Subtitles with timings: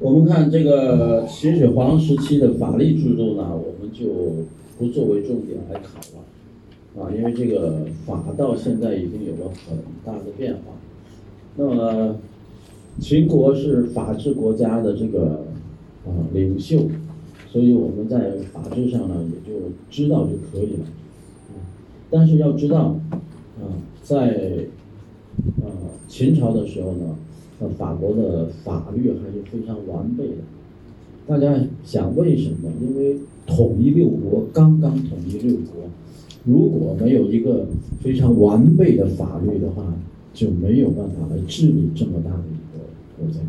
[0.00, 4.44] 我们看这个秦始皇时期的法律制度呢，我们就
[4.76, 10.60] 不作为重点来考了，啊，因为这个法到现在已经有了很大的变化。
[11.56, 12.16] 那么，
[13.00, 15.44] 秦国是法治国家的这个
[16.04, 16.88] 啊领袖，
[17.48, 20.86] 所以我们在法治上呢，也就知道就可以了。
[22.10, 23.62] 但是要知道，啊，
[24.02, 24.66] 在
[25.62, 25.70] 啊
[26.08, 27.16] 秦朝的时候呢。
[27.70, 30.34] 法国的法律还是非常完备的。
[31.26, 32.70] 大家想为什么？
[32.80, 35.88] 因为统一六国，刚刚统一六国，
[36.44, 37.66] 如果没有一个
[38.00, 39.94] 非常完备的法律的话，
[40.34, 42.84] 就没有办法来治理这么大的一个
[43.16, 43.40] 国家。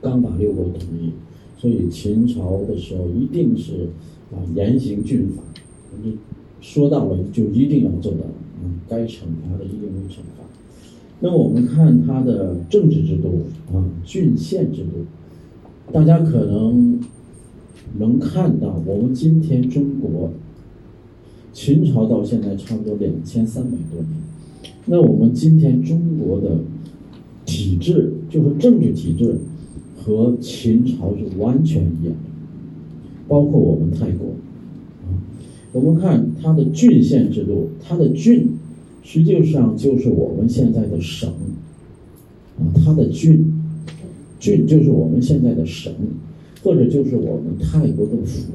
[0.00, 1.12] 刚把六国统一，
[1.58, 3.88] 所以秦朝的时候一定是
[4.32, 5.42] 啊严刑峻法，
[6.02, 6.16] 你
[6.60, 8.18] 说到了就一定要做到，
[8.62, 10.44] 嗯，该惩罚的一定会惩罚。
[11.22, 15.04] 那我们看它的政治制度啊，郡县制度，
[15.92, 16.98] 大家可能
[17.98, 20.30] 能看到，我们今天中国
[21.52, 26.60] 秦朝到现在差不多两千三百多年，那我们今天中国的
[27.44, 29.36] 体制，就是政治体制
[29.98, 32.30] 和秦朝是完全一样的，
[33.28, 34.28] 包括我们泰国，
[35.72, 38.52] 我们看它的郡县制度，它的郡。
[39.12, 41.28] 实际上就是我们现在的省，
[42.60, 43.44] 啊，它的郡，
[44.38, 45.92] 郡就是我们现在的省，
[46.62, 48.52] 或者就是我们泰国的府，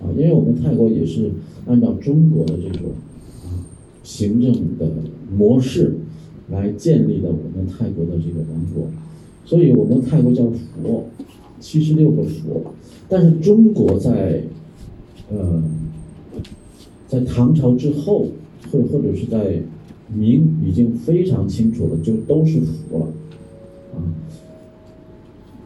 [0.00, 1.32] 啊，因为我们泰国也是
[1.66, 2.92] 按照中国的这种
[3.42, 3.58] 啊
[4.04, 4.88] 行政的
[5.36, 5.96] 模式
[6.48, 8.86] 来建立的我们泰国的这个王国，
[9.44, 11.06] 所以我们泰国叫府，
[11.58, 12.62] 七十六个府，
[13.08, 14.44] 但是中国在，
[15.28, 15.60] 呃，
[17.08, 18.28] 在唐朝之后。
[18.82, 19.62] 或者是在
[20.14, 23.06] 明已经非常清楚了，就都是佛了，
[23.94, 23.98] 啊，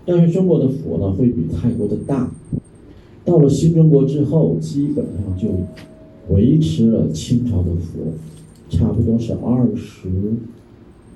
[0.06, 2.30] 但是中国的佛呢会比泰国的大，
[3.24, 5.48] 到了新中国之后，基本上就
[6.32, 8.12] 维持了清朝的佛，
[8.70, 10.08] 差不多是二十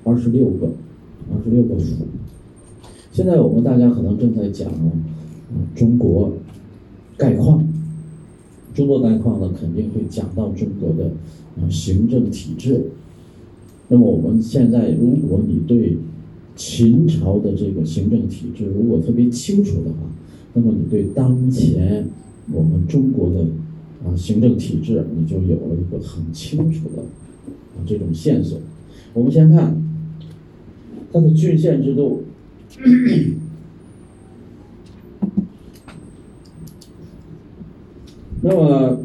[0.03, 0.67] 二十六个，
[1.31, 2.05] 二十六个佛。
[3.11, 4.69] 现在我们大家可能正在讲
[5.75, 6.33] 中国
[7.17, 7.65] 概况，
[8.73, 11.09] 中国概况呢肯定会讲到中国的。
[11.57, 12.91] 啊，行政体制。
[13.89, 15.97] 那么我们现在，如果你对
[16.55, 19.97] 秦朝的这个行政体制如果特别清楚的话，
[20.53, 22.07] 那么你对当前
[22.51, 23.41] 我们中国的
[24.03, 27.03] 啊行政体制，你就有了一个很清楚的
[27.75, 28.59] 啊这种线索。
[29.13, 29.79] 我们先看
[31.11, 32.23] 它的郡县制度。
[38.41, 38.99] 那么。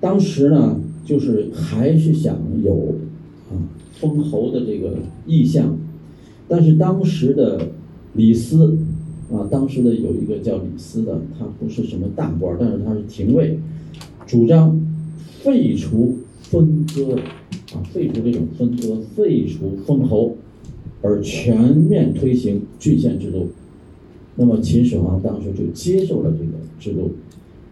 [0.00, 2.94] 当时呢，就是还是想有
[3.50, 3.58] 啊
[3.94, 5.76] 封侯的这个意向，
[6.46, 7.68] 但是当时的
[8.14, 8.78] 李斯
[9.32, 13.58] 啊，当时的有一个叫李斯的，他不是什么大官，但是他是廷尉，
[14.26, 14.80] 主张
[15.42, 17.16] 废除分割
[17.74, 20.36] 啊，废除这种分割，废除封侯，
[21.02, 23.48] 而全面推行郡县制度。
[24.36, 27.10] 那么秦始皇当时就接受了这个制度。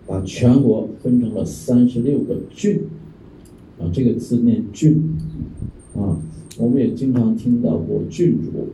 [0.07, 2.81] 把全国分成了三十六个郡，
[3.81, 5.03] 啊，这个字念郡，
[5.97, 6.23] 啊，
[6.59, 8.69] 我们也经常听到过郡主，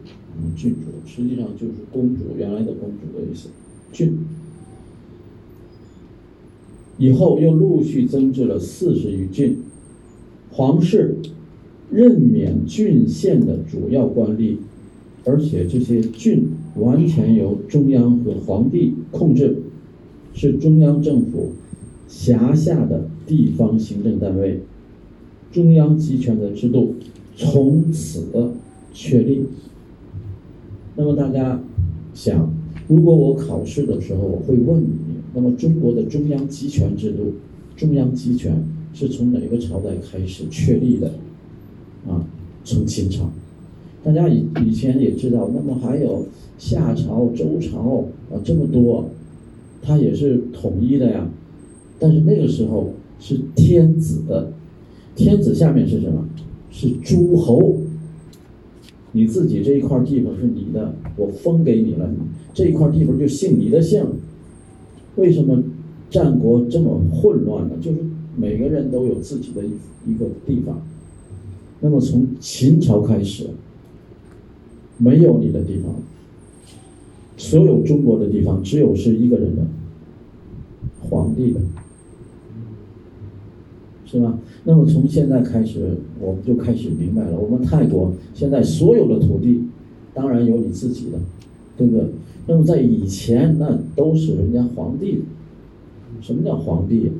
[0.54, 3.48] 郡主实际上就是公主，原来的公主的意思，
[3.92, 4.18] 郡。
[6.98, 9.56] 以后又陆续增至了四十余郡，
[10.50, 11.16] 皇室
[11.90, 14.58] 任免郡县的主要官吏，
[15.24, 19.56] 而且这些郡完全由中央和皇帝控制。
[20.34, 21.52] 是中央政府
[22.08, 24.60] 辖下的地方行政单位，
[25.52, 26.94] 中央集权的制度
[27.36, 28.26] 从此
[28.92, 29.44] 确立。
[30.96, 31.60] 那么大家
[32.14, 32.52] 想，
[32.88, 34.88] 如果我考试的时候我会问你，
[35.34, 37.32] 那么中国的中央集权制度，
[37.76, 38.62] 中央集权
[38.92, 41.12] 是从哪个朝代开始确立的？
[42.06, 42.26] 啊，
[42.64, 43.30] 从秦朝。
[44.04, 46.26] 大家以以前也知道，那么还有
[46.58, 49.08] 夏朝、周朝啊，这么多。
[49.82, 51.28] 它也是统一的呀，
[51.98, 54.52] 但是那个时候是天子的，
[55.16, 56.24] 天子下面是什么？
[56.70, 57.76] 是诸侯。
[59.14, 62.08] 你自己这一块地方是你的，我封给你了，
[62.54, 64.02] 这一块地方就姓你的姓。
[65.16, 65.62] 为什么
[66.08, 67.74] 战国这么混乱呢？
[67.80, 67.98] 就是
[68.36, 69.72] 每个人都有自己的一
[70.10, 70.80] 一个地方。
[71.80, 73.48] 那么从秦朝开始，
[74.96, 75.94] 没有你的地方。
[77.42, 79.66] 所有中国的地方，只有是一个人的
[81.00, 81.60] 皇帝的，
[84.06, 84.38] 是吧？
[84.62, 89.64] 那么从现在开始，我们就开始明白了，我们泰国现在所有的土地
[90.14, 91.18] 当然有你自己的，
[91.76, 92.06] 对不对？
[92.46, 95.22] 那么在以前，那都是人家皇帝的。
[96.20, 97.10] 什么叫皇帝？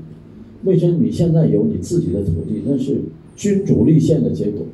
[0.63, 2.63] 为什么你现在有你自己的土地？
[2.65, 3.01] 那是
[3.35, 4.65] 君主立宪的结果，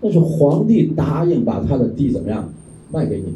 [0.00, 2.50] 那是皇帝答应把他的地怎么样
[2.90, 3.26] 卖给你。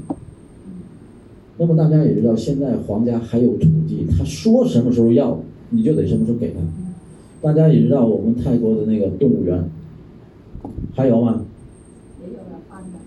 [1.57, 5.39] 那么大家也知道，现在皇家还有土地，他说什么时候要，
[5.71, 6.61] 你就得什么时候给他。
[7.41, 9.65] 大家也知道，我们泰国的那个动物园
[10.95, 11.45] 还有吗？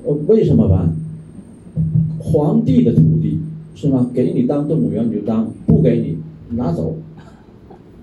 [0.06, 0.96] 呃，为什么搬？
[2.20, 3.40] 皇帝的土地
[3.76, 4.10] 是吗？
[4.14, 6.18] 给你当动物园你就当，不给你
[6.56, 6.96] 拿走，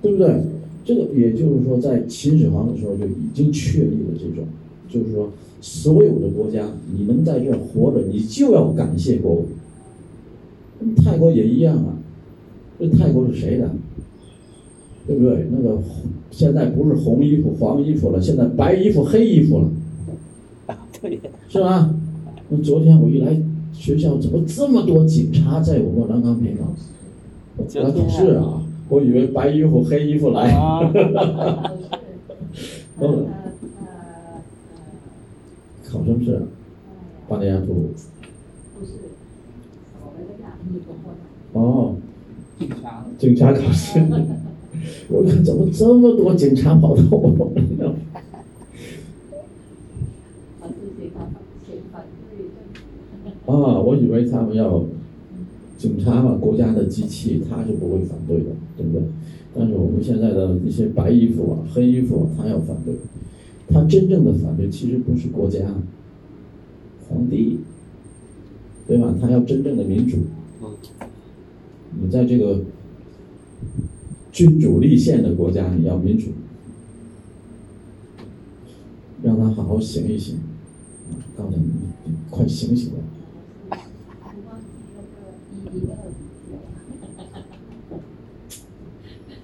[0.03, 0.43] 对不对？
[0.85, 4.45] 这个也就是说，在秦始皇的时候就已经确立了这种，
[4.91, 5.31] 就是说，
[5.63, 9.45] 所有的国家你能在这儿活着，你就要感谢国王。
[10.97, 11.97] 泰国也一样啊，
[12.79, 13.71] 这泰国是谁的？
[15.07, 15.47] 对不对？
[15.51, 15.79] 那个
[16.31, 19.69] 现在不是红衣服、黄衣服了，现在白衣服、黑衣服了，
[21.01, 21.95] 对，是吧？
[22.49, 23.39] 那昨天我一来
[23.73, 26.75] 学校，怎么这么多警察在我们南岗培岗？
[27.83, 28.63] 来考试啊！
[28.89, 30.51] 我以为白衣服、黑衣服来。
[33.01, 33.27] 嗯。
[35.87, 36.43] 考什么试？
[37.29, 37.91] 巴尼亚图。
[38.79, 38.93] 不是。
[41.55, 41.97] 哦。
[42.59, 43.07] 警察。
[43.19, 43.99] 警察考试。
[45.09, 47.87] 我看怎么这么多警察跑到我们那？
[53.47, 54.85] 啊，我以为他们要。
[55.77, 59.03] 警察嘛，国家的机器，他是不会反对的，对不对？
[59.55, 62.95] 但是我们现在的一些白衣服啊、黑衣服，啊他要反对。
[63.69, 65.61] 他真正的反对其实不是国家、
[67.07, 67.59] 皇帝，
[68.87, 69.15] 对吧？
[69.21, 70.17] 他要真正的民主。
[72.01, 72.61] 你在这个
[74.33, 76.27] 君主立宪的国家，你要民主，
[79.23, 80.39] 让他好好醒一醒，
[81.37, 81.63] 告诉你，
[82.31, 82.93] 快醒醒
[83.71, 83.79] 来！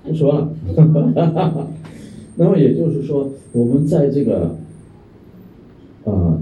[0.03, 0.53] 不说了，
[2.37, 4.56] 那么也就是说，我们在这个
[6.05, 6.37] 啊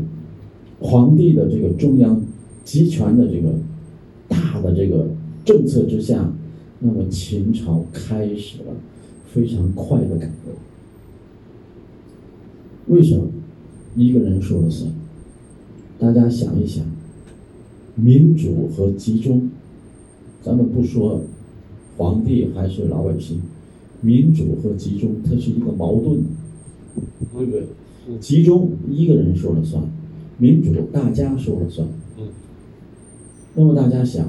[0.81, 2.23] 皇帝的这个中央
[2.65, 3.53] 集权的这个
[4.27, 5.09] 大的这个
[5.49, 6.31] 政策之下，
[6.79, 8.75] 那么秦朝开始了
[9.33, 10.53] 非常快的改革。
[12.89, 13.25] 为什么？
[13.97, 14.93] 一个人说了算？
[15.99, 16.85] 大家想一想，
[17.95, 19.49] 民主和集中。
[20.43, 21.23] 咱们不说
[21.97, 23.41] 皇帝还是老百姓，
[24.03, 26.21] 民主和集中它是一个矛盾，
[27.33, 27.67] 对不对？
[28.21, 29.83] 集中一个人说了算，
[30.37, 31.89] 民主大家说了算。
[33.55, 34.27] 那么大家想，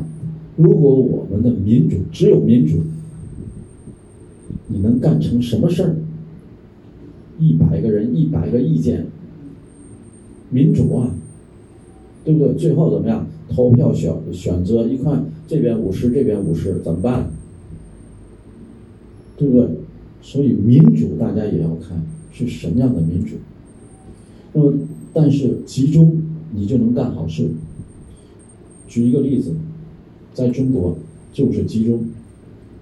[0.59, 2.81] 如果我们的民主只有民主，
[4.67, 5.95] 你能干成什么事儿？
[7.39, 9.06] 一百个人，一百个意见，
[10.50, 11.15] 民主啊，
[12.25, 12.53] 对不对？
[12.56, 13.25] 最后怎么样？
[13.47, 15.23] 投票选选择一看。
[15.47, 17.31] 这边五十，这边五十，怎么办？
[19.38, 19.69] 对不对？
[20.21, 22.03] 所以民主大家也要看
[22.33, 23.38] 是什么样的民主。
[24.51, 24.73] 那么，
[25.13, 26.21] 但是集中
[26.53, 27.50] 你就能干好事。
[28.89, 29.56] 举一个例子，
[30.33, 30.97] 在中国
[31.33, 32.05] 就是集中，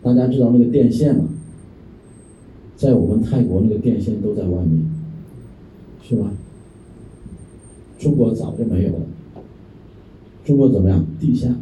[0.01, 1.25] 大家知道那个电线吗？
[2.75, 4.85] 在我们泰国那个电线都在外面，
[6.03, 6.31] 是吧？
[7.97, 9.01] 中国早就没有了。
[10.45, 11.03] 中国怎么样？
[11.19, 11.55] 地下。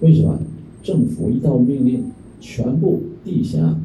[0.00, 0.38] 为什么
[0.82, 2.04] 政府一道命令，
[2.40, 3.78] 全部地下，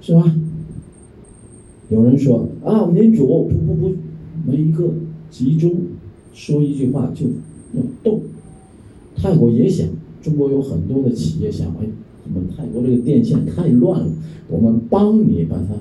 [0.00, 0.36] 是吧？
[1.88, 3.94] 有人说啊，民主不不不，
[4.46, 4.94] 没一个
[5.30, 5.74] 集中，
[6.32, 7.26] 说一句话就
[7.74, 8.22] 要动。
[9.16, 9.88] 泰国也想，
[10.22, 11.86] 中国有很多的企业想，哎，
[12.26, 14.12] 我们泰国这个电线太乱了，
[14.48, 15.74] 我们帮你把它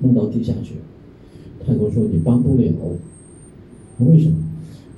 [0.00, 0.74] 弄到地下去。
[1.64, 2.72] 泰国说你帮不了，
[4.00, 4.36] 为什么？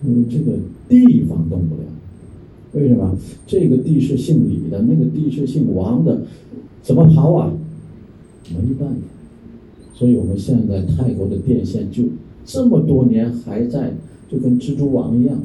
[0.05, 0.59] 因为这个
[0.89, 1.83] 地方动不了。
[2.73, 6.23] 为什么这个地是姓李的，那个地是姓王的，
[6.83, 7.53] 怎么跑啊？
[8.51, 8.97] 没办法，
[9.95, 12.05] 所以我们现在泰国的电线就
[12.45, 13.95] 这么多年还在，
[14.29, 15.39] 就跟蜘蛛网一样。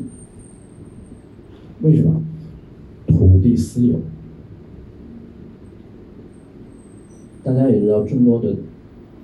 [1.84, 2.22] 为什么？
[3.08, 4.00] 土地私有。
[7.44, 8.56] 大家也知道，中国的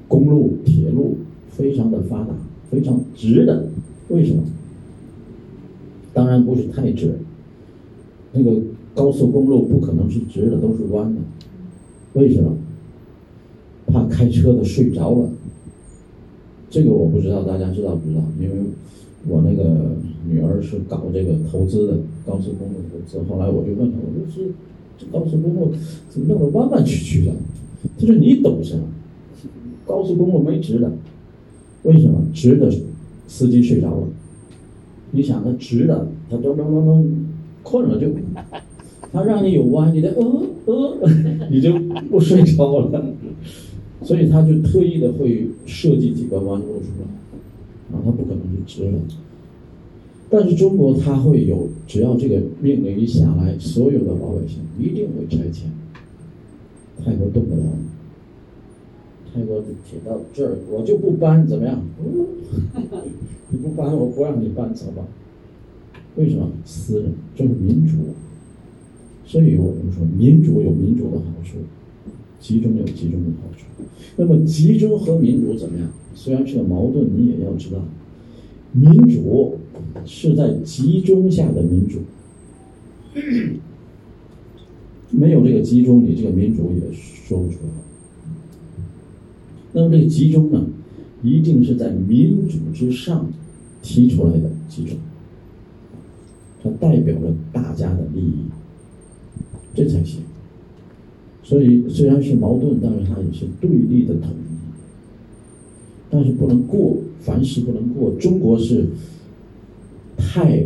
[0.07, 1.15] 公路、铁路
[1.49, 2.33] 非常的发达，
[2.69, 3.69] 非常直的。
[4.09, 4.43] 为什么？
[6.13, 7.19] 当然不是太直。
[8.33, 8.61] 那个
[8.93, 11.21] 高速公路不可能是直的，都是弯的。
[12.13, 12.57] 为什么？
[13.87, 15.29] 怕开车的睡着了。
[16.69, 18.21] 这个我不知道，大家知道不知道？
[18.39, 18.55] 因为
[19.27, 19.95] 我那个
[20.27, 23.19] 女儿是搞这个投资的，高速公路投资。
[23.29, 24.51] 后来我就问她，我说是
[24.97, 25.71] 这高速公路
[26.09, 27.31] 怎么弄得弯弯曲曲的？
[27.99, 28.83] 她说你懂什么？
[29.85, 30.91] 高速公路没直的，
[31.83, 32.21] 为什么？
[32.33, 32.71] 直的
[33.27, 34.07] 司机睡着了，
[35.11, 37.25] 你想他直的，他咚咚咚咚
[37.63, 38.07] 困了就，
[39.11, 40.97] 他让你有弯，你得呃呃，
[41.49, 41.73] 你就
[42.11, 43.03] 不睡着了。
[44.01, 48.99] 所以他就特意的会设计几个弯路出来，啊，他不可能就直了。
[50.31, 55.71] 但是中国它会有，只要这个命令一下来，所有的老百姓一定会拆迁。
[57.03, 57.63] 泰国动不了，
[59.33, 61.81] 泰国铁到这儿，我就不搬，怎么样？
[63.49, 65.03] 你不搬，我不让你搬，走吧？
[66.15, 66.51] 为什么？
[66.63, 67.95] 私人，这是民主。
[69.25, 71.57] 所以我们说，民主有民主的好处，
[72.39, 73.65] 集中有集中的好处。
[74.15, 75.89] 那么，集中和民主怎么样？
[76.13, 77.83] 虽然是个矛盾，你也要知道，
[78.73, 79.55] 民主。
[80.05, 81.99] 是在集中下的民主，
[85.11, 87.71] 没有这个集中，你这个民主也说不出来。
[89.73, 90.65] 那么这个集中呢，
[91.21, 93.29] 一定是在民主之上
[93.81, 94.97] 提出来的集中，
[96.63, 98.45] 它代表了大家的利益，
[99.75, 100.21] 这才行。
[101.43, 104.55] 所以虽然是矛盾，但是它也是对立的统一，
[106.09, 108.11] 但是不能过，凡事不能过。
[108.19, 108.87] 中国是。
[110.19, 110.63] 太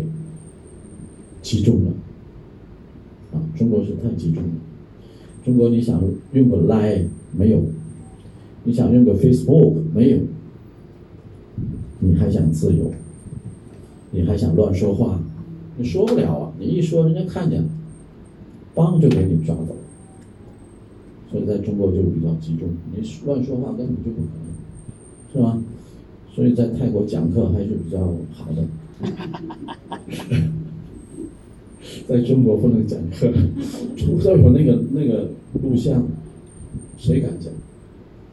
[1.42, 1.92] 集中了
[3.34, 3.40] 啊！
[3.56, 4.50] 中国是太集中了。
[5.46, 6.02] 中国你想
[6.34, 7.62] 用个 Line 没有？
[8.64, 10.18] 你想用个 Facebook 没有？
[12.00, 12.92] 你还想自由？
[14.12, 15.22] 你还想乱说话？
[15.78, 16.54] 你说不了啊！
[16.60, 17.64] 你一说，人家看见，
[18.74, 19.76] 帮就给你抓走。
[21.32, 25.62] 所以在中国就比较集中，你乱说话根本就不可能，是吧？
[26.32, 28.00] 所以在泰国讲课还是比较
[28.32, 28.64] 好的。
[32.08, 33.32] 在中国不能讲课，
[33.98, 35.30] 除非有那个那个
[35.62, 36.06] 录像，
[36.98, 37.52] 谁敢讲？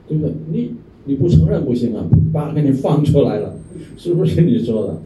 [0.08, 0.32] 对不对？
[0.50, 0.72] 你
[1.04, 3.56] 你不承认不行啊，把给你放出来了，
[3.96, 5.00] 是不是你说的？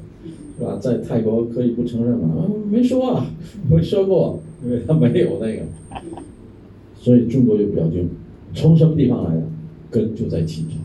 [0.58, 0.78] 是吧？
[0.80, 2.46] 在泰国可以不承认吗？
[2.70, 3.26] 没说啊，
[3.68, 5.62] 没说过，因为他没有那个。
[6.96, 8.08] 所以中国就表现，
[8.54, 9.42] 从什么地方来的？
[9.90, 10.76] 根就在秦朝，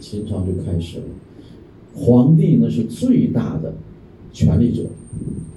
[0.00, 1.04] 秦朝就开始了。
[1.94, 3.74] 皇帝那是最大的
[4.32, 4.82] 权力者。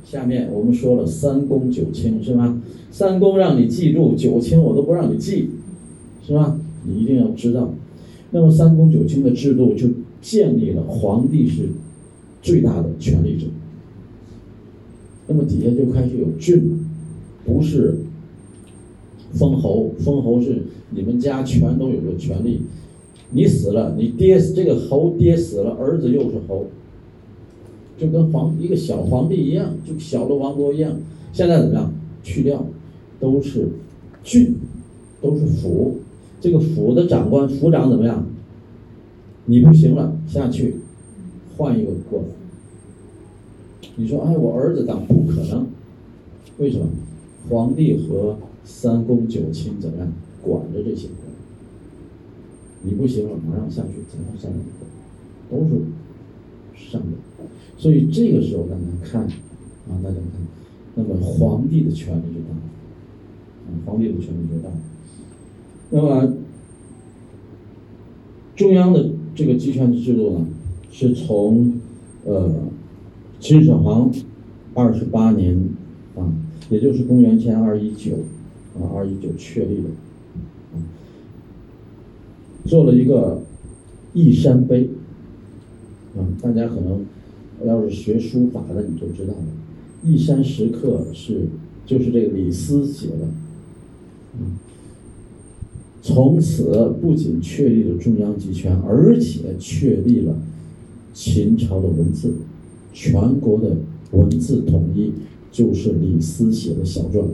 [0.05, 2.57] 下面我们说了三公九卿是吧？
[2.91, 5.49] 三公让你记住，九卿我都不让你记，
[6.25, 6.57] 是吧？
[6.85, 7.73] 你一定要知道。
[8.31, 9.87] 那么三公九卿的制度就
[10.21, 11.69] 建立了皇帝是
[12.41, 13.47] 最大的权力者。
[15.27, 16.85] 那么底下就开始有郡，
[17.45, 17.97] 不是
[19.33, 22.61] 封侯，封侯是你们家全都有个权利。
[23.31, 26.67] 你死了，你爹这个侯爹死了，儿子又是侯，
[27.97, 30.95] 就跟皇一个小皇帝一样，就小的王国一样。
[31.33, 31.93] 现在怎么样？
[32.23, 32.65] 去掉，
[33.19, 33.69] 都是
[34.23, 34.55] 郡，
[35.21, 35.97] 都是府。
[36.39, 38.25] 这个府的长官、府长怎么样？
[39.45, 40.75] 你不行了，下去，
[41.55, 42.25] 换一个过来。
[43.95, 45.67] 你说，哎，我儿子当不可能，
[46.59, 46.85] 为什么？
[47.49, 51.07] 皇帝和三公九卿怎么样管着这些？
[52.83, 54.55] 你不行了，马上下去，怎么下来？
[55.49, 55.81] 都是
[56.75, 57.17] 上的，
[57.77, 60.23] 所以这个时候大家看，啊，大家看，
[60.95, 62.61] 那么皇帝的权力就大了，
[63.65, 64.75] 啊，皇帝的权力就大了。
[65.89, 66.33] 那么
[68.55, 70.45] 中央的这个集权制度呢，
[70.91, 71.79] 是从
[72.25, 72.53] 呃
[73.39, 74.11] 秦始皇
[74.73, 75.57] 二十八年
[76.15, 76.31] 啊，
[76.69, 78.17] 也就是公元前二一九
[78.75, 79.89] 啊，二一九确立的。
[82.67, 83.41] 做了一个
[84.13, 84.89] 义山碑，
[86.17, 87.05] 啊，大家可能
[87.65, 89.45] 要是学书法的，你就知道了。
[90.03, 91.47] 义山石刻是
[91.85, 93.27] 就是这个李斯写的，
[94.39, 94.57] 嗯，
[96.01, 100.37] 从此不仅确立了中央集权，而且确立了
[101.13, 102.33] 秦朝的文字，
[102.91, 103.77] 全国的
[104.11, 105.13] 文字统一，
[105.51, 107.27] 就是李斯写的小篆。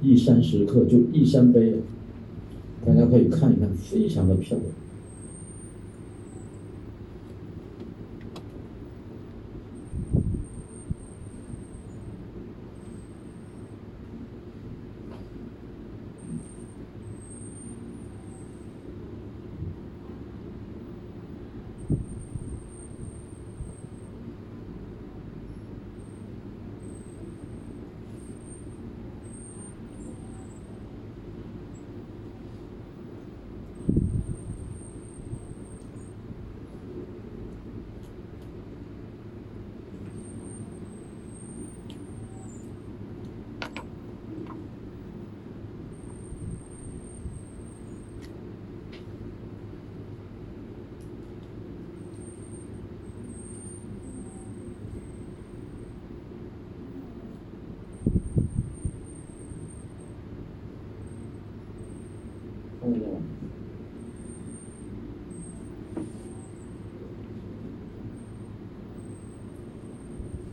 [0.00, 1.74] 义山石刻就义山碑。
[2.86, 4.70] 大家可以看一看，非常的漂亮。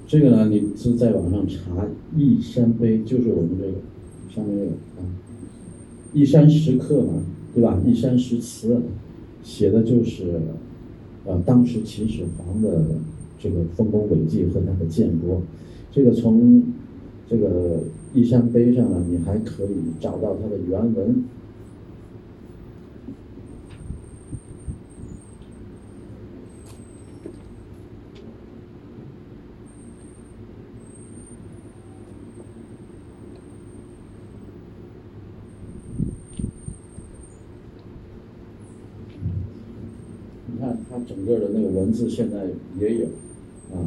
[0.10, 1.86] 这个呢，你是在网上查
[2.16, 3.74] “一山碑”，就是我们这个
[4.34, 5.04] 上面这个啊
[6.14, 7.22] ，“一山石刻”嘛，
[7.54, 8.82] 对吧？“一山石祠”
[9.44, 10.40] 写的就是，
[11.26, 12.86] 呃，当时秦始皇的
[13.38, 15.42] 这个丰功伟绩和他的建国。
[15.92, 16.64] 这个从
[17.30, 17.84] 这个
[18.16, 21.26] “一山碑”上呢，你还可以找到它的原文。
[41.88, 42.44] 文字现在
[42.82, 43.06] 也有，
[43.72, 43.80] 啊，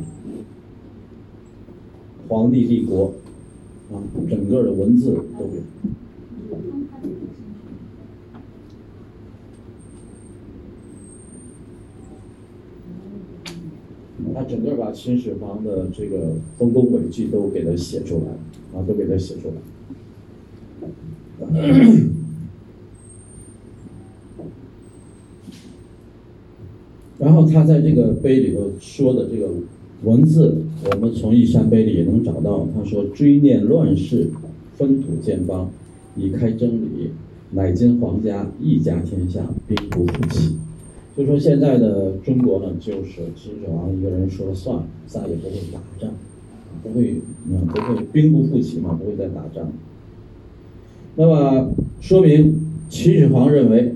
[2.29, 3.13] 皇帝立国，
[3.93, 5.61] 啊，整个的文字都有。
[14.33, 18.31] 他整个把秦始皇的这个丰功伟绩都给他写出来，
[18.79, 19.55] 啊，都给他写出来。
[27.19, 29.49] 然后他在这个碑里头说的这个
[30.05, 30.57] 文字，
[30.91, 32.67] 我们从一山碑里也能找到。
[32.75, 34.29] 他说：“追念乱世，
[34.77, 35.71] 分土建邦，
[36.17, 37.11] 以开征理，
[37.51, 40.57] 乃今皇家一家天下，兵不复起。”
[41.17, 46.11] 就说现在的中国呢，就是秦始皇一个人说了算，再也不会打仗，
[46.83, 47.17] 不会，
[47.51, 49.71] 嗯，不会兵不复起嘛，不会再打仗。
[51.17, 53.95] 那么说明秦始皇认为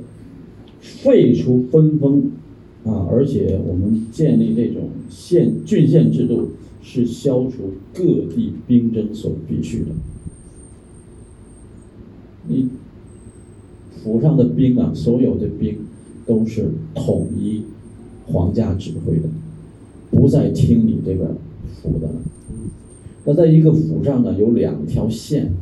[0.81, 2.31] 废除分封。
[2.85, 6.51] 啊，而且我们建立这种县郡县制度，
[6.83, 8.05] 是消除各
[8.35, 9.87] 地兵争所必须的。
[12.47, 12.69] 你
[14.03, 15.79] 府上的兵啊，所有的兵
[16.27, 17.63] 都是统一
[18.27, 19.31] 皇家指挥的，
[20.11, 21.37] 不再听你这个
[21.81, 22.15] 府的了。
[23.25, 25.55] 那在一个府上呢，有两条线，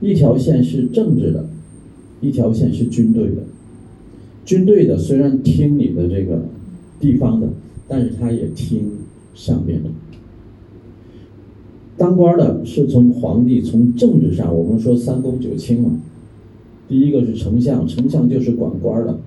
[0.00, 1.48] 一条线是政治的，
[2.20, 3.42] 一条线是军队的。
[4.44, 6.42] 军队的虽然听你的这个
[6.98, 7.48] 地方的，
[7.86, 8.90] 但是他也听
[9.34, 9.90] 上面的。
[11.96, 15.90] 当官的是从皇帝从政治上，我们说三公九卿嘛。
[16.88, 19.18] 第一个是丞相，丞相就是管官的，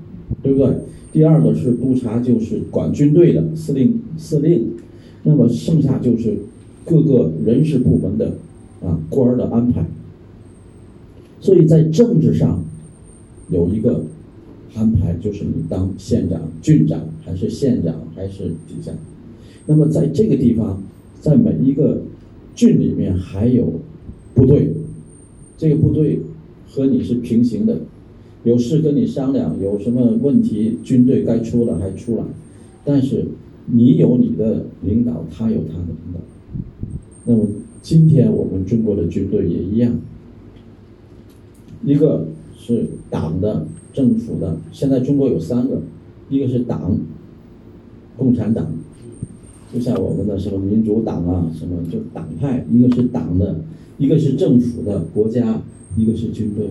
[0.42, 0.76] 对不对？
[1.12, 4.68] 第二个是督察，就是管军队的司令，司令。
[5.24, 6.38] 那么剩下就是
[6.84, 8.34] 各个人事部门的
[8.84, 9.86] 啊官的安排。
[11.40, 12.64] 所以在政治上
[13.50, 14.04] 有一个。
[14.76, 18.92] 安排就是你当县长、郡长，还是县长，还是底下。
[19.68, 20.82] 那么在这个地方，
[21.22, 22.02] 在每一个
[22.56, 23.72] 郡里面还有
[24.34, 24.74] 部队，
[25.58, 26.20] 这个部队
[26.68, 27.82] 和你是平行的，
[28.44, 32.24] 有事跟你商量，有什么问题，军队该出了还出来。
[32.84, 33.28] 但是
[33.68, 36.20] 你有你的领导，他有他的领导。
[37.26, 37.48] 那么
[37.84, 40.00] 今天我们中国的军队也一样，
[41.86, 42.26] 一个
[42.58, 43.68] 是党的。
[43.94, 45.80] 政府的现在中国有三个，
[46.28, 46.98] 一个是党，
[48.18, 48.68] 共产党，
[49.72, 53.62] 就像我们的什么民主党啊，什么就党派；一个是党的，
[54.00, 55.62] 一个是政府的国家，
[55.96, 56.70] 一个是军队。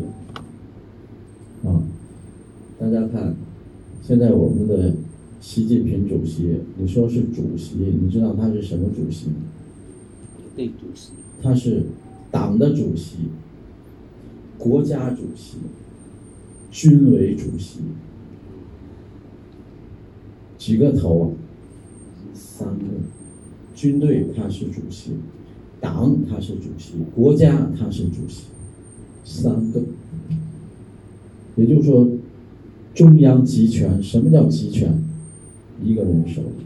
[1.65, 1.81] 啊，
[2.81, 3.37] 大家看，
[4.03, 4.93] 现在我们的
[5.41, 9.37] 习近平主席，你说是主席，你知道他是什么主席吗？
[10.57, 11.13] 对，主席。
[11.41, 11.85] 他是
[12.33, 13.19] 党的主席，
[14.59, 15.59] 国家主席。
[16.73, 17.81] 军委主席
[20.57, 21.29] 几个头啊？
[22.33, 22.85] 三个。
[23.75, 25.11] 军队他是主席，
[25.81, 28.45] 党他是主席，国家他是主席，
[29.23, 29.83] 三个。
[31.57, 32.09] 也就是说，
[32.95, 34.03] 中央集权。
[34.03, 35.03] 什么叫集权？
[35.85, 36.65] 一个人手里。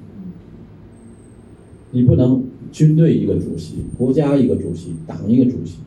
[1.90, 5.79] 你不能军队一个主席，国家一个主席，党一个主席，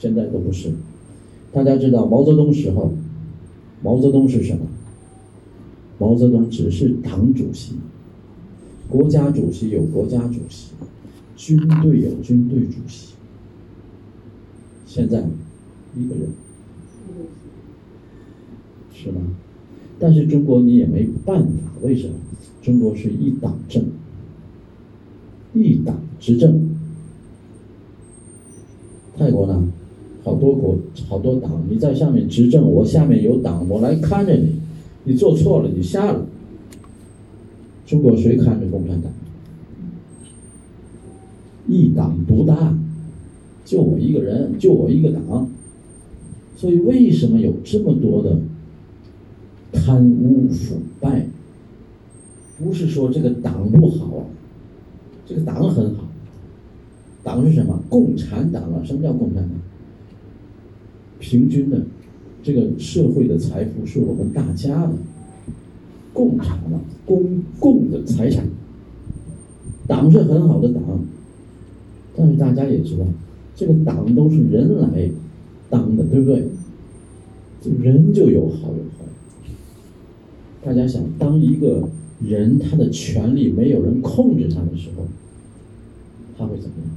[0.00, 0.72] 现在都不是。
[1.52, 2.92] 大家知道毛泽东时候。
[3.82, 4.66] 毛泽东是什么？
[5.98, 7.74] 毛泽东只是党主席，
[8.88, 10.72] 国家主席有国家主席，
[11.36, 13.14] 军队有军队主席。
[14.86, 15.24] 现在
[15.96, 16.28] 一个人，
[18.92, 19.20] 是吗？
[19.98, 21.50] 但是中国你也没办法，
[21.82, 22.14] 为什么？
[22.62, 23.84] 中国是一党政，
[25.54, 26.68] 一党执政。
[29.16, 29.72] 泰国呢？
[30.22, 30.76] 好多国，
[31.08, 34.54] 好多党，你在上面执政，我下面有党，我来看着你，
[35.04, 36.24] 你做错了，你下了。
[37.86, 39.12] 中国谁看着共产党？
[41.68, 42.76] 一党独大，
[43.64, 45.48] 就我一个人，就我一个党。
[46.56, 48.38] 所以为什么有这么多的
[49.72, 51.26] 贪污腐败？
[52.62, 54.26] 不是说这个党不好，
[55.26, 56.04] 这个党很好，
[57.24, 57.82] 党是什么？
[57.88, 58.82] 共产党啊！
[58.84, 59.50] 什么叫共产党？
[61.22, 61.80] 平均的，
[62.42, 64.92] 这个社会的财富是我们大家的，
[66.12, 68.44] 共产的，公共的财产。
[69.86, 70.82] 党是很好的党，
[72.16, 73.04] 但是大家也知道，
[73.54, 75.08] 这个党都是人来
[75.70, 76.48] 当的，对不对？
[77.62, 79.06] 这人就有好有坏。
[80.64, 81.88] 大家想，当一个
[82.20, 85.06] 人他的权利没有人控制他的时候，
[86.36, 86.90] 他会怎么样？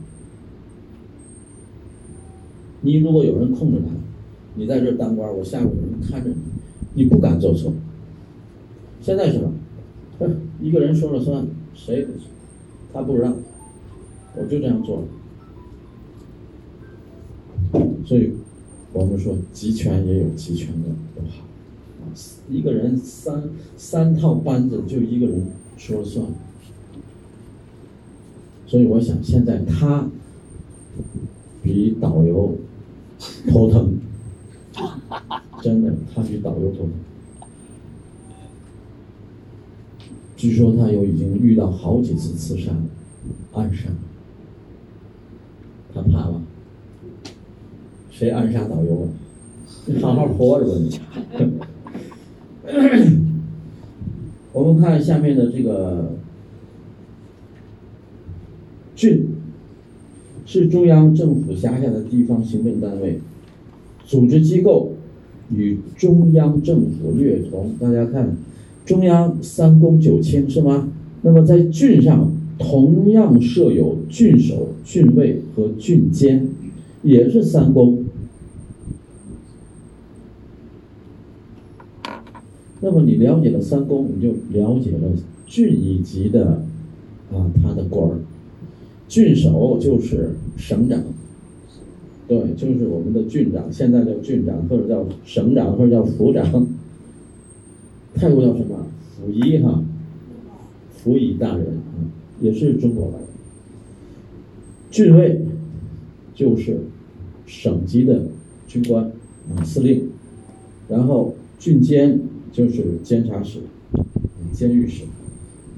[2.82, 3.95] 你如果有人控制他，
[4.56, 7.74] 你在这儿当官，我下面有人看着你，你不敢做错。
[9.02, 9.52] 现在是吧？
[10.62, 12.30] 一个人说了算，谁也不行。
[12.94, 13.36] 他不让，
[14.36, 15.04] 我就这样做了。
[18.06, 18.32] 所以，
[18.94, 21.44] 我们说集权也有集权的不好。
[22.50, 23.44] 一个人三
[23.76, 26.26] 三套班子就一个人说了算。
[28.66, 30.10] 所以我想，现在他
[31.62, 32.56] 比导游
[33.50, 33.96] 头疼，
[35.62, 36.88] 真的，他比导游头。
[40.36, 42.72] 据说他有已经遇到好几次刺杀，
[43.54, 43.90] 暗杀，
[45.94, 46.44] 他怕吗？
[48.12, 49.08] 谁暗杀导游？
[49.86, 51.00] 你 好好活着吧你。
[54.52, 56.14] 我们看下面的这个
[58.96, 59.28] 郡，
[60.46, 63.20] 是中央政府辖下的地方行政单位，
[64.06, 64.94] 组织机构
[65.52, 67.76] 与中央政府略同。
[67.80, 68.36] 大家看。
[68.86, 70.88] 中央三公九卿是吗？
[71.24, 76.48] 那么在郡上同样设有郡守、郡尉和郡监，
[77.02, 78.06] 也是三公。
[82.80, 85.10] 那么你了解了三公，你就了解了
[85.48, 86.64] 郡一级的
[87.34, 88.20] 啊他的官儿。
[89.08, 91.02] 郡守就是省长，
[92.28, 96.68] 对，就是我们的郡长，现在叫郡长或者叫省长或者叫府长。
[98.16, 98.88] 泰国叫什么？
[99.20, 99.84] 溥仪哈，
[101.04, 102.02] 溥仪大人啊，
[102.40, 103.28] 也是中国来的。
[104.90, 105.42] 郡尉
[106.34, 106.80] 就是
[107.46, 108.24] 省级的
[108.68, 109.12] 军官
[109.56, 110.10] 啊，司令。
[110.88, 112.20] 然后郡监
[112.52, 113.60] 就是监察使、
[114.54, 115.04] 监狱使。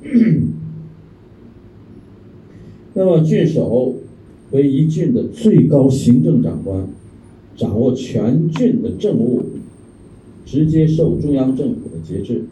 [2.93, 3.95] 那么郡守
[4.51, 6.87] 为一郡的最高行政长官，
[7.55, 9.43] 掌握全郡的政务。
[10.45, 12.45] 直接受中央政府的节制，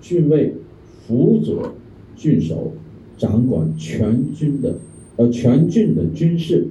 [0.00, 0.54] 郡尉
[1.04, 1.74] 辅佐
[2.14, 2.74] 郡守，
[3.18, 4.76] 掌管全军的
[5.16, 6.68] 呃全郡的军事。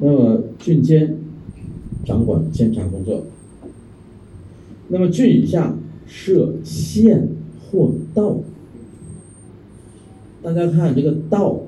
[0.00, 1.18] 那么郡监
[2.04, 3.26] 掌管监察工作。
[4.88, 7.28] 那么郡以下设县
[7.60, 8.40] 或道。
[10.42, 11.60] 大家看这个道，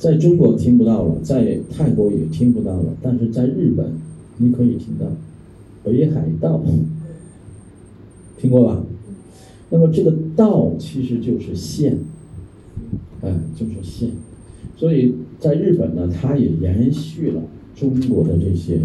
[0.00, 3.92] 在中国听不到了，在泰国也听不到了，但是在日本
[4.38, 5.04] 你可以听到。
[5.84, 6.62] 北海道，
[8.38, 8.82] 听过吧？
[9.68, 11.98] 那么这个道其实就是县，
[13.20, 14.08] 哎，就是县。
[14.74, 17.42] 所以在日本呢，它也延续了
[17.76, 18.76] 中国的这些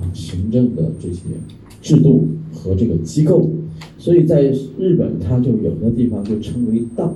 [0.00, 1.20] 啊行政的这些
[1.80, 3.48] 制度和这个机构。
[3.98, 7.14] 所以在日本，它就有的地方就称为道，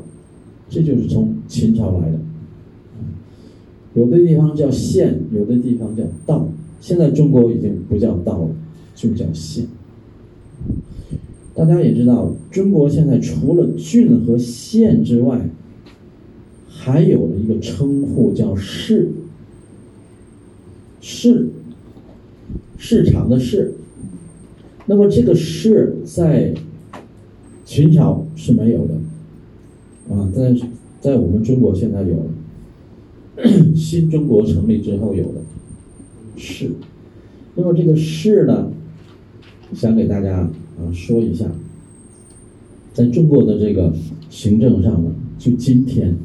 [0.68, 2.18] 这就是从秦朝来的。
[3.94, 6.48] 有的地方叫县，有的地方叫道。
[6.80, 8.48] 现在中国已经不叫道了。
[8.92, 9.66] 就叫县。
[11.54, 15.48] 大家也知道，中国现在除了郡和县之外，
[16.68, 19.10] 还有了一个称呼叫市。
[21.00, 21.48] 市，
[22.76, 23.72] 市场的市。
[24.84, 26.52] 那么这个市在
[27.64, 28.94] 秦朝是没有的，
[30.14, 30.54] 啊，在
[31.00, 32.26] 在我们中国现在有，
[33.74, 35.40] 新中国成立之后有的
[36.36, 36.70] 市。
[37.54, 38.70] 那么这个市呢？
[39.72, 41.46] 想给大家啊说一下，
[42.92, 43.94] 在中国的这个
[44.28, 46.16] 行政上呢，就今天，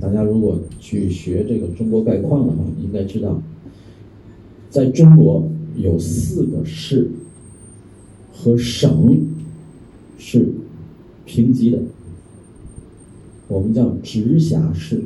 [0.00, 3.42] 大家如果去学这个中国概况的话，应该知道，
[4.70, 7.10] 在中国有四个市
[8.32, 9.26] 和省
[10.16, 10.48] 是
[11.26, 11.78] 平级的，
[13.46, 15.02] 我们叫直辖市。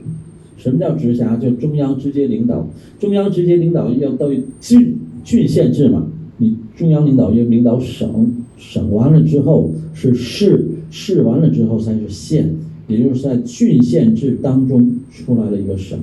[0.61, 1.37] 什么叫直辖？
[1.37, 2.69] 就中央直接领导，
[2.99, 4.29] 中央直接领导要到
[4.61, 6.07] 郡郡县制嘛。
[6.37, 12.55] 你中央领导要领导省，省完了之后是市，市完了之后才是县，
[12.89, 15.99] 也就是在郡县制当中出来了一个省。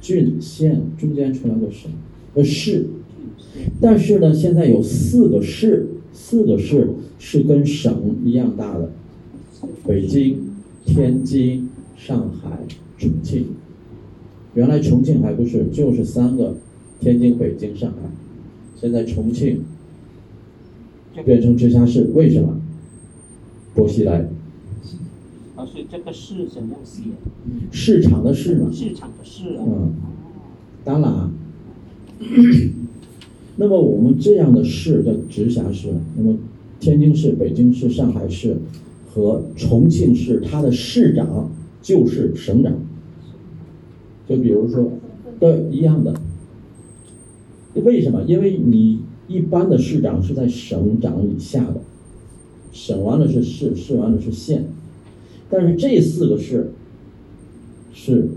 [0.00, 1.90] 郡县中间出来个省，
[2.34, 2.86] 呃市，
[3.80, 8.90] 但是呢，现在有四个市，四个市是跟省一样大的，
[9.86, 10.38] 北京、
[10.84, 12.58] 天津、上海、
[12.98, 13.46] 重庆，
[14.54, 16.54] 原来重庆还不是，就是三个，
[17.00, 18.08] 天津、北京、上海，
[18.74, 19.62] 现在重庆
[21.24, 22.60] 变成直辖市，为什么？
[23.74, 24.28] 薄熙来。
[25.56, 27.02] 老师，这个市怎么写？
[27.70, 28.70] 市场的市嘛。
[28.72, 29.64] 市场的市啊。
[29.66, 29.94] 嗯，
[30.84, 31.30] 当然啊。
[33.58, 36.36] 那么我们这样的市叫直辖市，那么
[36.78, 38.56] 天津市、北京市、上海市
[39.10, 42.72] 和重庆市，它的市长就是省长。
[44.28, 44.92] 就比如说，
[45.38, 46.14] 都，一样的。
[47.74, 48.22] 为什么？
[48.22, 51.80] 因为你一般的市长是在省长以下的，
[52.72, 54.64] 省完了是市，市完了是县，
[55.50, 56.72] 但是这四个市
[57.92, 58.28] 是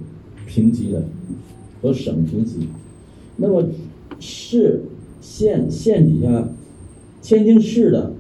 [0.46, 1.06] 平级的，
[1.82, 2.68] 和省平级。
[3.38, 3.70] 那么
[4.20, 4.84] 市、
[5.22, 6.50] 县、县底下，
[7.22, 8.12] 天津市的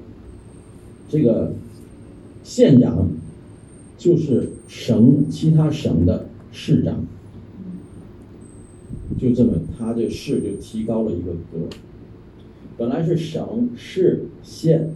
[1.10, 1.54] 这个
[2.44, 3.10] 县长
[3.98, 7.06] 就是省其他省的市长。
[9.20, 11.68] 就这么，它这市就提高了一个格。
[12.78, 14.90] 本来是省、市、县，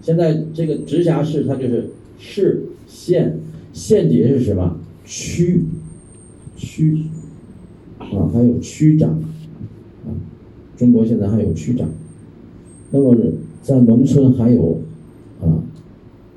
[0.00, 3.40] 现在这个直辖市它就是市、县，
[3.72, 4.78] 县底下是什么？
[5.04, 5.64] 区，
[6.56, 7.02] 区，
[7.98, 10.14] 啊，还有区长，啊，
[10.76, 11.88] 中国现在还有区长。
[12.92, 13.16] 那么
[13.62, 14.80] 在农村还有
[15.40, 15.64] 啊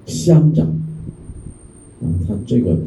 [0.07, 0.65] 乡长，
[2.01, 2.79] 啊，他这个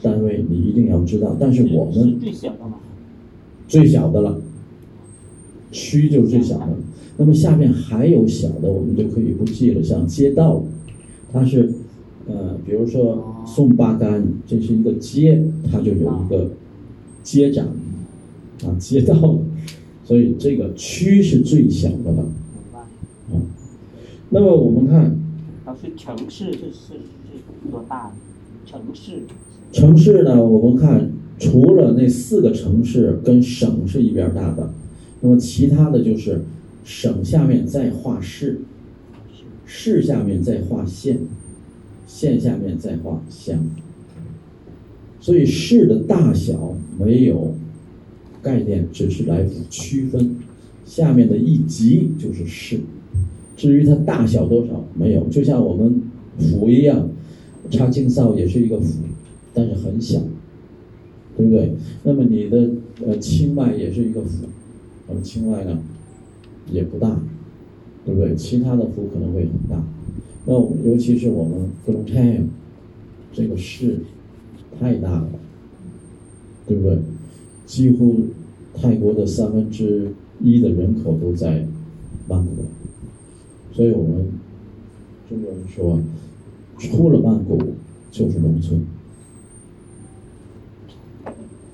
[0.00, 1.36] 单位你一定要知道。
[1.38, 2.18] 但是我们。
[3.74, 4.40] 最小的了，
[5.72, 6.68] 区就是最小的。
[7.16, 9.82] 那么下面还有小的，我们就可以不记了。
[9.82, 10.62] 像街道，
[11.32, 11.72] 它是，
[12.28, 16.52] 呃，比如说送八干，这是一个街，它就有一个
[17.24, 17.66] 街长，
[18.62, 19.40] 啊，街道。
[20.04, 22.22] 所以这个区是最小的了。
[22.74, 22.86] 啊，
[24.30, 25.18] 那么我们看，
[25.66, 28.12] 老师，城市是是是多大？
[28.64, 29.24] 城市？
[29.72, 30.40] 城市呢？
[30.44, 31.10] 我们看。
[31.38, 34.72] 除了那四个城市跟省是一边大的，
[35.20, 36.42] 那么其他的就是
[36.84, 38.60] 省下面再划市，
[39.66, 41.18] 市下面再划县，
[42.06, 43.66] 县下面再划乡。
[45.20, 47.54] 所以市的大小没有
[48.42, 50.36] 概念，只是来区分。
[50.86, 52.78] 下面的一级就是市，
[53.56, 56.02] 至于它大小多少没有，就像我们
[56.38, 57.08] 府一样，
[57.70, 59.00] 查清扫也是一个府，
[59.54, 60.20] 但是很小。
[61.44, 61.74] 对不对？
[62.04, 62.70] 那么你的
[63.04, 64.46] 呃清迈也是一个府，
[65.06, 65.78] 那么清迈呢
[66.70, 67.20] 也不大，
[68.06, 68.34] 对不对？
[68.34, 69.84] 其他的府可能会很大。
[70.46, 72.40] 那尤其是我们格隆泰
[73.30, 73.98] 这个市
[74.78, 75.28] 太大了，
[76.66, 76.98] 对不对？
[77.66, 78.20] 几乎
[78.74, 81.66] 泰国的三分之一的人口都在
[82.26, 82.64] 曼谷，
[83.72, 84.28] 所以我们
[85.28, 86.00] 中国人说，
[86.78, 87.58] 出了曼谷
[88.10, 88.82] 就是农村。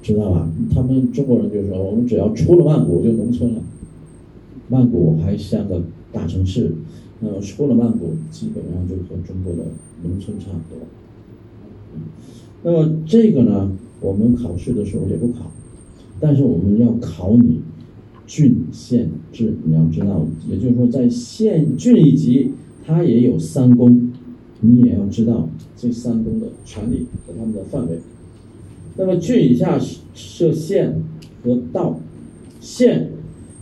[0.02, 0.50] 知道吧？
[0.74, 3.62] 他们中国人就说，我们只要出了曼谷就农村了，
[4.68, 6.72] 曼谷还像个大城市，
[7.20, 9.70] 那么出了曼谷基本上就和中国的
[10.02, 10.86] 农村差不多。
[12.62, 15.50] 那么这个呢，我们考试的时候也不考，
[16.18, 17.60] 但是我们要考你
[18.26, 22.52] 郡县制，你要知道，也就是说在县郡一级，
[22.86, 24.10] 它也有三公，
[24.60, 27.98] 你也要知道这三公的权利和他们的范围。
[28.96, 29.80] 那么郡以下
[30.14, 31.02] 设县
[31.42, 31.98] 和道，
[32.60, 33.10] 县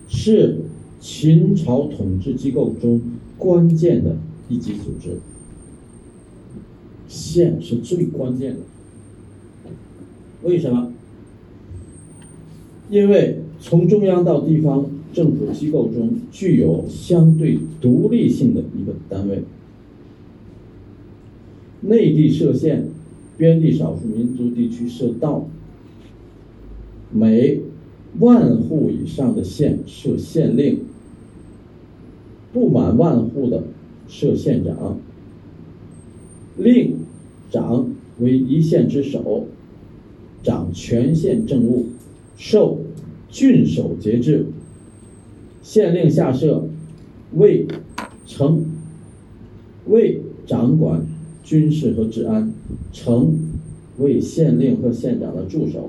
[0.08, 0.58] 是
[1.00, 3.00] 秦朝统治机构中
[3.36, 4.16] 关键的
[4.48, 5.20] 一级组织，
[7.06, 8.58] 县是最关键的。
[10.42, 10.92] 为什么？
[12.90, 19.42] 因为从中央到地方政府机构中具有相对独立性的一个单位，
[21.82, 22.88] 内地设县。
[23.38, 25.48] 边地少数民族地区设道，
[27.10, 27.62] 每
[28.18, 30.80] 万户以上的县设县令，
[32.52, 33.62] 不满万户的
[34.08, 34.98] 设县长，
[36.58, 36.96] 令
[37.50, 39.46] 长为一县之首，
[40.42, 41.86] 掌全县政务，
[42.36, 42.80] 受
[43.30, 44.46] 郡守节制。
[45.62, 46.68] 县令下设。
[47.34, 47.66] 卫
[48.26, 48.64] 城，
[49.86, 51.06] 卫掌管。
[51.48, 52.52] 军事和治安，
[52.92, 53.38] 城
[53.96, 55.88] 为县令和县长的助手，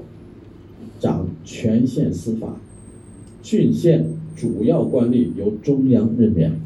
[1.01, 2.55] 掌全县司法，
[3.43, 6.57] 郡县主要官吏由中央任免。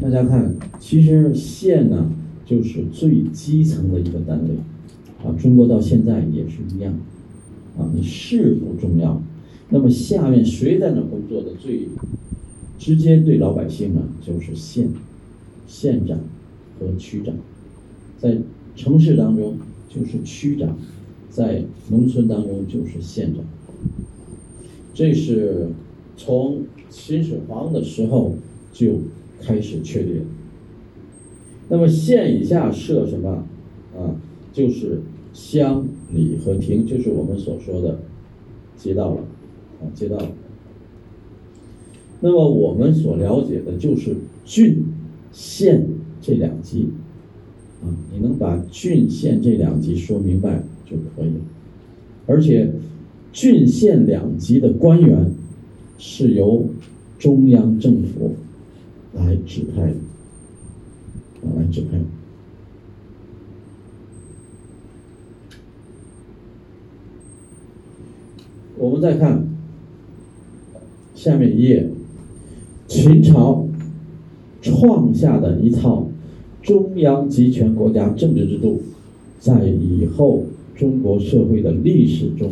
[0.00, 2.12] 大家看，其实县呢
[2.46, 4.54] 就是最基层的一个单位，
[5.24, 6.94] 啊，中国到现在也是一样，
[7.76, 9.20] 啊，你市不重要，
[9.70, 11.88] 那么下面谁在那工作的最
[12.78, 14.02] 直接对老百姓呢？
[14.24, 14.88] 就是县，
[15.66, 16.16] 县长。
[16.78, 17.34] 和区长，
[18.18, 18.38] 在
[18.74, 19.56] 城市当中
[19.88, 20.76] 就是区长，
[21.30, 23.44] 在农村当中就是县长。
[24.94, 25.68] 这是
[26.16, 28.34] 从秦始皇的时候
[28.72, 28.98] 就
[29.40, 30.22] 开始确立。
[31.68, 33.46] 那么县以下设什么
[33.96, 34.16] 啊？
[34.52, 35.00] 就是
[35.32, 38.00] 乡、里和亭，就是我们所说的
[38.76, 39.22] 街道了
[39.80, 40.18] 啊，街道。
[42.20, 44.84] 那么我们所了解的就是郡、
[45.32, 45.86] 县
[46.22, 46.88] 这两级
[47.82, 51.40] 啊，你能把郡、县这两级说明白就可以了，
[52.26, 52.72] 而且。
[53.34, 55.32] 郡县两级的官员
[55.96, 56.66] 是由
[57.18, 58.34] 中央政府
[59.14, 59.94] 来指派的，
[61.56, 61.98] 来指派。
[68.76, 69.48] 我们再看
[71.14, 71.88] 下面一页，
[72.86, 73.66] 秦朝
[74.60, 76.06] 创下的一套
[76.62, 78.80] 中央集权国家政治制度，
[79.40, 80.44] 在以后
[80.76, 82.50] 中国社会的历史中。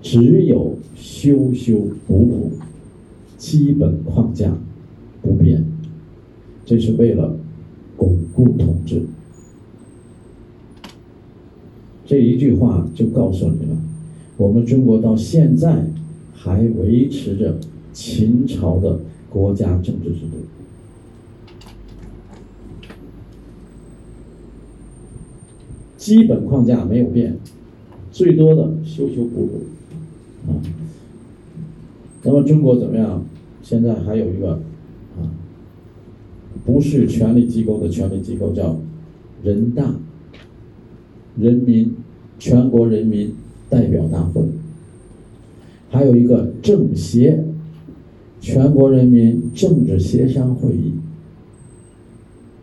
[0.00, 2.52] 只有修修补补，
[3.36, 4.56] 基本框架
[5.20, 5.64] 不变，
[6.64, 7.36] 这是为了
[7.96, 9.02] 巩固统治。
[12.06, 13.76] 这一句话就告诉你了，
[14.36, 15.84] 我们中国到现在
[16.32, 17.58] 还维持着
[17.92, 20.36] 秦朝的国家政治制度，
[26.08, 27.36] 基本框架没有变，
[28.10, 30.50] 最多的修修补补。
[30.50, 30.56] 啊，
[32.22, 33.22] 那么中国怎么样？
[33.62, 34.52] 现在还有一个
[35.18, 35.28] 啊，
[36.64, 38.80] 不是权力机构的权力机构叫
[39.42, 39.96] 人大，
[41.38, 41.94] 人民
[42.38, 43.34] 全国人民
[43.68, 44.40] 代表大会，
[45.90, 47.44] 还有一个政协，
[48.40, 50.94] 全国人民政治协商会议。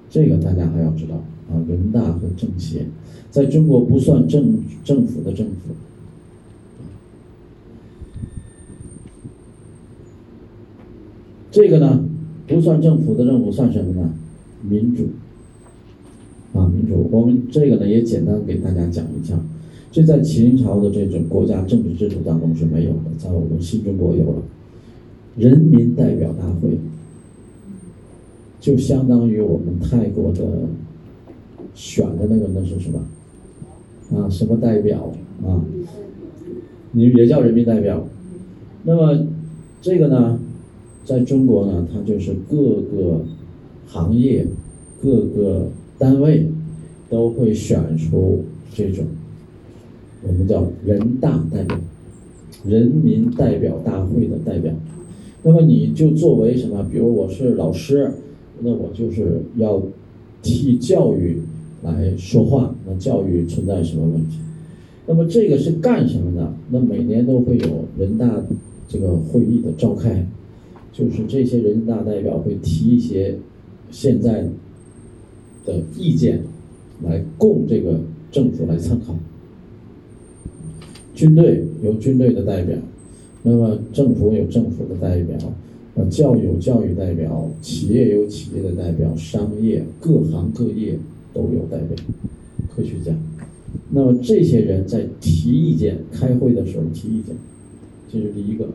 [0.09, 1.17] 这个大家还要知道
[1.51, 2.87] 啊，人大和政协，
[3.35, 5.75] 在中国不算政政府的政府。
[11.51, 12.05] 这个呢，
[12.47, 14.13] 不算政府的任务，算什么呢？
[14.61, 15.09] 民主
[16.53, 17.09] 啊，民主。
[17.11, 19.37] 我们这个呢，也简单给大家讲一下。
[19.91, 24.41] 这在秦朝的这种国家政治制度当中是没有的，在我们新中国有了。
[25.35, 26.79] 人民代表大会，
[28.61, 30.69] 就相当于我们泰国的
[31.73, 33.05] 选的那个那是什么？
[34.13, 35.11] 啊，什么代表
[35.43, 35.63] 啊？
[36.91, 38.07] 你也叫人民代表。
[38.83, 39.25] 那么
[39.81, 40.39] 这个呢？
[41.03, 43.23] 在中国呢，它就是各个
[43.87, 44.47] 行业、
[45.03, 46.47] 各个单位
[47.09, 49.05] 都会选出这种
[50.23, 51.79] 我们叫人大代表、
[52.65, 54.73] 人民代表大会的代表。
[55.43, 56.83] 那么你就作为什么？
[56.91, 58.11] 比如我是老师，
[58.61, 59.83] 那我就是要
[60.41, 61.39] 替教育
[61.83, 62.75] 来说话。
[62.85, 64.37] 那教育存在什么问题？
[65.07, 66.53] 那么这个是干什么的？
[66.69, 68.43] 那每年都会有人大
[68.87, 70.25] 这个会议的召开。
[70.91, 73.35] 就是这些人大代表会提一些
[73.91, 74.47] 现在
[75.65, 76.41] 的意见，
[77.03, 77.99] 来供这个
[78.31, 79.13] 政府来参考。
[81.13, 82.77] 军队有军队的代表，
[83.43, 85.37] 那么政府有政府的代表，
[85.95, 90.97] 呃，教育有教育代表，企业有企业的代表，商业各行各业
[91.35, 91.95] 都有代表，
[92.75, 93.13] 科学家。
[93.91, 97.35] 那么这些人在提意见、开会的时候提意见，
[98.11, 98.69] 这是第一个。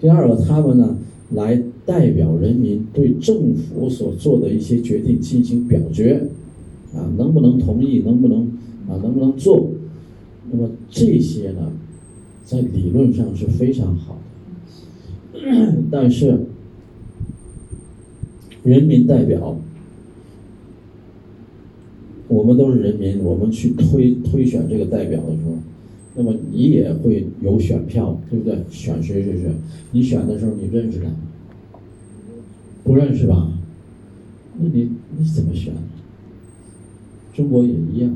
[0.00, 0.96] 第二个，他们呢？
[1.30, 6.26] 来代表人民对政府所做的一些决定进行表决，
[6.94, 8.00] 啊，能不能同意？
[8.00, 8.44] 能不能
[8.88, 8.96] 啊？
[9.02, 9.68] 能不能做？
[10.50, 11.70] 那么这些呢，
[12.46, 14.16] 在理论上是非常好
[15.34, 15.38] 的，
[15.90, 16.46] 但是
[18.62, 19.54] 人民代表，
[22.28, 25.56] 我们都是人民，我们去推推选这个代表的时候。
[26.14, 28.58] 那么你也会有选票，对不对？
[28.70, 29.52] 选谁谁谁，
[29.92, 31.14] 你选的时候你认识他吗？
[32.82, 33.52] 不认识吧？
[34.58, 35.72] 那你你怎么选？
[37.32, 38.12] 中国也一样，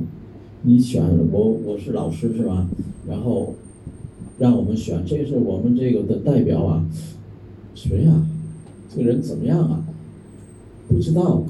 [0.63, 2.69] 你选我我是老师是吧？
[3.09, 3.55] 然后
[4.39, 6.85] 让我们选，这是我们这个的代表啊，
[7.77, 8.27] 谁呀？
[8.93, 9.85] 这个人怎么样啊？
[10.89, 11.45] 不知道，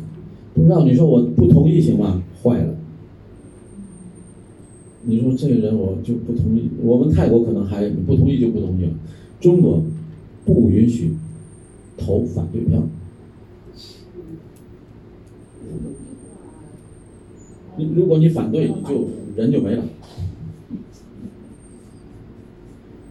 [0.52, 2.22] 不知道，你说我不同意行吗？
[2.43, 2.74] 坏了。
[5.05, 8.93] 你说这个人我就不同意，我们泰国可能还不同意就不同意了，
[9.40, 9.82] 中国
[10.45, 11.12] 不允许
[11.97, 12.82] 投反对票。
[17.76, 19.84] 你如果你反对，你就人就没了。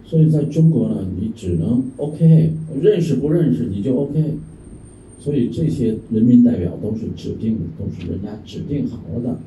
[0.05, 4.37] 所以在中国呢，你只能 OK，认识不认识你就 OK。
[5.21, 9.37] 所以这些人民代表都是指定的，都是人家指定好了的。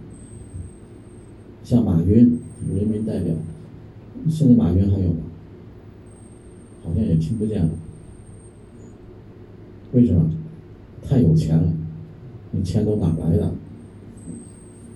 [1.64, 2.39] 像马云，
[2.72, 3.35] 人民代表，
[4.31, 5.16] 现在马云还有吗？
[6.85, 7.70] 好像也听不见了。
[9.93, 10.31] 为什么？
[11.03, 11.72] 太有钱了，
[12.53, 13.53] 你钱都哪来的？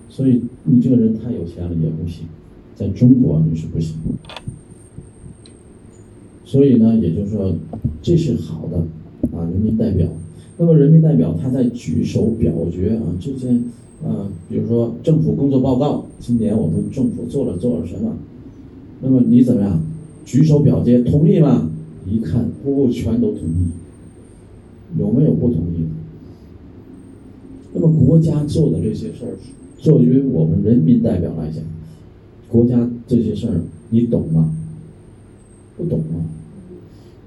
[0.07, 2.25] 所以你这个人太有钱了也不行，
[2.73, 3.97] 在中国你是不行。
[6.45, 7.53] 所以呢，也就是说，
[8.01, 8.77] 这是好的
[9.37, 10.07] 啊，人民代表。
[10.61, 13.47] 那么人民代表他在举手表决啊，这些
[14.05, 18.17] 啊，比如说政府工作报告，今年我们政府做了做了什么？
[19.01, 19.81] 那么你怎么样？
[20.25, 21.69] 举手表决同意吗？
[22.05, 24.99] 一看，哦，全都同意。
[24.99, 25.89] 有没有不同意的？
[27.73, 29.37] 那么国家做的这些事儿，
[29.77, 31.63] 作为我们人民代表来讲，
[32.49, 34.53] 国家这些事儿你懂吗？
[35.77, 36.25] 不懂吗？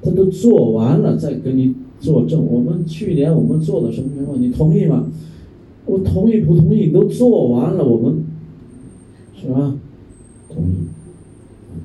[0.02, 2.44] 他都做完了再给你作证。
[2.44, 5.06] 我们去年我们做的什么情况，你同意吗？
[5.86, 6.86] 我同意不同意？
[6.86, 8.24] 你都做完了，我们
[9.40, 9.74] 是吧？
[10.50, 10.74] 同意。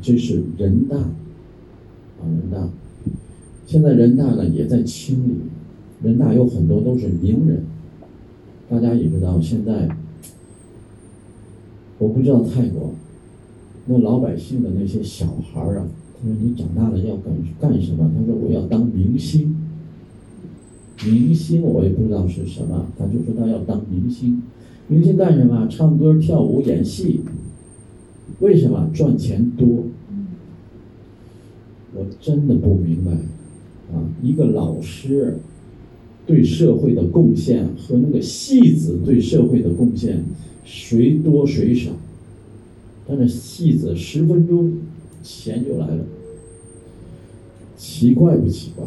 [0.01, 2.69] 这是人大啊，人大。
[3.65, 5.35] 现在人大呢也在清理，
[6.03, 7.63] 人大有很多都是名人。
[8.69, 9.89] 大家也知道，现在
[11.97, 12.93] 我不知道泰国
[13.85, 15.87] 那老百姓的那些小孩儿啊，
[16.21, 18.11] 他说你长大了要干干什么？
[18.15, 19.55] 他说我要当明星。
[21.05, 24.41] 明星我也不知道是什么，他就说他要当明星。
[24.87, 25.67] 明星干什么？
[25.69, 27.21] 唱歌、跳舞、演戏。
[28.39, 29.83] 为什么赚钱多？
[31.95, 33.11] 我真的不明白
[33.91, 34.03] 啊！
[34.21, 35.39] 一个老师
[36.27, 40.23] 对社会的贡献和那个戏子对社会的贡献，
[40.63, 41.91] 谁多谁少？
[43.07, 44.73] 但是戏子十分钟
[45.23, 46.03] 钱就来了，
[47.77, 48.85] 奇怪不奇怪？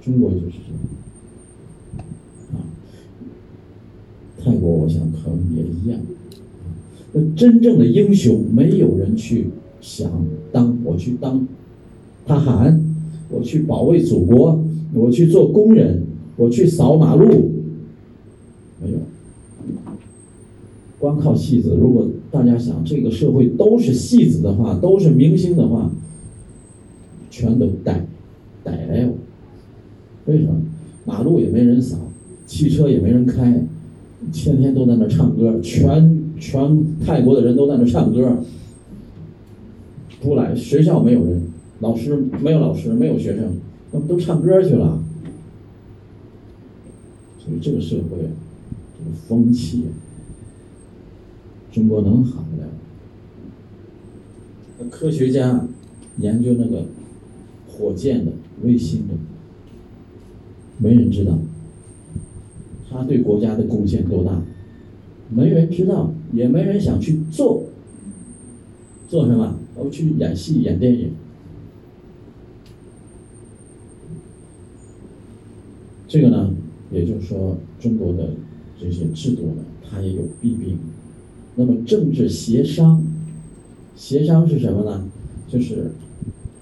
[0.00, 2.04] 中国就是这样
[2.54, 2.64] 啊，
[4.42, 6.00] 泰国我想可能也一样。
[7.12, 9.48] 那真正的英雄，没有人去
[9.80, 10.10] 想
[10.52, 11.46] 当我去当，
[12.24, 12.80] 他喊
[13.28, 16.04] 我去保卫祖国，我去做工人，
[16.36, 17.50] 我去扫马路，
[18.82, 18.98] 没有。
[20.98, 25.90] 光靠戏子，如果大家想这个社会都是戏子的话，都是明星的话，
[27.30, 28.06] 全都呆
[28.62, 29.12] 呆了。
[30.30, 30.54] 为什么？
[31.04, 31.98] 马路也没人扫，
[32.46, 33.66] 汽车也没人开，
[34.32, 36.18] 天天都在那唱歌，全。
[36.40, 38.38] 全泰国的人都在那唱歌，
[40.22, 41.42] 不来学校没有人，
[41.80, 43.58] 老师没有老师，没有学生，
[43.92, 45.02] 他们都唱歌去了。
[47.38, 48.16] 所以这个社会，
[48.98, 49.84] 这个风气，
[51.70, 52.68] 中国能好得了？
[54.78, 55.68] 那科学家
[56.16, 56.86] 研究那个
[57.68, 59.14] 火箭的、卫星的，
[60.82, 61.38] 没人知道，
[62.90, 64.42] 他对国家的贡献多大？
[65.28, 67.64] 没人知道，也没人想去做。
[69.08, 69.56] 做什么？
[69.76, 71.10] 我去演戏、演电影。
[76.08, 76.52] 这个呢，
[76.90, 78.30] 也就是说，中国的
[78.80, 80.78] 这些制度呢，它也有弊病。
[81.56, 83.04] 那么，政治协商，
[83.94, 85.08] 协商是什么呢？
[85.48, 85.92] 就是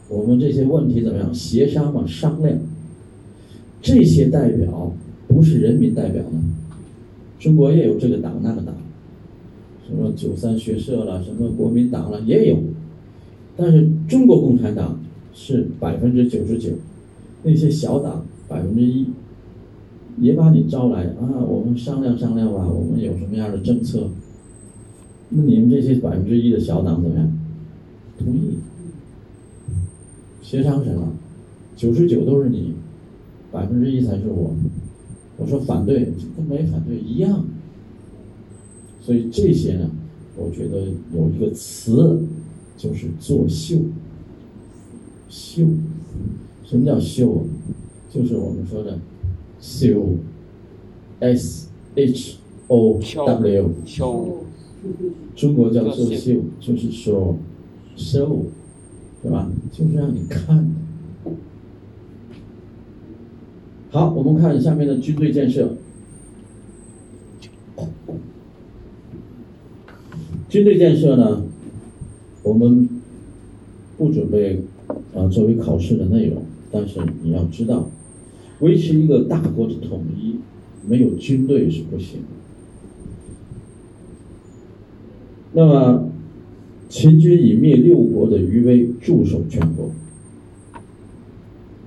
[0.09, 1.33] 我们这些问题怎么样？
[1.33, 2.59] 协商嘛，商量。
[3.89, 4.93] 这些代表
[5.29, 6.43] 不是人民代表呢？
[7.39, 8.75] 中国也有这个党那个党，
[9.87, 12.59] 什么九三学社了，什么国民党了也有，
[13.57, 15.01] 但是中国共产党
[15.33, 16.73] 是百分之九十九，
[17.45, 19.07] 那些小党百分之一，
[20.19, 24.11] 也把你招来啊，我们商量商量吧，我们有什么样的政策？
[25.31, 27.33] 那你们这些百分之一的小党怎么样？
[28.19, 28.59] 同意？
[30.43, 31.15] 协商什么？
[31.75, 32.75] 九十九都是你，
[33.51, 34.55] 百分之一才是我。
[35.37, 36.05] 我说反对，
[36.37, 37.45] 跟没反对一样。
[39.01, 39.91] 所以这些呢，
[40.37, 42.21] 我觉得有一个词，
[42.77, 43.77] 就是作秀。
[45.29, 45.65] 秀，
[46.65, 47.47] 什么叫秀？
[48.11, 48.99] 就是我们说的
[49.61, 50.15] 秀
[51.21, 53.71] ，S H O W。
[53.85, 54.45] 秀。
[55.37, 57.37] 中国叫做秀，就是说
[57.97, 58.41] ，show，
[59.23, 59.51] 对吧？
[59.73, 60.69] 就是让你看。
[63.91, 65.77] 好，我们看下面的军队建设。
[70.51, 71.43] 军队建设呢，
[72.43, 72.87] 我们
[73.97, 74.61] 不准备
[75.15, 77.91] 啊作为考试的内容，但是你要知道，
[78.61, 80.37] 维持一个大国的统一，
[80.87, 82.21] 没有军队是不行。
[85.53, 86.11] 那么，
[86.91, 89.91] 秦军以灭六国的余威，驻守全国，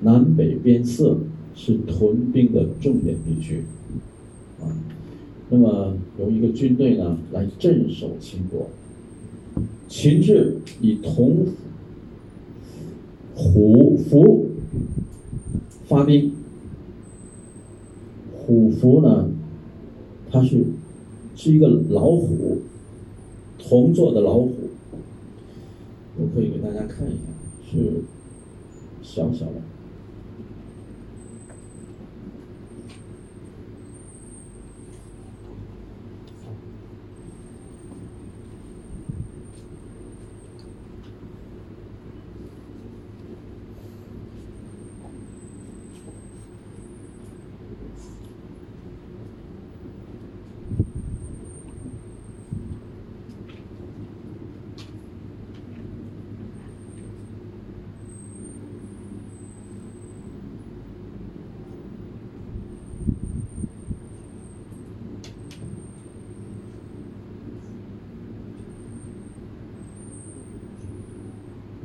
[0.01, 1.15] 南北边塞。
[1.63, 3.63] 是屯兵的重点地区，
[4.59, 4.65] 啊，
[5.47, 8.67] 那么由一个军队呢来镇守秦国，
[9.87, 11.45] 秦制以铜
[13.35, 14.47] 虎符
[15.85, 16.33] 发兵，
[18.35, 19.29] 虎符呢，
[20.31, 20.65] 它是
[21.35, 22.57] 是一个老虎，
[23.59, 24.51] 铜做的老虎，
[26.17, 28.01] 我可以给大家看一下，是
[29.03, 29.61] 小小的。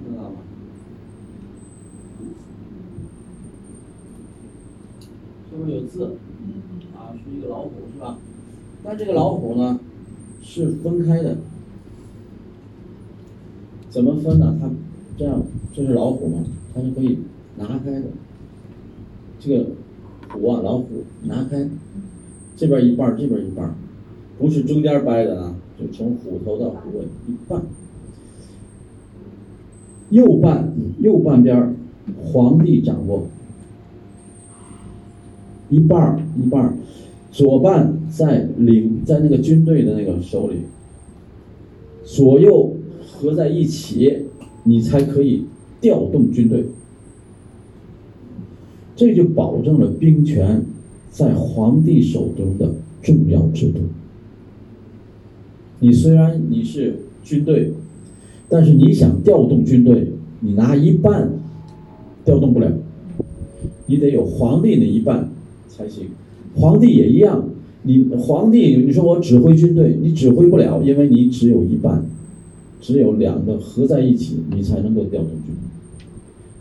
[0.07, 0.37] 看到吗？
[5.51, 6.17] 上面有字，
[6.95, 8.19] 啊，是一个老虎是吧？
[8.85, 9.81] 但这个老虎呢
[10.43, 11.39] 是分开的，
[14.27, 14.59] 怎么分呢？
[14.61, 14.71] 它
[15.17, 17.19] 这样，这是老虎嘛，它是可以
[17.57, 18.07] 拿开的。
[19.39, 19.67] 这个
[20.33, 21.69] 虎啊，老虎拿开，
[22.57, 23.75] 这边一半，这边一半，
[24.39, 27.63] 不是中间掰的啊，就从虎头到虎尾一半。
[30.11, 31.75] 右半右半边
[32.25, 33.27] 皇帝掌握，
[35.69, 36.77] 一半一半，
[37.33, 40.63] 左半在领在那个军队的那个手里，
[42.05, 42.77] 左右
[43.17, 44.13] 合在一起，
[44.65, 45.45] 你才可以
[45.81, 46.67] 调动军队。
[48.95, 50.63] 这就保证了兵权
[51.11, 53.81] 在皇帝手中的重要制度。
[55.81, 57.73] 你虽然你是军队，
[58.49, 61.31] 但是你想调动军队，你拿一半
[62.25, 62.71] 调动不了，
[63.87, 65.31] 你得有皇帝那一半
[65.69, 66.07] 才行。
[66.55, 67.49] 皇帝也一样，
[67.83, 72.03] 你皇帝你说我指挥军队，你指挥不了，因为你只有一半，
[72.87, 75.57] 只有两个合在一起，你才能够调动军队。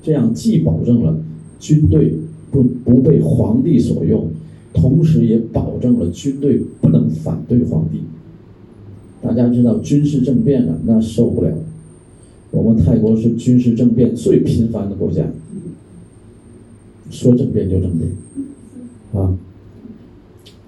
[0.01, 1.19] 这样既保证了
[1.59, 2.15] 军队
[2.49, 4.31] 不不被皇帝所用，
[4.73, 7.99] 同时也保证了军队不能反对皇帝。
[9.21, 11.55] 大家知道军事政变了，那受不了。
[12.49, 15.27] 我们泰国是军事政变最频繁的国家，
[17.11, 18.09] 说政变就政变，
[19.13, 19.37] 啊，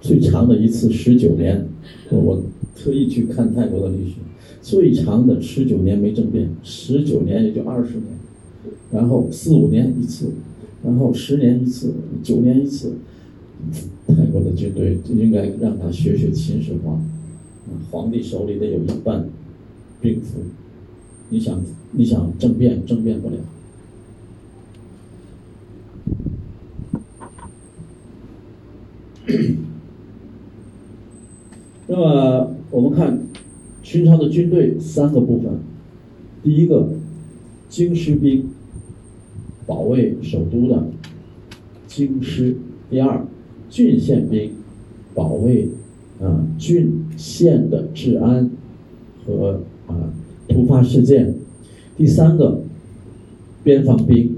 [0.00, 1.66] 最长的一次十九年，
[2.10, 2.42] 我我
[2.76, 4.14] 特意去看泰国的历史，
[4.68, 8.04] 最长的十九年没政变，十九年也就二十年，
[8.92, 10.30] 然后四五年一次，
[10.84, 12.98] 然后十年一次，九年一次，
[14.06, 17.02] 泰国的军队应该让他学学秦始皇。
[17.90, 19.26] 皇帝手里得有一半
[20.02, 20.40] 兵符，
[21.30, 23.36] 你想你想政变政变不了。
[31.88, 33.18] 那么我们看
[33.90, 35.50] 秦朝的军队三个部分，
[36.42, 36.90] 第一个
[37.70, 38.44] 京师兵，
[39.66, 40.88] 保卫首都的
[41.86, 42.52] 京师；
[42.90, 43.24] 第二
[43.70, 44.50] 郡县兵，
[45.14, 45.70] 保卫。
[46.20, 48.50] 啊，郡县的治安
[49.24, 50.12] 和啊
[50.48, 51.34] 突发事件。
[51.96, 52.60] 第三个，
[53.64, 54.36] 边防兵，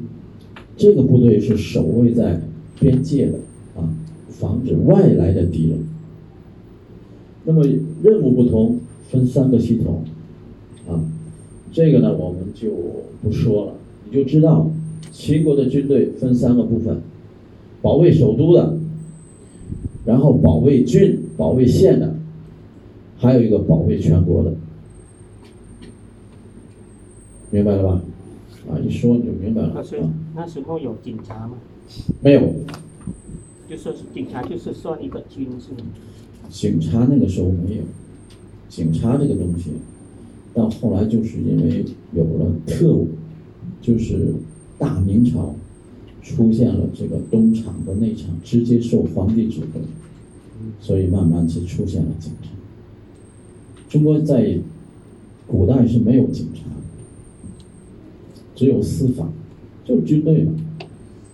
[0.76, 2.40] 这个部队是守卫在
[2.78, 3.38] 边界的
[3.74, 3.82] 啊，
[4.28, 5.80] 防止外来的敌人。
[7.44, 7.64] 那么
[8.02, 8.78] 任务不同，
[9.10, 10.04] 分三个系统
[10.88, 11.02] 啊，
[11.72, 12.70] 这个呢我们就
[13.22, 13.74] 不说了，
[14.08, 14.70] 你就知道
[15.10, 17.00] 齐国的军队分三个部分：
[17.82, 18.78] 保卫首都的，
[20.04, 21.18] 然后保卫郡。
[21.40, 22.14] 保卫县的，
[23.16, 24.52] 还有一个保卫全国的，
[27.50, 28.02] 明白了吧？
[28.68, 29.72] 啊，一说你就明白了。
[29.74, 29.98] 那时
[30.36, 31.54] 那时候有警察吗？
[32.20, 32.42] 没有。
[33.70, 35.88] 就说是警察，就是算一个军是吗？
[36.50, 37.82] 警察那个时候没有，
[38.70, 39.72] 警察这个东西，
[40.54, 43.08] 到后来就是因为有了特务，
[43.82, 44.32] 就是
[44.78, 45.54] 大明朝
[46.22, 49.80] 出现了这个东厂和内厂直接受皇帝指挥。
[50.80, 52.48] 所以慢慢就出现了警察。
[53.88, 54.58] 中国在
[55.46, 56.62] 古代是没有警察，
[58.54, 59.28] 只有司法，
[59.84, 60.52] 就是军队嘛，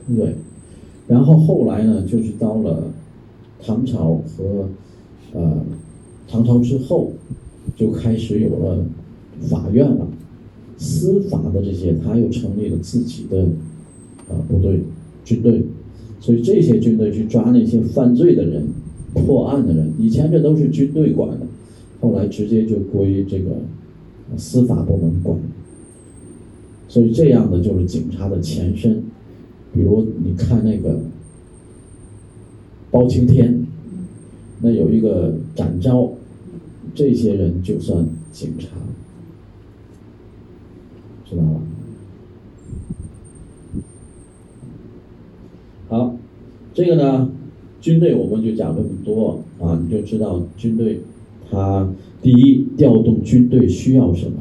[0.07, 0.35] 对不对？
[1.07, 2.85] 然后后来呢，就是到了
[3.61, 4.69] 唐朝和
[5.33, 5.65] 呃
[6.29, 7.13] 唐朝之后，
[7.77, 8.85] 就开始有了
[9.43, 10.07] 法院了，
[10.77, 13.47] 司法的这些他又成立了自己的
[14.29, 14.81] 呃部队
[15.25, 15.63] 军队，
[16.21, 18.65] 所以这些军队去抓那些犯罪的人。
[19.25, 21.47] 破案的人，以前这都是军队管的，
[22.03, 23.63] 后来直接就归这个
[24.37, 25.39] 司法部门管。
[26.87, 29.03] 所以这样的就是警察的前身，
[29.73, 31.01] 比如你看那个
[32.91, 33.67] 包青天，
[34.61, 36.13] 那有一个展昭，
[36.97, 38.69] 这些人就算警察，
[41.29, 41.61] 知道吧？
[45.89, 46.17] 好，
[46.73, 47.31] 这个呢，
[47.83, 51.03] 军队我们就讲这么多啊，你就知道军队，
[51.51, 51.93] 它
[52.23, 54.39] 第一调动军队需要什么。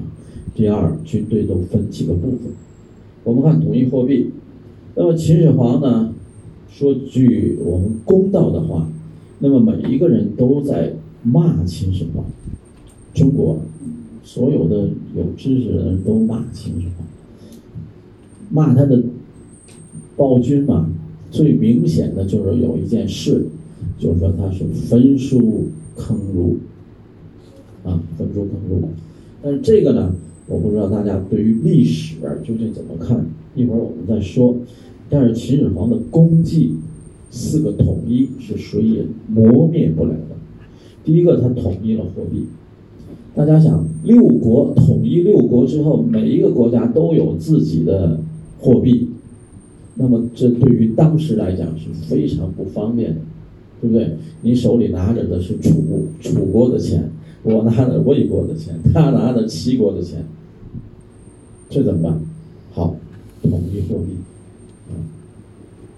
[0.55, 2.53] 第二，军队都分几个部分。
[3.25, 4.31] 我们看统一货币。
[4.95, 6.13] 那么秦始皇呢，
[6.69, 8.87] 说句我们公道的话，
[9.39, 10.93] 那么每一个人都在
[11.25, 12.23] 骂秦始皇。
[13.13, 13.59] 中国
[14.23, 17.05] 所有的有知识的人都骂秦始皇，
[18.49, 19.03] 骂他的
[20.15, 20.89] 暴君嘛。
[21.31, 23.45] 最明显的就是有一件事，
[23.99, 25.65] 就是说他是焚书
[25.97, 26.57] 坑儒，
[27.83, 28.87] 啊，焚书坑儒。
[29.41, 30.15] 但是这个呢？
[30.47, 34.55] 我不知道大家对于历史究竟怎么看，一会儿我们再说。
[35.09, 36.75] 但是秦始皇的功绩，
[37.31, 40.34] 四个统一是谁也磨灭不了的。
[41.05, 42.47] 第一个，他统一了货币。
[43.35, 48.19] 大家想，六国统一六国之后，每一个国家都有自己的
[48.59, 49.09] 货币，
[49.93, 53.21] 那么这对于当时来讲是非常不方便的，
[53.81, 54.15] 对不对？
[54.41, 55.83] 你手里拿着的是楚
[56.19, 57.09] 楚国的钱。
[57.43, 60.25] 我拿的魏国的钱，他拿的齐国的钱，
[61.69, 62.19] 这怎么办？
[62.71, 62.95] 好，
[63.43, 64.15] 统一货币，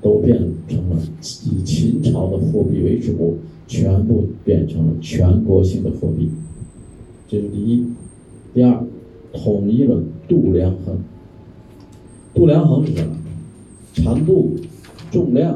[0.02, 0.38] 都变
[0.68, 0.98] 成了
[1.46, 3.38] 以秦朝的货币为主，
[3.68, 6.30] 全部变成了全国性的货币，
[7.28, 7.86] 这是第一。
[8.54, 8.84] 第二，
[9.34, 10.98] 统一了度量衡。
[12.34, 13.14] 度量衡是什么？
[13.94, 14.52] 长度、
[15.12, 15.54] 重量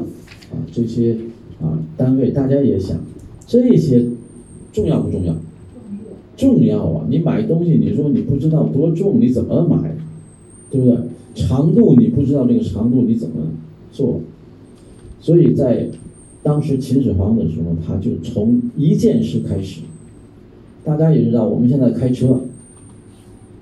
[0.50, 1.16] 啊，这些
[1.60, 2.98] 啊单位，大家也想，
[3.46, 4.04] 这些
[4.72, 5.34] 重要不重要？
[6.36, 7.06] 重要啊！
[7.08, 9.94] 你买东西，你说你不知道多重，你怎么买？
[10.70, 10.96] 对不对？
[11.34, 13.36] 长度你不知道这个长度，你怎么
[13.92, 14.20] 做？
[15.20, 15.88] 所以在
[16.42, 19.82] 当时秦始皇的时候，他就从一件事开始。
[20.84, 22.40] 大家也知道，我们现在开车，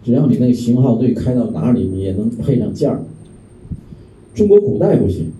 [0.02, 3.02] 只要你那个型号对，开到哪里你也能配上件儿。
[4.34, 5.30] 中国古代不行，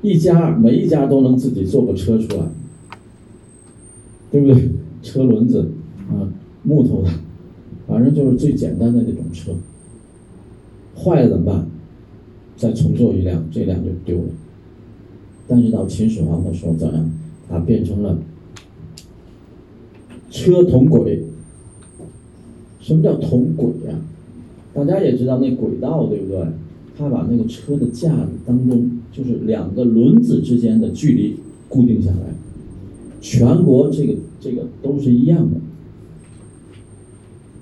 [0.00, 2.46] 一家每一家都能自己做个车出来，
[4.30, 4.70] 对不对？
[5.02, 5.70] 车轮子
[6.08, 7.10] 啊，木头的，
[7.86, 9.52] 反正就是最简单的那种车。
[10.96, 11.66] 坏了怎么办？
[12.56, 14.28] 再重做一辆，这辆就丢了。
[15.48, 17.10] 但是到秦始皇的时候怎样？
[17.48, 18.18] 它变成了
[20.30, 21.24] 车同轨。
[22.80, 23.98] 什么叫同轨呀？
[24.74, 26.46] 大家也知道那轨道对不对？
[26.96, 31.36] 他把那个车的架子当中，就是两个轮子之间的距离
[31.68, 32.34] 固定下来。
[33.20, 35.60] 全国这个这个都是一样的，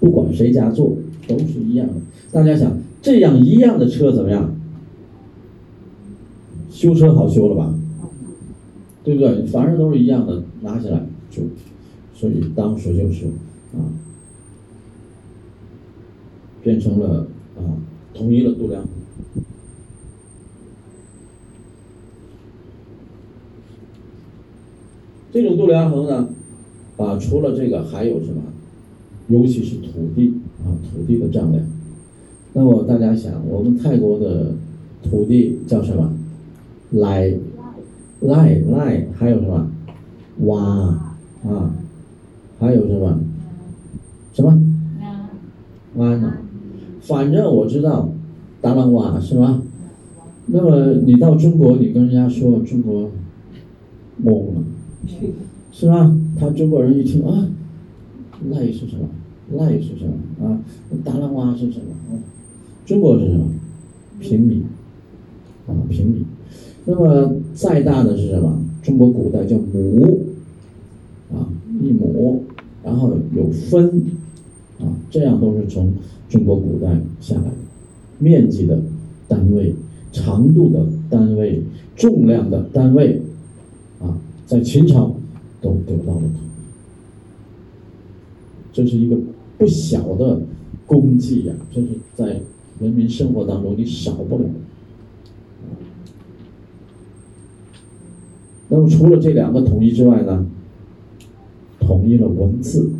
[0.00, 0.96] 不管谁家做
[1.28, 1.94] 都是一样的。
[2.32, 4.54] 大家想，这样一样的车怎么样？
[6.70, 7.75] 修车好修了吧？
[9.06, 9.46] 对不对？
[9.46, 11.00] 反正都是一样的，拿起来
[11.30, 11.44] 就，
[12.12, 13.26] 所以当时就是
[13.72, 13.78] 啊，
[16.60, 17.62] 变成了啊，
[18.12, 18.84] 统一了度量。
[25.30, 26.28] 这种度量衡呢，
[26.96, 28.42] 啊，除了这个还有什么？
[29.28, 30.34] 尤其是土地
[30.64, 31.64] 啊，土地的丈量。
[32.54, 34.56] 那么大家想，我们泰国的
[35.04, 36.12] 土地叫什么？
[36.90, 37.32] 来
[38.20, 39.70] 赖赖，还有什么？
[40.40, 40.62] 哇
[41.44, 41.74] 啊，
[42.58, 43.20] 还有什么？
[44.32, 44.62] 什么？
[45.94, 46.32] 弯呢？
[47.00, 48.08] 反正我知道，
[48.60, 49.62] 达兰瓦是吗？
[50.46, 53.10] 那么你到中国，你跟人家说中国
[54.22, 54.62] 懵了。
[55.72, 56.14] 是吧？
[56.38, 57.48] 他中国人一听啊，
[58.50, 59.08] 赖是什么？
[59.52, 60.46] 赖是什么？
[60.46, 60.58] 啊，
[61.04, 61.92] 达拉瓦是什么？
[62.10, 62.20] 啊，
[62.84, 63.46] 中国是什么？
[64.20, 64.64] 平米，
[65.66, 66.25] 啊，平米。
[66.86, 68.58] 那么再大的是什么？
[68.82, 70.20] 中国古代叫亩，
[71.32, 71.50] 啊，
[71.82, 72.42] 一亩，
[72.82, 74.02] 然后有分，
[74.78, 75.92] 啊，这样都是从
[76.28, 77.56] 中国古代下来的，
[78.18, 78.80] 面积的
[79.26, 79.74] 单位、
[80.12, 81.62] 长度的单位、
[81.96, 83.20] 重量的单位。
[84.00, 84.16] 啊
[84.46, 85.12] 在秦朝
[85.60, 86.38] 都得到了统一，
[88.72, 89.16] 这是一个
[89.58, 90.40] 不小的
[90.86, 91.54] 功绩呀！
[91.72, 92.40] 这是在
[92.78, 94.44] 人民生活当中你少不了。
[98.68, 100.46] 那么除了这两个统一之外呢，
[101.80, 102.90] 统一了文字。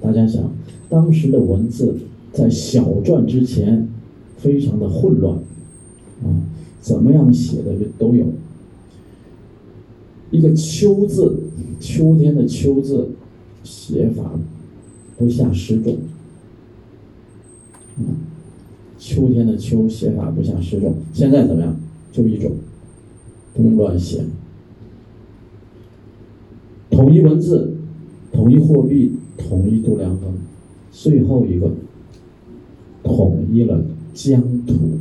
[0.00, 0.50] 大家想，
[0.88, 1.96] 当时的文字
[2.32, 3.88] 在小篆之前
[4.36, 5.36] 非常的混乱，
[6.22, 6.28] 啊，
[6.80, 8.26] 怎么样写的都有。
[10.30, 11.44] 一个“秋”字，
[11.78, 13.10] 秋天的“秋”字，
[13.62, 14.32] 写法
[15.16, 15.96] 不下十种。
[18.98, 21.76] 秋天的秋写法不下十种，现在怎么样？
[22.10, 22.50] 就一种，
[23.54, 24.24] 不用乱写。
[26.90, 27.74] 统一文字，
[28.32, 30.34] 统一货币，统一度量衡，
[30.92, 31.70] 最后一个
[33.02, 34.98] 统一了疆土，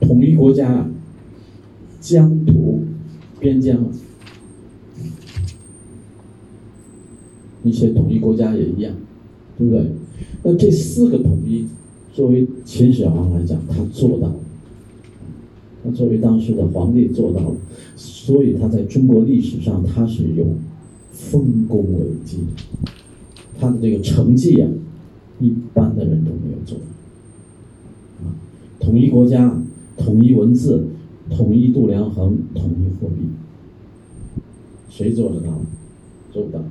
[0.00, 0.88] 统一国家，
[2.00, 2.80] 疆土
[3.38, 3.84] 边疆。
[7.62, 8.94] 一些统一国家也一样，
[9.56, 9.86] 对不对？
[10.42, 11.66] 那这四个统一，
[12.12, 14.43] 作为秦始皇来讲，他做到了。
[15.84, 17.56] 他作为当时的皇帝做到了，
[17.94, 20.46] 所以他在中国历史上他是有
[21.12, 22.38] 丰功伟绩，
[23.60, 24.68] 他的这个成绩啊，
[25.40, 26.78] 一般的人都没有做。
[28.22, 28.32] 啊，
[28.80, 29.60] 统一国家，
[29.98, 30.86] 统一文字，
[31.28, 33.26] 统一度量衡，统一货币，
[34.88, 35.60] 谁做得到？
[36.32, 36.64] 做不到。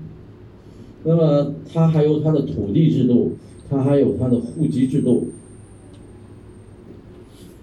[1.05, 3.33] 那么他还有他的土地制度，
[3.69, 5.27] 他还有他的户籍制度，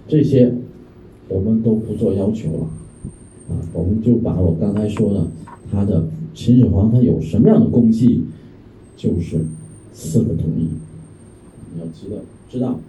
[0.06, 0.54] 这些
[1.30, 2.64] 我们都不做要求了，
[3.48, 5.26] 啊，我们就把我刚才说的
[5.70, 8.24] 他的秦始皇他有什么样的功绩，
[8.96, 9.46] 就是
[9.92, 10.68] 四个统一，
[11.72, 12.16] 你要知道
[12.50, 12.80] 知道，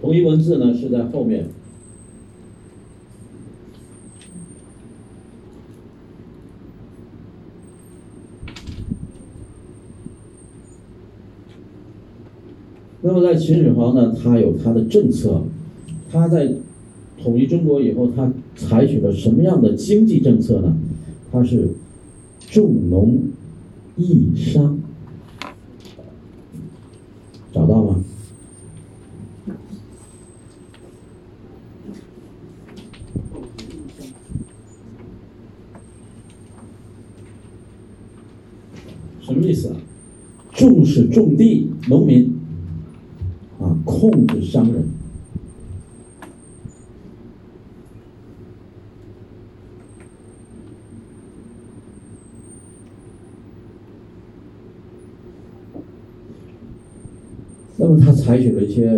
[0.00, 1.46] 统一文字呢是在后面。
[13.14, 15.42] 那么在秦始皇呢，他有他的政策，
[16.10, 16.50] 他在
[17.22, 20.74] 统一中国以后，他采取了什么样的经济政策呢？
[21.30, 21.68] 他是
[22.40, 23.24] 重农
[23.98, 24.78] 抑商，
[27.52, 28.02] 找到吗？
[39.20, 39.76] 什么意思啊？
[40.54, 42.31] 重视种地，农民。
[44.02, 44.82] 控制商人，
[57.76, 58.88] 那么他采取了一些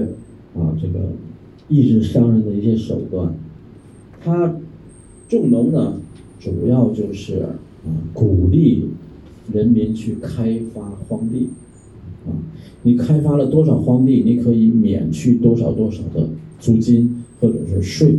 [0.57, 1.13] 啊，这个
[1.69, 3.35] 抑制商人的一些手段。
[4.23, 4.57] 他
[5.29, 6.01] 种农呢，
[6.41, 7.51] 主要就是啊，
[8.15, 8.89] 鼓励
[9.53, 11.51] 人民去开发荒地。
[12.87, 16.29] 你开发了多少荒地，你可以免去多少多少的
[16.61, 18.19] 租金或者是税，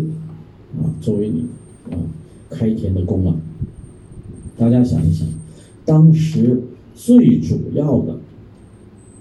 [0.79, 1.45] 啊，作为你
[1.91, 1.97] 啊
[2.49, 3.35] 开田的功劳。
[4.57, 5.27] 大家想一想，
[5.85, 6.63] 当时
[6.95, 8.17] 最主要的，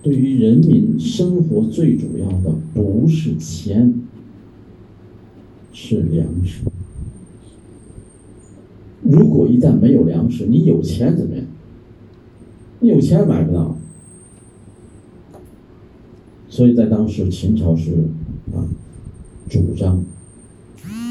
[0.02, 3.92] 对于人民生活最主要的不是钱，
[5.74, 6.62] 是粮食。
[9.02, 11.44] 如果一旦没有粮食，你有钱怎么样？
[12.80, 13.76] 你有钱买不到。
[16.54, 17.90] 所以在当时，秦朝是
[18.54, 18.62] 啊，
[19.50, 20.04] 主张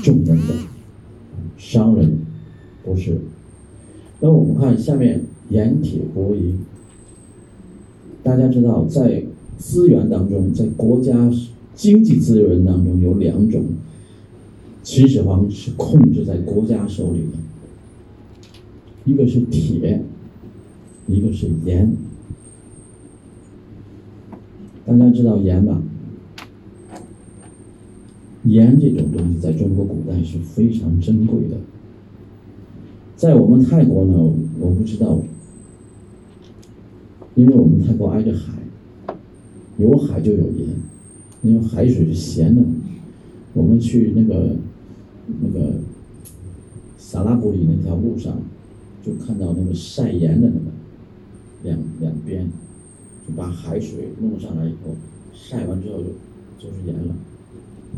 [0.01, 0.53] 重农的
[1.57, 2.17] 商人
[2.85, 3.19] 不是。
[4.21, 6.59] 那我们看下面盐铁国营，
[8.23, 9.25] 大家知道，在
[9.57, 11.29] 资源当中，在国家
[11.75, 13.65] 经济资源当中有两种，
[14.81, 17.37] 秦始皇是控制在国家手里的，
[19.03, 20.03] 一个是铁，
[21.05, 21.93] 一个是盐。
[24.85, 25.81] 大家知道盐吧？
[28.43, 31.55] 盐这种东西在中国古代是非常珍贵的。
[33.15, 34.17] 在我们泰国呢，
[34.59, 35.21] 我不知道，
[37.35, 38.53] 因为我们泰国挨着海，
[39.77, 40.67] 有海就有盐，
[41.41, 42.61] 因为海水是咸的。
[43.53, 44.57] 我们去那个
[45.41, 45.75] 那个
[46.97, 48.37] 萨拉布里那条路上，
[49.01, 50.65] 就看到那个晒盐的那个
[51.63, 52.49] 两两边。
[53.27, 54.95] 就把海水弄上来以后，
[55.33, 56.05] 晒完之后就
[56.59, 57.13] 就是盐了，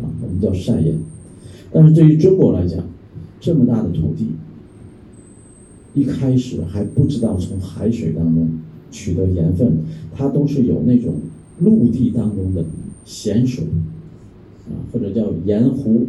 [0.02, 0.98] 啊，我们叫晒盐。
[1.72, 2.84] 但是对于中国来讲，
[3.40, 4.28] 这么大的土地，
[5.94, 8.50] 一开始还不知道从海水当中
[8.92, 9.80] 取得盐分，
[10.16, 11.16] 它都是有那种
[11.60, 12.64] 陆地当中的
[13.04, 13.66] 咸水，
[14.68, 16.08] 啊，或者叫盐湖，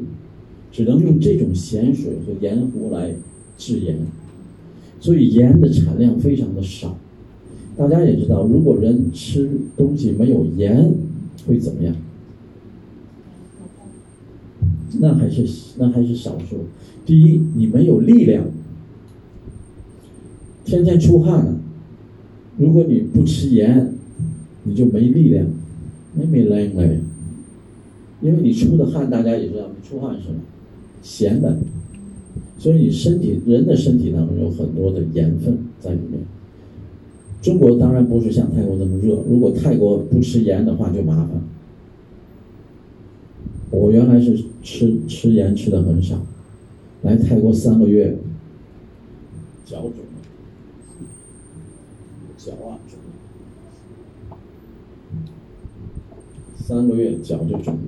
[0.70, 3.14] 只能用这种咸水和盐湖来
[3.56, 3.98] 制盐，
[5.00, 6.96] 所以盐的产量非常的少。
[7.76, 10.94] 大家也知道，如果人吃东西没有盐，
[11.46, 11.94] 会怎么样？
[14.98, 15.46] 那还是
[15.78, 16.56] 那还是少数。
[17.04, 18.44] 第一，你没有力量，
[20.64, 21.60] 天天出汗了。
[22.56, 23.92] 如果你不吃盐，
[24.64, 25.46] 你就没力量，
[26.14, 26.90] 没没力量。
[28.22, 30.40] 因为你出的汗，大家也知道，你出汗是什么？
[31.02, 31.58] 咸的。
[32.58, 36.20] 所以你身体人的身体当中有很多的盐分在里面。
[37.46, 41.30] 中国当然不是像泰国那么热，如果泰国不吃盐的话就麻烦。
[43.70, 46.20] 我原来是吃吃盐吃的很少，
[47.02, 48.18] 来泰国三个月，
[49.64, 50.18] 脚肿了，
[52.36, 52.98] 脚啊肿
[54.30, 54.38] 了，
[56.56, 57.80] 三个月脚就肿了，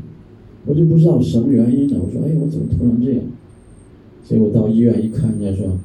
[0.67, 1.97] 我就不知道什么原因呢。
[2.01, 3.25] 我说，哎，我怎么突然这样？
[4.23, 5.77] 结果到医院一看，人家说，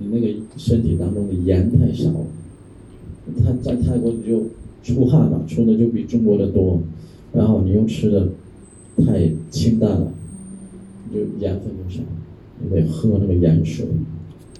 [0.00, 2.26] 你那个身体当中的盐太少了。
[3.42, 4.44] 他在泰国你就
[4.82, 6.80] 出汗嘛，出的就比中国的多，
[7.32, 8.28] 然后你又吃的
[8.98, 10.12] 太清淡了，
[11.12, 12.02] 就盐分就少，
[12.62, 13.86] 你得喝那个盐水。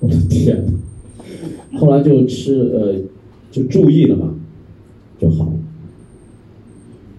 [0.00, 0.72] 我的天呐，
[1.78, 2.94] 后来就吃呃，
[3.50, 4.34] 就注意了嘛，
[5.18, 5.52] 就好了。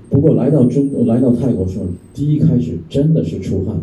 [0.10, 3.80] 不过来到中来到泰国时候，第一开始真的是出汗。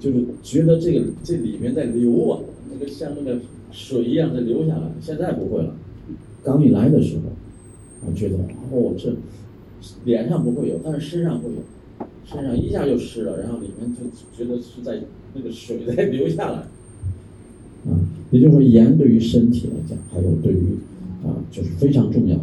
[0.00, 2.40] 就是觉得这个这里面在流啊，
[2.72, 3.38] 那个像那个
[3.70, 4.90] 水一样在流下来。
[5.00, 5.76] 现在不会了，
[6.42, 7.22] 刚一来的时候，
[8.06, 8.36] 我觉得
[8.70, 9.14] 哦，这
[10.04, 14.02] 脸上不会有，但是身上会有，身上一下就湿了，然后里面就
[14.36, 15.00] 觉得是在
[15.34, 16.58] 那个水在流下来。
[17.84, 17.98] 啊，
[18.30, 20.78] 也就是说，盐对于身体来讲，还有对于
[21.24, 22.38] 啊，就是非常重要。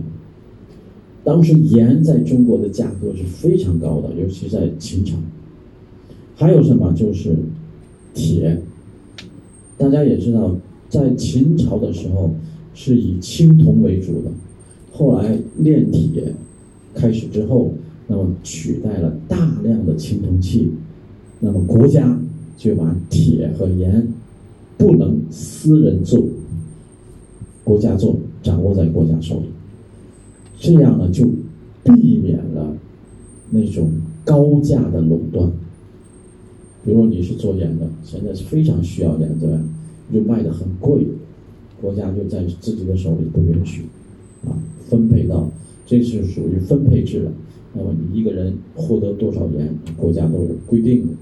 [1.23, 5.17] 当时盐在中国的价格是非常高的，尤其在秦朝。
[6.35, 6.93] 还有什么？
[6.93, 7.35] 就是
[8.13, 8.61] 铁。
[9.77, 10.55] 大家也知道，
[10.89, 12.31] 在秦朝的时候
[12.73, 14.31] 是以青铜为主的，
[14.91, 16.33] 后来炼铁
[16.93, 17.73] 开始之后，
[18.07, 20.71] 那么取代了大量的青铜器，
[21.39, 22.17] 那么国家
[22.57, 24.07] 就把铁和盐
[24.77, 26.25] 不能私人做，
[27.63, 29.45] 国家做，掌握在国家手里，
[30.57, 31.25] 这样呢就
[31.83, 32.75] 避免了
[33.51, 33.89] 那种
[34.23, 35.51] 高价的垄断。
[36.85, 39.61] 比如你是做盐的，现在是非常需要盐，对吧？
[40.11, 41.05] 就卖的很贵，
[41.81, 43.83] 国家就在自己的手里不允许，
[44.45, 44.55] 啊，
[44.89, 45.49] 分配到，
[45.85, 47.31] 这是属于分配制的。
[47.73, 51.13] 那么你一个人获得多少盐，国家都有规定的，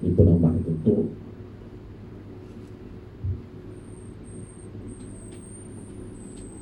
[0.00, 0.96] 你不能买的多。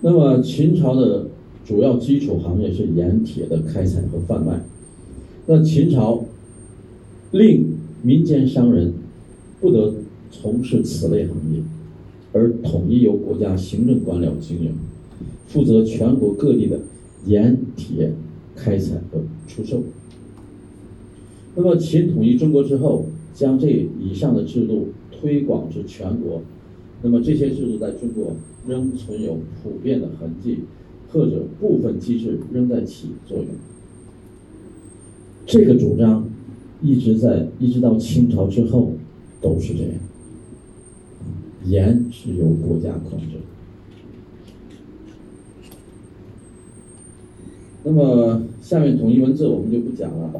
[0.00, 1.28] 那么秦朝的
[1.64, 4.62] 主要基础行业是盐铁的开采和贩卖。
[5.46, 6.24] 那秦朝
[7.32, 7.66] 令
[8.02, 8.92] 民间商人
[9.60, 9.94] 不得
[10.30, 11.62] 从事此类行业，
[12.34, 14.74] 而统一由国家行政官僚经营，
[15.46, 16.80] 负责全国各地的
[17.26, 18.12] 盐铁
[18.56, 19.82] 开采和出售。
[21.54, 23.68] 那么秦统一中国之后，将这
[24.00, 26.42] 以上的制度推广至全国，
[27.02, 28.32] 那么这些制度在中国
[28.66, 30.58] 仍存有普遍的痕迹，
[31.12, 33.46] 或者部分机制仍在起作用。
[35.46, 36.28] 这个主张。
[36.82, 38.92] 一直在，一直到清朝之后，
[39.40, 39.92] 都是这样。
[41.64, 43.38] 盐是由国家控制。
[47.82, 50.32] 那么下面统一文字我们就不讲了。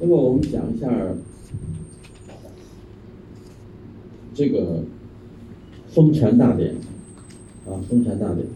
[0.00, 0.88] 那么我们讲一下。
[4.34, 4.82] 这个
[5.86, 6.74] 封禅大典
[7.66, 8.46] 啊，封禅大典，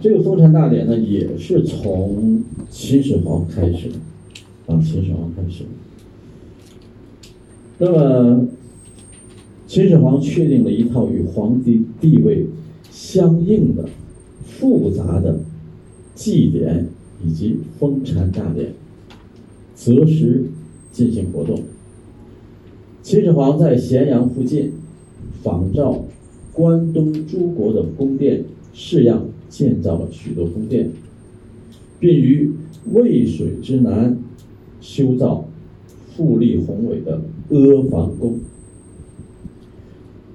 [0.00, 3.88] 这个封禅大典呢，也是从秦始皇开始
[4.66, 5.64] 啊，秦始皇开始。
[7.78, 8.46] 那么，
[9.66, 12.46] 秦始皇确定了一套与皇帝地位
[12.90, 13.88] 相应的
[14.44, 15.40] 复杂的
[16.14, 16.88] 祭典
[17.24, 18.72] 以及封禅大典，
[19.74, 20.44] 择时
[20.92, 21.62] 进行活动。
[23.02, 24.72] 秦始皇在咸阳附近
[25.42, 26.05] 仿照
[26.56, 28.42] 关东诸国的宫殿
[28.72, 30.88] 式样建造了许多宫殿，
[32.00, 32.50] 并于
[32.92, 34.16] 渭水之南
[34.80, 35.46] 修造
[36.16, 38.38] 富丽宏伟的阿房宫。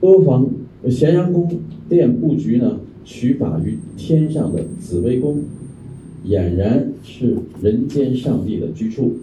[0.01, 0.47] 阿房
[0.87, 1.59] 咸阳宫
[1.89, 5.39] 殿布局呢，取法于天上的紫微宫，
[6.27, 9.13] 俨然是人间上帝的居处，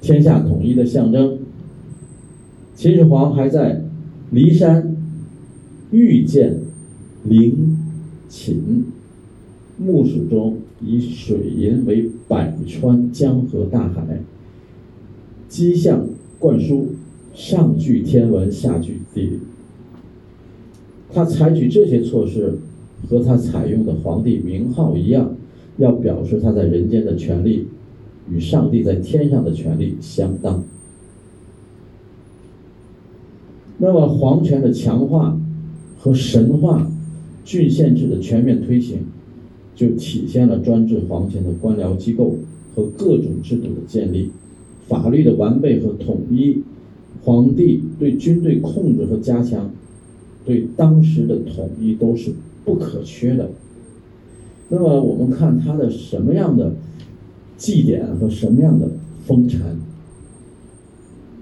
[0.00, 1.38] 天下统一的象征。
[2.74, 3.82] 秦始皇还在
[4.32, 4.95] 骊山
[5.96, 6.58] 遇见
[7.24, 7.78] 陵
[8.28, 8.84] 寝，
[9.78, 14.20] 墓室中以水银为百川江河大海，
[15.48, 16.06] 基象
[16.38, 16.88] 灌输，
[17.32, 19.38] 上具天文，下具地理。
[21.14, 22.58] 他采取这些措施，
[23.08, 25.34] 和他采用的皇帝名号一样，
[25.78, 27.68] 要表示他在人间的权利
[28.30, 30.62] 与上帝在天上的权利相当。
[33.78, 35.40] 那么皇权的强化
[35.98, 36.90] 和神话
[37.44, 39.00] 郡县制的全面推行，
[39.74, 42.36] 就体现了专制皇权的官僚机构
[42.74, 44.30] 和各种制度的建立，
[44.88, 46.62] 法律的完备和统一，
[47.22, 49.70] 皇帝对军队控制和加强，
[50.44, 52.32] 对当时的统一都是
[52.64, 53.50] 不可缺的。
[54.68, 56.74] 那么我们看他的什么样的
[57.56, 58.88] 祭典和什么样的
[59.24, 59.76] 封禅？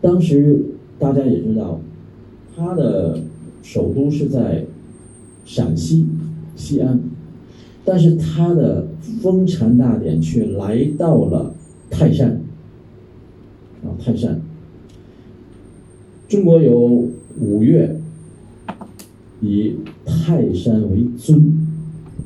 [0.01, 0.63] 当时
[0.99, 1.81] 大家也知道，
[2.55, 3.21] 他的
[3.65, 4.67] 首都是在
[5.47, 6.07] 陕西
[6.55, 7.01] 西安，
[7.85, 8.87] 但是他的
[9.23, 11.55] 封禅大典却来到了
[11.91, 12.41] 泰山
[13.83, 14.41] 啊，泰山。
[16.29, 17.09] 中国有
[17.41, 17.97] 五岳，
[19.41, 21.65] 以泰山为尊。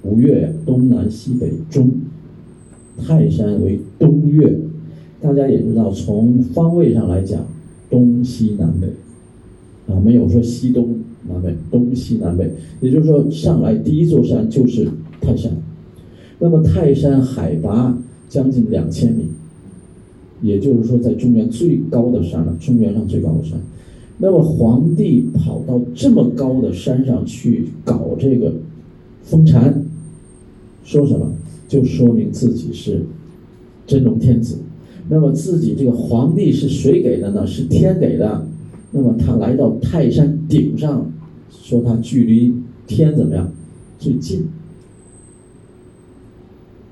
[0.02, 1.90] 五岳东南西北中，
[2.96, 4.58] 泰山为东岳。
[5.20, 7.44] 大家也知道，从方位上来讲，
[7.90, 8.86] 东西南北
[9.92, 12.50] 啊，没有说西东南北，东西南北。
[12.80, 14.88] 也就是说，上来第一座山就是
[15.20, 15.52] 泰山。
[16.38, 17.96] 那么泰山海拔
[18.28, 19.24] 将近两千米，
[20.42, 23.58] 也就是说，在中原最高的山了，中原上最高的山。
[24.18, 28.52] 那么皇帝跑到这么高的山上去搞这个
[29.22, 29.84] 封禅。
[30.84, 31.30] 说什么，
[31.68, 33.04] 就说明自己是
[33.86, 34.56] 真龙天子。
[35.10, 37.46] 那么自己这个皇帝是谁给的呢？
[37.46, 38.46] 是天给的。
[38.90, 41.10] 那么他来到泰山顶上，
[41.50, 42.54] 说他距离
[42.86, 43.50] 天怎么样
[43.98, 44.46] 最近？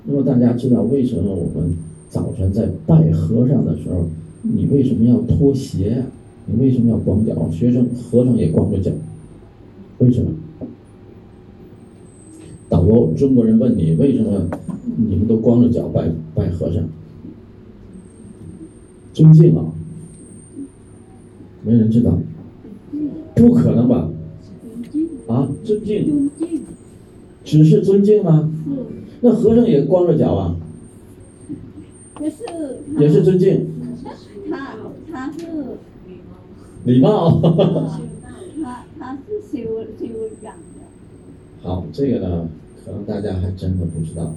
[0.05, 1.77] 那么大家知道为什么我们
[2.09, 4.09] 早晨在拜和尚的时候，
[4.43, 6.05] 你为什么要脱鞋？
[6.47, 7.51] 你为什么要光脚？
[7.51, 8.93] 学生和尚也光着脚，
[9.99, 10.31] 为什么？
[12.69, 14.49] 导游，中国人问你为什么
[14.97, 16.89] 你们都光着脚拜拜和尚？
[19.13, 19.65] 尊敬啊，
[21.65, 22.17] 没人知道，
[23.35, 24.09] 不可能吧？
[25.27, 26.31] 啊，尊敬，
[27.45, 28.51] 只是尊敬吗？
[29.21, 30.57] 那和尚也光着脚啊？
[32.21, 32.45] 也是，
[32.99, 33.67] 也是尊敬。
[34.49, 34.77] 他
[35.13, 35.47] 他是
[36.85, 37.41] 礼貌。
[38.63, 40.07] 他他是修修
[40.43, 40.83] 养的。
[41.63, 42.49] 好，这个呢，
[42.85, 44.35] 可能大家还真的不知道。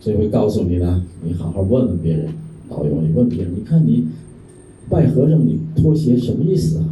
[0.00, 2.32] 这回告诉你呢，你好好问问别人，
[2.68, 4.06] 导游，你问别人，你看你
[4.88, 6.84] 拜和尚，你脱鞋什么意思啊？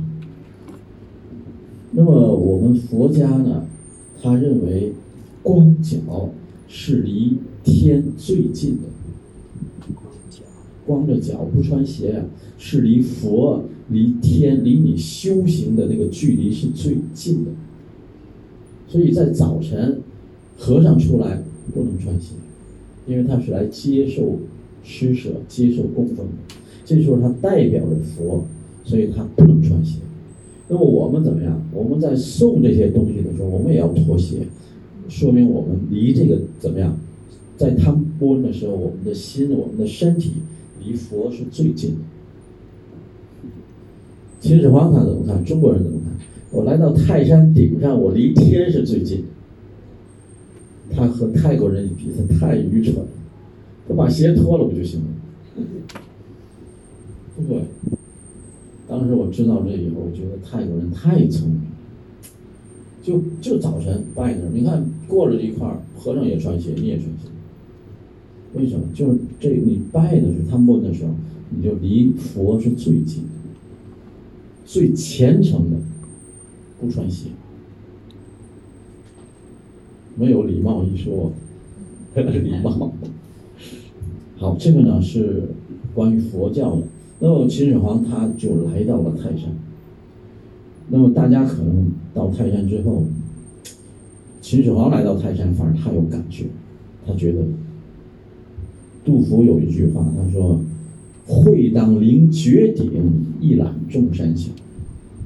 [1.98, 3.64] 那么我们佛家呢，
[4.20, 4.92] 他认为
[5.42, 6.28] 光脚
[6.68, 9.94] 是离天最近的，
[10.86, 12.26] 光着脚不穿鞋啊，
[12.58, 17.50] 是离佛、离天、离你修行的那个距离是最近的。
[18.86, 20.02] 所以在早晨，
[20.58, 21.42] 和尚出来
[21.72, 22.34] 不能穿鞋，
[23.06, 24.38] 因为他是来接受
[24.84, 26.54] 施舍、接受供奉的。
[26.84, 28.44] 这时候他代表着佛，
[28.84, 30.00] 所以他不能穿鞋。
[30.68, 31.62] 那么我们怎么样？
[31.72, 34.38] 我们在送这些东西的时候，我们也要脱鞋，
[35.08, 36.96] 说明我们离这个怎么样？
[37.56, 40.32] 在他们播的时候，我们的心、我们的身体
[40.84, 41.96] 离佛是最近的。
[44.40, 45.44] 秦始皇他怎么看？
[45.44, 46.12] 中国人怎么看？
[46.50, 49.24] 我来到泰山顶上，我离天是最近。
[50.90, 53.06] 他和泰国人一比，他太愚蠢了。
[53.88, 55.06] 他把鞋脱了不就行了？
[57.36, 57.62] 对不对？
[58.88, 61.60] 当时我知道这以后，我觉得泰国人太聪明。
[63.02, 67.28] 就就早晨拜那儿，你看过了这一块儿，和尚也穿鞋，你也穿鞋。
[68.54, 68.86] 为什么？
[68.94, 71.10] 就是这你拜的是他们的时候，
[71.50, 73.30] 你就离佛是最近的，
[74.64, 75.76] 最虔诚的。
[76.78, 77.30] 不穿鞋，
[80.14, 81.32] 没有礼貌一说，
[82.14, 82.92] 礼貌。
[84.36, 85.44] 好，这个呢是
[85.94, 86.82] 关于佛教的。
[87.18, 89.50] 那么秦始皇他就来到了泰山。
[90.88, 93.04] 那么大家可能到泰山之后，
[94.40, 96.44] 秦始皇来到泰山，反而他有感觉，
[97.06, 97.40] 他觉得，
[99.04, 100.60] 杜甫有一句话，他说
[101.26, 103.02] ：“会当凌绝顶，
[103.40, 104.50] 一览众山小。”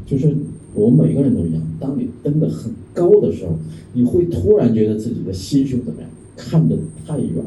[0.07, 0.37] 就是。
[0.73, 3.59] 我们每个人都一样，当你登得很高的时候，
[3.93, 6.09] 你会突然觉得自己的心胸怎么样？
[6.37, 7.45] 看得太远，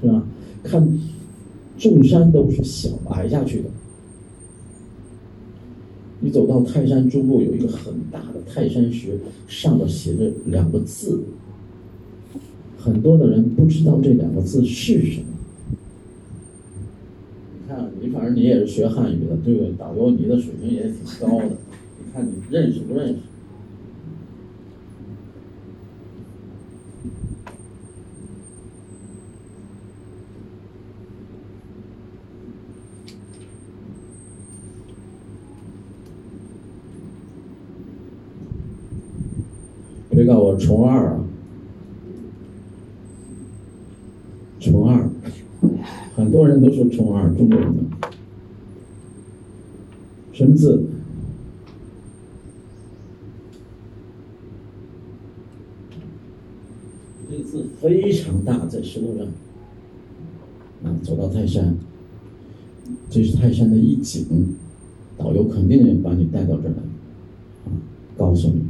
[0.00, 0.24] 是吧？
[0.62, 0.98] 看
[1.80, 3.70] 众山都是小矮下去的。
[6.20, 9.18] 你走到泰山中部，有一个很大的泰山石，
[9.48, 11.22] 上面写着两个字，
[12.76, 15.26] 很多的人不知道这两个字是什么。
[17.62, 19.72] 你看，你反正你也是学汉语的，对不对？
[19.78, 21.46] 导游，你的水平也挺高的。
[21.46, 23.14] 你看你认识不认识？
[40.30, 41.24] 别告诉我重二啊，
[44.60, 45.10] 重二，
[46.14, 47.82] 很多人都说重二，中国人的
[50.32, 50.84] 什么字？
[57.28, 59.26] 这个字非常大，在石头上。
[60.82, 61.76] 啊，走到泰山，
[63.10, 64.54] 这是泰山的一景，
[65.18, 66.76] 导游肯定要把你带到这儿来，
[67.66, 67.74] 啊，
[68.16, 68.62] 告诉你，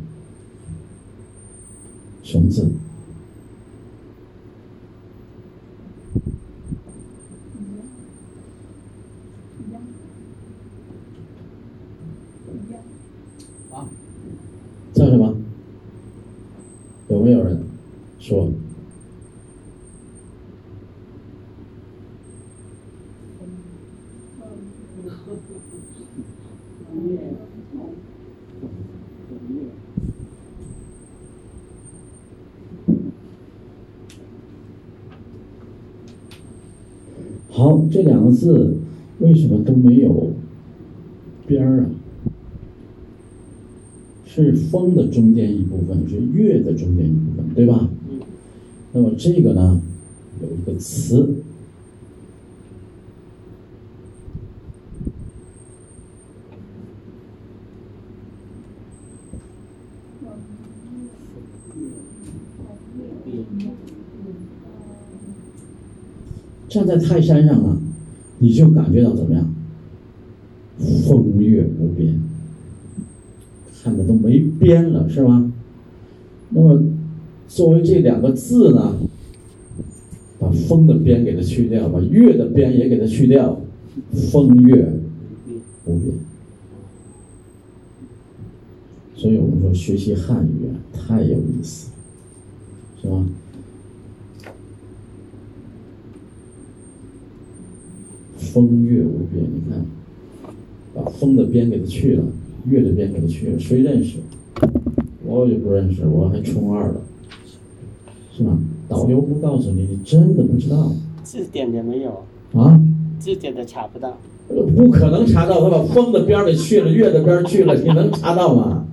[2.31, 2.63] 什么字？
[13.73, 13.83] 啊，
[14.95, 15.35] 叫什么？
[17.09, 17.65] 有没有人
[18.21, 18.49] 说？
[37.53, 38.79] 好，这两个字
[39.19, 40.33] 为什么都没有
[41.47, 41.87] 边儿啊？
[44.27, 47.89] 是风的中间一部分，是月的中间一部分，对吧？
[48.09, 48.21] 嗯。
[48.93, 49.81] 那么这个呢，
[50.41, 51.35] 有一个词，
[66.69, 67.81] 站在泰山上呢，
[68.39, 69.53] 你就感觉到怎么样？
[70.81, 72.21] 风月无边，
[73.83, 75.51] 看的都没边了，是吧？
[76.51, 76.83] 那么
[77.47, 78.99] 作为这两个字呢，
[80.39, 83.61] 把风的边给它去掉，把月的边也给它去掉，
[84.33, 84.93] 风月
[85.85, 86.15] 无边。
[89.15, 91.91] 所以我们说学习汉语啊，太有意思
[93.03, 93.27] 了，是吧？
[98.39, 99.85] 风月无边，你看，
[100.95, 102.25] 把风的边给它去了，
[102.69, 104.19] 月的边给它去了，谁认识？
[105.25, 107.01] 我也不认识，我还冲二了，
[108.37, 108.59] 是吧？
[108.89, 112.25] 导游不告诉你，你真的不知道字典也没有，
[112.59, 112.81] 啊？
[113.19, 114.17] 字典的查不到。
[114.49, 118.85] 呃不可能查到，他把风的边儿给去了，月的边儿去了，你能查到吗？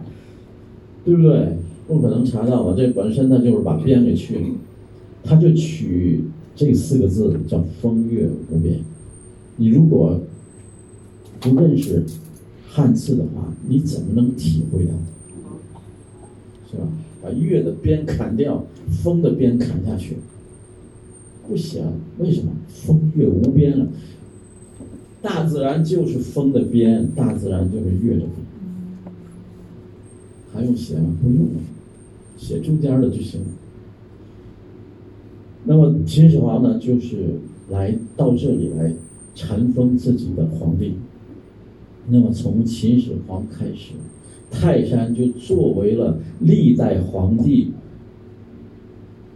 [1.04, 1.58] 对不对？
[1.88, 4.42] 不可能查到嘛，这本身它就是把边给去了，
[5.24, 6.26] 它就取
[6.56, 8.80] 这四个字叫风月无边。
[9.56, 10.20] 你如果
[11.54, 12.04] 不认识
[12.68, 14.94] 汉字的话，你怎么能体会到？
[16.70, 16.88] 是吧？
[17.24, 18.64] 把月的边砍掉，
[19.04, 20.18] 风的边砍下去，
[21.48, 21.84] 不行。
[22.20, 22.52] 为什么？
[22.68, 23.88] 风月无边了。
[25.22, 28.32] 大自然就是风的边，大自然就是月的边，
[30.54, 31.10] 还用写吗？
[31.22, 31.60] 不用了，
[32.38, 33.48] 写中间的就行了。
[35.66, 38.94] 那么秦始皇呢，就是来到这里来
[39.34, 40.94] 禅封自己的皇帝。
[42.10, 43.94] 那么从秦始皇开始，
[44.50, 47.74] 泰山就作为了历代皇帝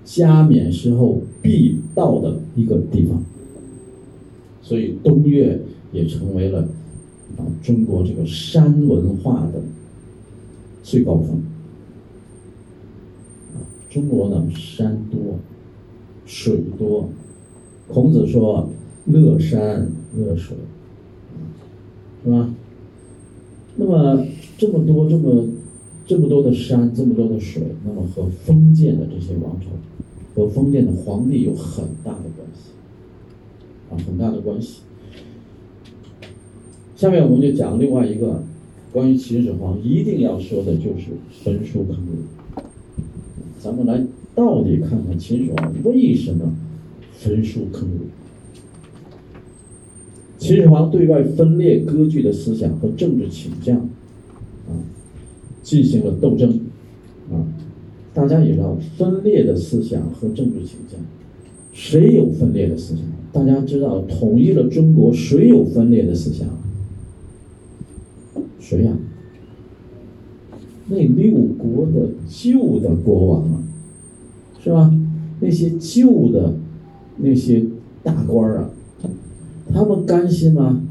[0.06, 3.24] 加冕时候必到的一个地方。
[4.62, 5.60] 所以东岳
[5.92, 6.62] 也成为了
[7.38, 9.62] 啊中国这个山文化的
[10.82, 11.42] 最高峰。
[13.90, 15.38] 中国呢山多，
[16.26, 17.10] 水多，
[17.90, 18.70] 孔子说
[19.06, 20.56] 乐山乐水，
[22.24, 22.50] 是吧？
[23.84, 24.24] 那么
[24.60, 25.44] 这么多这么
[26.06, 29.70] 这么多的山，这么多的水，那么和封建的这些王朝
[30.36, 32.70] 和封建的皇帝有很大的关系。
[33.90, 34.82] 啊，很大的关系。
[36.96, 38.44] 下面我们就讲另外一个
[38.92, 41.08] 关于秦始皇一定要说的，就是
[41.44, 42.64] 焚书坑儒。
[43.60, 44.06] 咱们来
[44.36, 46.54] 到底看看秦始皇为什么
[47.14, 48.06] 焚书坑儒。
[50.42, 54.74] 秦始皇对外分裂割据的思想和政治倾向，啊，
[55.62, 56.60] 进行了斗争，
[57.32, 57.46] 啊，
[58.12, 61.00] 大家也知道分裂的思想和政治倾向。
[61.74, 63.06] 谁有分裂的思想？
[63.32, 66.48] 大家知道，统一了中国，谁有分裂的思想？
[68.60, 68.94] 谁呀、
[70.88, 73.64] 那六国的旧的国王啊，
[74.60, 74.92] 是吧？
[75.40, 76.56] 那些旧的
[77.18, 77.64] 那些
[78.02, 78.70] 大官儿啊，
[79.74, 80.82] 他们甘心吗？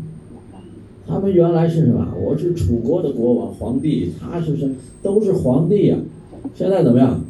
[1.06, 2.14] 他们原来是什么？
[2.20, 4.74] 我是楚国的国王，皇帝，他是什么？
[5.02, 5.98] 都是皇帝呀、
[6.54, 7.20] 现在怎么样？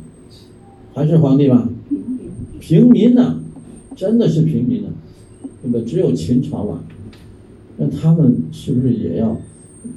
[0.93, 1.69] 还是皇帝吗？
[2.61, 3.41] 平民呢、
[3.97, 4.89] 真的是平民呢、
[5.63, 5.81] 对吧？
[5.87, 6.85] 只有秦朝啊，
[7.79, 9.37] 那他们是不是也要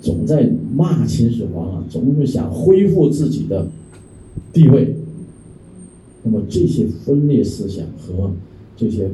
[0.02, 1.84] 总在骂秦始皇啊？
[1.90, 3.68] 总是想恢复自己的
[4.52, 4.96] 地位。
[6.24, 8.32] 那么这些分裂思想和
[8.78, 9.10] 这些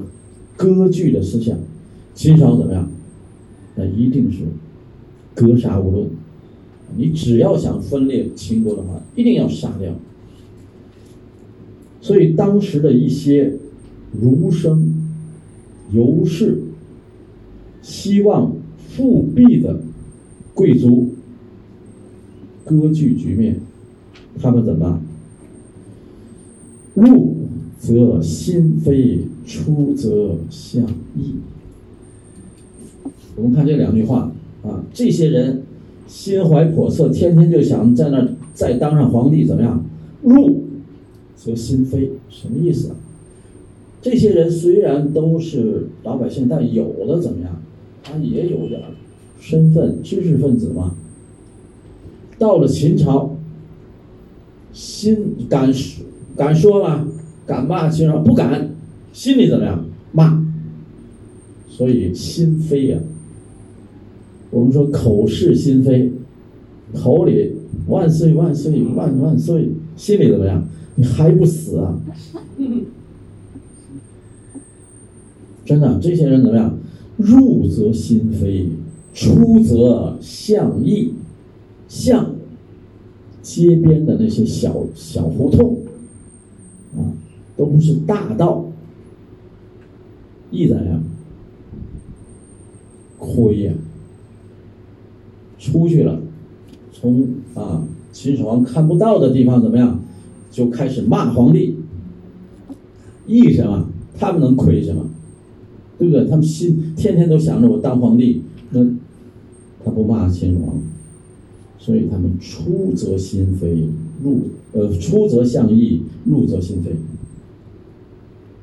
[0.55, 1.57] 割据的思想，
[2.13, 2.89] 秦朝怎么样？
[3.75, 4.39] 那一定是
[5.33, 6.09] 格杀勿论。
[6.97, 9.93] 你只要想分裂秦国的话，一定要杀掉。
[12.01, 13.53] 所以当时的一些
[14.19, 14.95] 儒生、
[15.91, 16.61] 游士，
[17.81, 18.53] 希望
[18.89, 19.79] 复辟的
[20.53, 21.09] 贵族，
[22.65, 23.61] 割据局面，
[24.41, 24.99] 他们怎么？
[26.95, 27.37] 入
[27.79, 30.83] 则心非，出则相
[31.15, 31.35] 异。
[33.35, 34.31] 我们看这两句话
[34.63, 35.63] 啊，这些人
[36.07, 39.85] 心怀叵测，天天就想在那儿再当上皇帝，怎么样？
[40.21, 40.65] 入
[41.35, 42.95] 则心非，什么意思啊？
[44.01, 47.61] 这些人虽然都是老百姓，但有的怎么样？
[48.03, 48.81] 他也有点
[49.39, 50.95] 身份，知识分子嘛。
[52.37, 53.35] 到了秦朝，
[54.73, 57.07] 心敢说敢说吗？
[57.45, 58.19] 敢骂秦朝？
[58.19, 58.71] 不敢，
[59.13, 59.85] 心里怎么样？
[60.11, 60.45] 骂。
[61.69, 62.97] 所以心非呀。
[64.51, 66.11] 我们说口是心非，
[66.93, 67.53] 口里
[67.87, 70.67] 万岁万岁万万岁，心里怎么样？
[70.95, 71.99] 你还不死啊？
[75.65, 76.77] 真的，这些人怎么样？
[77.17, 78.67] 入则心非，
[79.13, 81.13] 出则相异。
[81.87, 82.35] 相，
[83.41, 85.77] 街边的那些小小胡同，
[86.95, 87.13] 啊，
[87.57, 88.65] 都不是大道。
[90.51, 91.03] 义怎样？
[93.17, 93.73] 亏呀！
[95.59, 96.21] 出去了，
[96.93, 99.99] 从啊秦始皇看不到的地方怎么样，
[100.49, 101.75] 就开始骂皇帝。
[103.27, 103.87] 义什么？
[104.17, 105.05] 他们能亏什么？
[105.99, 106.25] 对不对？
[106.25, 108.41] 他们心天天都想着我当皇帝，
[108.71, 108.83] 那
[109.83, 110.81] 他不骂秦始皇，
[111.77, 113.87] 所以他们出则心非，
[114.23, 114.39] 入
[114.71, 116.91] 呃出则相异，入则心非。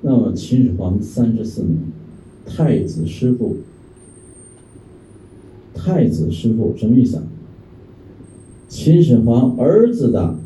[0.01, 1.77] 那么秦始皇三十四年，
[2.47, 3.57] 太子师傅。
[5.77, 7.23] 太子师傅什么意思啊？
[8.69, 10.37] 秦始皇儿子的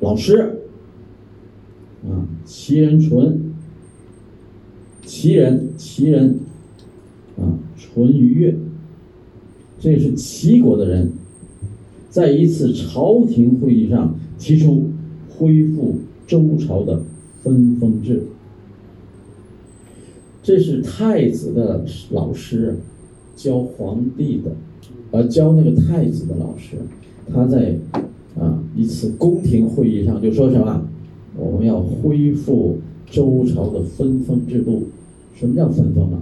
[0.00, 0.60] 老师。
[2.04, 3.52] 啊，齐人淳，
[5.04, 6.38] 齐人齐人。
[7.36, 8.54] 啊，淳于越，
[9.78, 11.12] 这是齐国的人，
[12.10, 14.90] 在一次朝廷会议上提出
[15.28, 15.96] 恢复
[16.26, 17.00] 周朝的
[17.42, 18.24] 分封制，
[20.42, 22.76] 这是太子的老师。
[23.38, 24.50] 教皇帝的，
[25.12, 26.76] 呃，教那个太子的老师，
[27.32, 27.78] 他在
[28.36, 30.84] 啊一次宫廷会议上就说什么？
[31.36, 32.78] 我们要恢复
[33.08, 34.88] 周朝的分封制度。
[35.36, 36.18] 什么叫分封啊？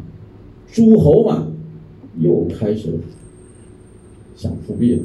[0.71, 1.49] 诸侯嘛，
[2.19, 2.99] 又开始
[4.37, 5.03] 想复辟了。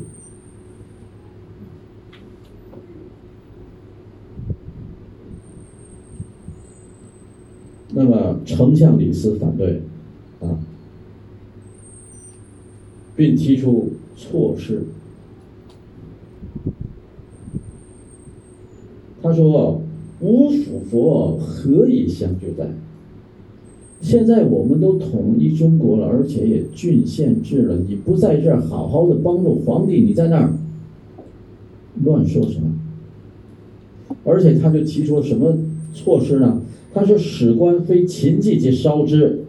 [7.93, 9.81] 那么丞相李斯反对，
[10.41, 10.59] 啊。
[13.21, 13.87] 并提出
[14.17, 14.81] 措施。
[19.21, 19.79] 他说
[20.21, 22.67] ：“五辅佛何以相救哉？
[24.01, 30.51] 现在我们都统一中国了，而且也郡县制了，你不在这儿好好的帮助皇帝，你在那儿
[32.03, 32.73] 乱说什么？
[34.23, 35.55] 而且他就提出了什么
[35.93, 36.59] 措施呢？
[36.91, 39.43] 他说：‘史官非秦季即烧之。’”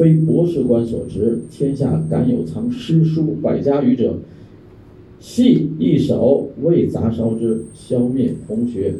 [0.00, 4.16] 非博士官所职，天下敢有藏诗书百家语者，
[5.18, 8.94] 系一手为杂烧之，消灭同学。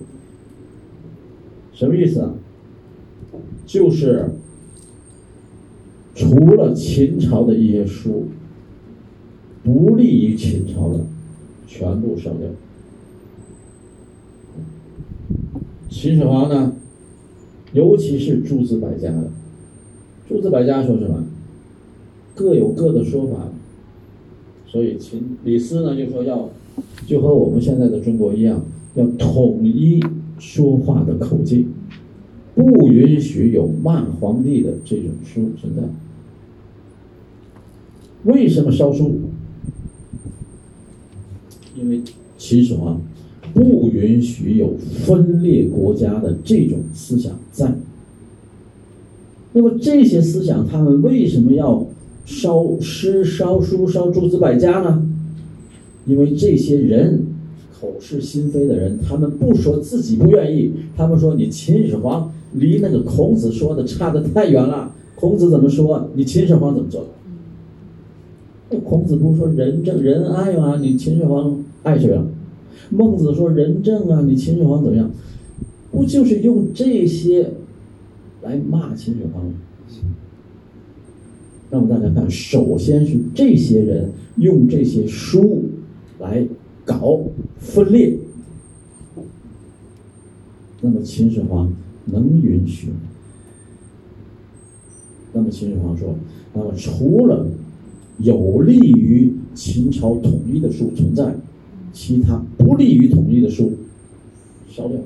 [1.73, 2.35] 什么意思啊？
[3.65, 4.29] 就是
[6.15, 8.27] 除了秦朝的一些书，
[9.65, 11.07] 不利于秦朝的，
[11.67, 12.47] 全部烧掉。
[15.89, 16.75] 秦始皇呢，
[17.73, 19.31] 尤其是诸子百家的。
[20.31, 21.25] 诸子百家说什么？
[22.37, 23.49] 各有各的说法，
[24.65, 26.49] 所以秦李斯呢就说要，
[27.05, 30.01] 就和我们现在的中国一样，要统一
[30.39, 31.67] 说话的口径，
[32.55, 35.83] 不允许有骂皇帝的这种书存在。
[38.23, 39.11] 为什么烧书？
[41.77, 42.03] 因为
[42.39, 43.01] 秦始皇
[43.53, 47.75] 不允许有分裂国家的这种思想在。
[49.53, 51.87] 那么这些思想，他们为什么要
[52.25, 55.07] 烧诗、烧书、烧诸子百家呢？
[56.07, 57.27] 因为这些人
[57.81, 64.95] 口是心非的人，他们不说自己不愿意，他们说你秦始皇离那个孔子说的差的太远了。
[65.17, 67.09] 孔子怎么说，你秦始皇怎么做的？
[68.71, 68.79] 那？
[68.79, 70.79] 孔子不是说仁政仁爱吗？
[70.81, 72.27] 你秦始皇爱谁了？
[72.89, 75.11] 孟子说仁政啊，你秦始皇怎么样？
[75.93, 77.51] 不就是用这些
[78.43, 79.53] 来骂秦始皇吗？
[81.71, 85.65] 那么大家看，首先是这些人用这些书
[86.19, 86.47] 来
[86.85, 87.21] 搞
[87.59, 88.19] 分裂，
[90.81, 91.73] 那么秦始皇
[92.07, 92.97] 能允许吗？
[95.33, 96.17] 那么秦始皇说，
[96.53, 97.47] 那么除了
[98.19, 101.37] 有利于秦朝统一的书存在，
[101.93, 103.73] 其他不利于统一的书
[104.69, 104.99] 烧掉。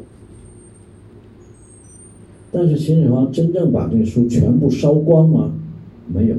[2.54, 5.52] 但是秦始皇真正把这个书全部烧光吗？
[6.06, 6.36] 没有，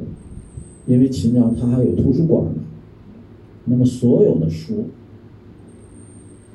[0.87, 2.51] 因为秦朝它还有图书馆呢。
[3.65, 4.85] 那么所有的书，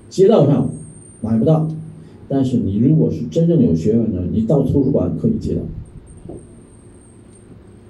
[0.09, 0.71] 街道上
[1.21, 1.69] 买不到，
[2.27, 5.61] 但是你如果是真正有学问的，你到图书馆可以借到。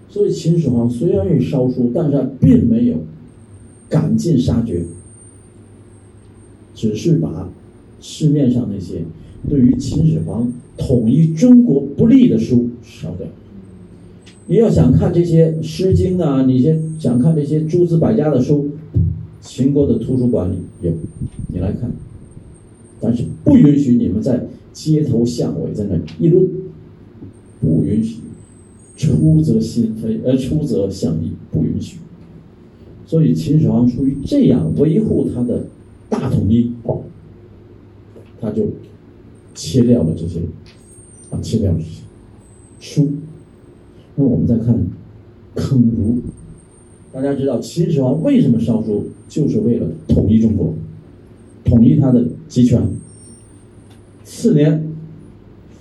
[0.09, 2.97] 所以秦始皇虽然是烧书，但是他并没有
[3.89, 4.85] 赶尽杀绝，
[6.75, 7.49] 只是把
[8.01, 9.05] 市面上那些
[9.49, 13.27] 对于秦始皇统一中国不利的书烧掉。
[14.47, 18.71] 你要想看这些《诗经》啊，你先想看这些诸子百家的书，
[19.41, 20.93] 秦国的图书馆里有，
[21.49, 21.93] 你来看。
[23.01, 26.49] 但是不允许你们在街头巷尾在那议论，
[27.61, 28.23] 不允许。
[28.97, 31.97] 出则心非，呃出则相异，不允许。
[33.07, 35.65] 所以秦始皇出于这样维护他的
[36.11, 36.73] 大统一，
[38.39, 38.67] 他就
[39.55, 40.41] 切掉了这些，
[41.31, 42.03] 啊，切掉这些
[42.81, 43.09] 书。
[44.17, 44.87] 那我们再看
[45.55, 46.19] 坑儒，
[47.13, 50.75] 大家知道秦始皇为什么烧书，就是为了统一中国，
[51.65, 52.89] 统一他的集权。
[54.25, 54.93] 次年，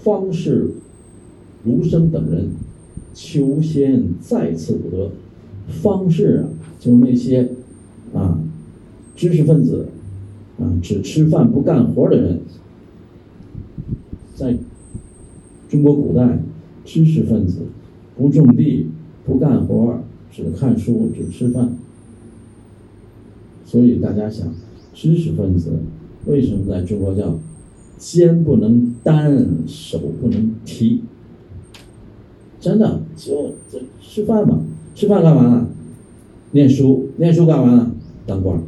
[0.03, 0.71] 方士
[1.63, 2.49] 儒生等人。
[3.11, 5.11] 求仙再次不得，
[5.67, 6.47] 方士啊，
[6.79, 7.49] 就是那些
[8.13, 8.39] 啊
[9.13, 9.89] 知识分子
[10.57, 12.39] 啊，只吃饭不干活的人，
[14.35, 14.57] 在
[15.69, 16.39] 中国古代，
[16.83, 17.59] 知识分子
[18.17, 18.87] 不种地、
[19.23, 19.99] 不干活，
[20.31, 21.77] 只看书、只吃饭。
[23.65, 24.51] 所以大家想，
[24.95, 25.79] 知识分子
[26.25, 27.39] 为什么在中国叫
[27.99, 31.03] 肩不能担，手不能提？
[32.59, 34.65] 真的就这吃饭嘛？
[34.95, 35.67] 吃饭干嘛呢？
[36.51, 37.91] 念书，念书干嘛呢？
[38.25, 38.59] 当官。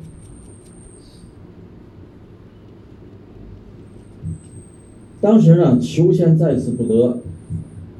[5.21, 7.19] 当时呢，求仙再次不得，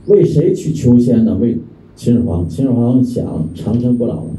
[0.07, 1.37] 为谁去求仙呢？
[1.39, 1.59] 为
[1.95, 2.49] 秦始皇。
[2.49, 4.31] 秦始皇想长生不老嘛，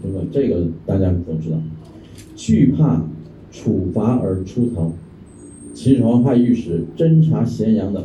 [0.00, 0.22] 对？
[0.30, 1.58] 这个大家都知道。
[2.36, 3.04] 惧怕
[3.50, 4.92] 处罚而出逃，
[5.74, 8.04] 秦始皇派御史侦查咸阳的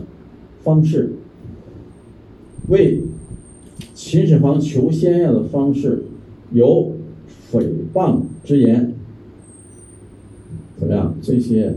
[0.64, 1.14] 方式。
[2.68, 3.04] 为
[3.94, 6.04] 秦始皇求仙药的方式
[6.52, 6.94] 有
[7.52, 8.94] 诽谤之言，
[10.80, 11.14] 怎么样？
[11.22, 11.76] 这些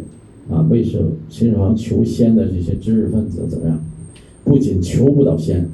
[0.51, 3.79] 啊，为是秦始皇求仙的这些知识分子怎么样？
[4.45, 5.69] 不仅求不到仙，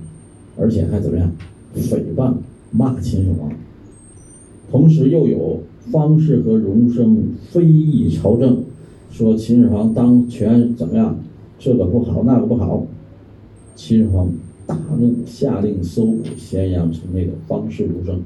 [0.56, 1.32] 而且还怎么样？
[1.74, 2.34] 诽谤
[2.70, 3.50] 骂秦始皇，
[4.70, 8.62] 同时又有方士和儒生非议朝政，
[9.10, 11.18] 说秦始皇当权怎么样？
[11.58, 12.86] 这个不好，那个不好，
[13.74, 14.28] 秦始皇。
[14.66, 18.20] 大怒，下令搜捕咸阳城内的方士儒生。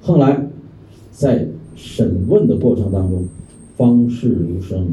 [0.00, 0.46] 后来，
[1.10, 3.26] 在审问的过程当中，
[3.76, 4.86] 方士儒生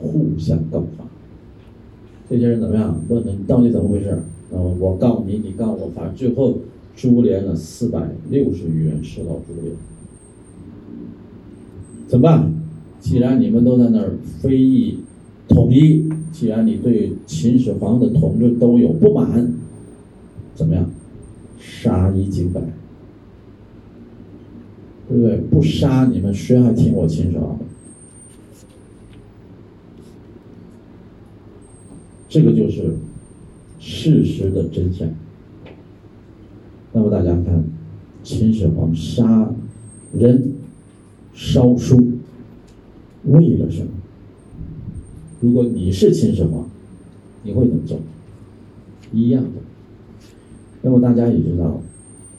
[0.00, 1.04] 互相告发。
[2.28, 3.00] 这些人怎么样？
[3.08, 4.22] 问你到底怎么回事？
[4.52, 6.58] 呃，我告你，你告我，反正最后
[6.96, 9.74] 株连了四百六十余人受到株连。
[12.08, 12.52] 怎么办？
[13.00, 14.98] 既然你们都在那儿非议
[15.48, 19.52] 统一，既然你对秦始皇的统治都有不满。
[20.54, 20.90] 怎么样？
[21.58, 22.60] 杀一儆百，
[25.08, 25.36] 对不对？
[25.50, 27.58] 不杀你们，谁还听我秦始皇？
[32.30, 32.94] 这个就是
[33.80, 35.08] 事实的真相。
[36.92, 37.64] 那么大家看，
[38.22, 39.52] 秦始皇杀
[40.16, 40.52] 人、
[41.34, 41.96] 烧书，
[43.24, 43.88] 为了什么？
[45.40, 46.70] 如果你是秦始皇，
[47.42, 47.98] 你会怎么做？
[49.12, 49.50] 一样的。
[50.82, 51.80] 那么大家也知道，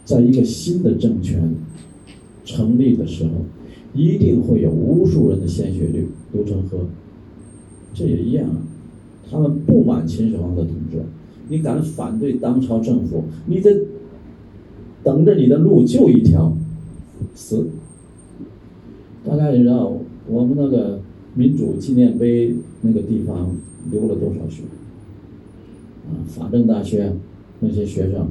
[0.05, 1.53] 在一个新的政权
[2.45, 3.31] 成立的时候，
[3.93, 6.87] 一定会有无数人的鲜血流流成河。
[7.93, 8.55] 这也一样啊，
[9.31, 11.01] 他们不满秦始皇的统治，
[11.47, 13.73] 你敢反对当朝政府，你的
[15.03, 16.53] 等着你的路就一条，
[17.33, 17.69] 死。
[19.25, 19.93] 大家也知道，
[20.27, 20.99] 我们那个
[21.33, 23.55] 民主纪念碑那个地方
[23.89, 24.63] 流了多少血？
[26.09, 27.13] 啊，法政大学。
[27.63, 28.27] 那些学生，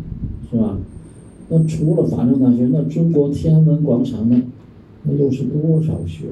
[0.50, 0.76] 是吧？
[1.50, 4.42] 那除了法政大学，那中国天安门广场呢？
[5.04, 6.24] 那又是多少血？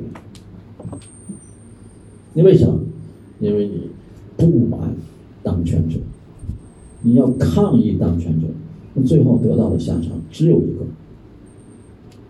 [2.35, 2.81] 你为什么？
[3.39, 3.83] 因为你
[4.39, 4.95] 不满
[5.43, 5.99] 当权者，
[7.03, 8.47] 你要抗议当权者，
[8.95, 10.87] 那最后得到的下场只有一个。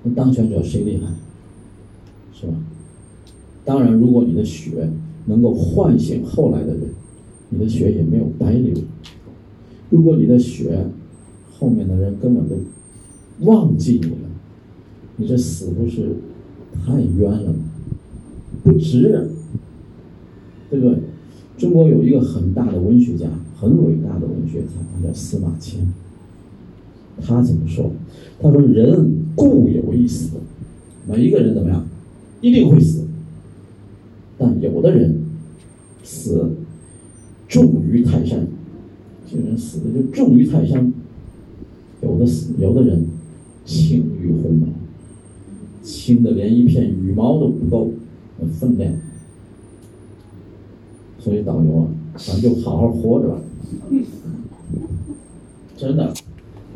[0.03, 1.07] 那当权者谁厉害？
[2.33, 2.55] 是吧？
[3.65, 4.91] 当然，如果你的血
[5.27, 6.89] 能够唤醒后来的人，
[7.51, 8.75] 你的血也没有白流。
[9.91, 10.87] 如果你的血
[11.51, 12.57] 后面的人根本都
[13.41, 14.29] 忘记你了，
[15.17, 16.17] 你这死不是
[16.87, 17.65] 太冤了吗？
[18.63, 19.31] 不值，
[20.71, 20.99] 对不对？
[21.59, 23.27] 中国有一个很大的文学家，
[23.57, 25.81] 很伟大的文学家，他叫司马迁。
[27.21, 27.91] 他怎么说？
[28.41, 30.37] 他说：“人固有一死，
[31.09, 31.85] 每一个人怎么样，
[32.41, 33.05] 一定会死。
[34.39, 35.21] 但有的人
[36.05, 36.49] 死
[37.49, 38.47] 重于泰山，
[39.27, 40.93] 这人死的就重于泰山；
[42.01, 43.05] 有的死，有的人
[43.65, 44.69] 轻于鸿毛，
[45.83, 47.91] 轻的连一片羽毛都不够
[48.39, 48.93] 的分量。
[51.19, 51.87] 所以导游啊，
[52.17, 53.41] 咱就好好活着吧，
[55.77, 56.13] 真的。”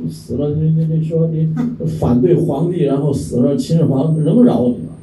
[0.05, 1.55] 你死了，你你你说你
[2.01, 4.95] 反对皇帝，然后死了，秦始皇能饶你吗？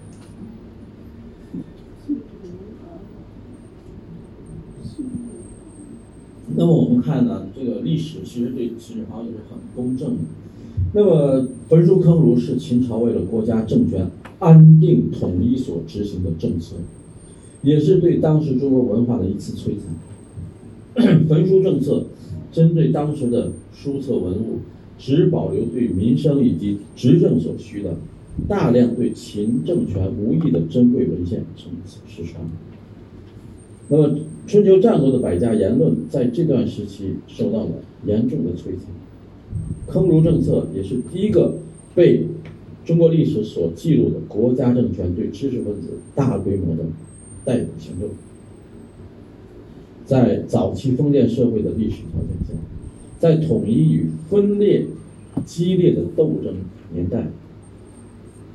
[6.58, 10.24] 那么我们看呢，这个历史其实对秦始皇也是很公正的。
[10.92, 14.10] 那么焚书坑儒是秦朝为了国家政权
[14.40, 16.76] 安定统一所执行的政策，
[17.62, 19.74] 也是对当时中国文化的一次摧
[20.96, 21.28] 残。
[21.28, 22.06] 焚书政策
[22.52, 24.60] 针对当时的书册文物。
[25.02, 27.96] 只保留对民生以及执政所需的
[28.50, 32.44] 大量对秦政权无益的珍贵文献，从此失传。
[33.88, 37.70] 那么，春秋战国的百家言论在这段时期受到了
[38.06, 38.88] 严重的摧残。
[39.88, 41.60] 坑儒政策也是第一个
[41.96, 42.26] 被
[42.84, 46.84] 中国历史所记录的国家政权对知识分子大规模的
[47.46, 48.10] 逮捕行动。
[50.06, 52.54] 在早期封建社会的历史条件下。
[53.20, 54.86] 在统一与分裂
[55.46, 56.56] 激烈的斗争
[56.94, 57.28] 年代，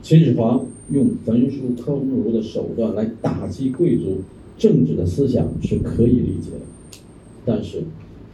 [0.02, 4.22] 秦始皇用焚书坑儒的手段来打击贵族
[4.56, 7.00] 政治的思想是可以理解的。
[7.44, 7.82] 但是，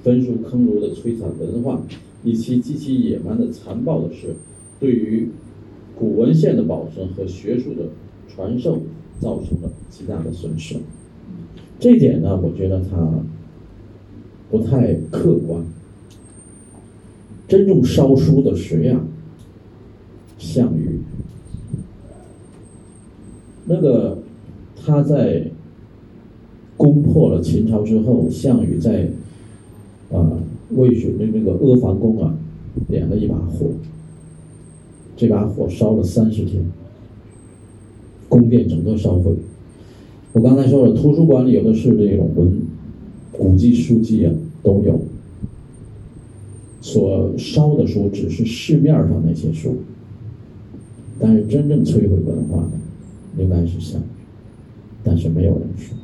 [0.05, 1.83] 焚书坑儒的摧残文化
[2.23, 4.37] 以及极其野蛮的残暴的事，
[4.79, 5.29] 对于
[5.99, 7.89] 古文献的保存和学术的
[8.29, 8.81] 传授
[9.21, 10.77] 造成了极大的损失。
[11.79, 13.21] 这点呢，我觉得他
[14.51, 15.63] 不太客观。
[17.47, 19.01] 真正烧书的谁呀？
[20.39, 21.01] 项羽。
[23.67, 24.19] 那个
[24.75, 25.49] 他在
[26.77, 29.09] 攻破了秦朝之后，项羽在
[30.13, 30.39] 啊
[30.71, 32.35] 渭水的那个阿房宫啊
[32.89, 33.67] 点了一把火，
[35.17, 36.65] 这把火烧了三十天，
[38.31, 39.35] 宫殿整个烧毁。
[40.33, 42.63] 我刚才说了，图书馆里有的是这种文
[43.33, 44.33] 古籍书籍啊，
[44.63, 44.99] 都有。
[46.81, 49.77] 所烧的书只是市面上那些书，
[51.19, 54.05] 但是真正摧毁文化的应该是项羽，
[55.05, 55.95] 但是没有人说。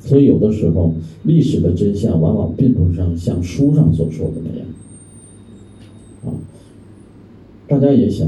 [0.00, 0.94] 所以有的时候
[1.24, 4.66] 历史的真相往往并不像像书上所说的那样。
[6.24, 6.32] 啊，
[7.68, 8.26] 大家也想，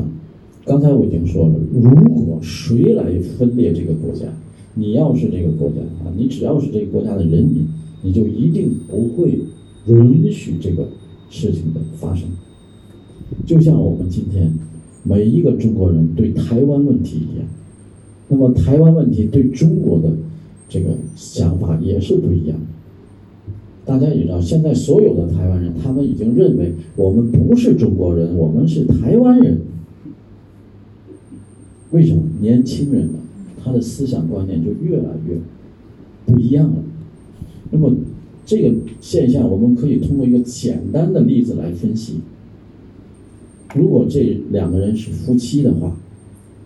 [0.71, 1.91] 刚才我已经说了，如
[2.25, 4.27] 果谁来分裂这个国家，
[4.75, 7.67] 你要是这个国家啊，你只要是这个国家的人民。
[8.03, 9.41] 你就一定不会
[9.89, 10.89] 允许这个
[11.29, 12.29] 事情的发生，
[13.45, 14.55] 就像我们今天
[15.03, 17.47] 每一个中国人对台湾问题一样，
[18.29, 20.13] 那么台湾问题对中国的
[20.69, 22.67] 这个想法也是不一样的。
[23.85, 29.59] 大家也知道，现在所有的台湾人，他们已经认为我们不是中国人，我们是台湾人。
[31.91, 32.23] 为什么？
[32.41, 33.19] 年轻人呢，
[33.63, 35.39] 他的思想观念就越来越
[36.25, 36.77] 不一样了。
[37.71, 37.93] 那么，
[38.47, 42.21] 这个现象我们可以通过一个简单的例子来分析。
[43.75, 45.97] 如果这两个人是夫妻的话，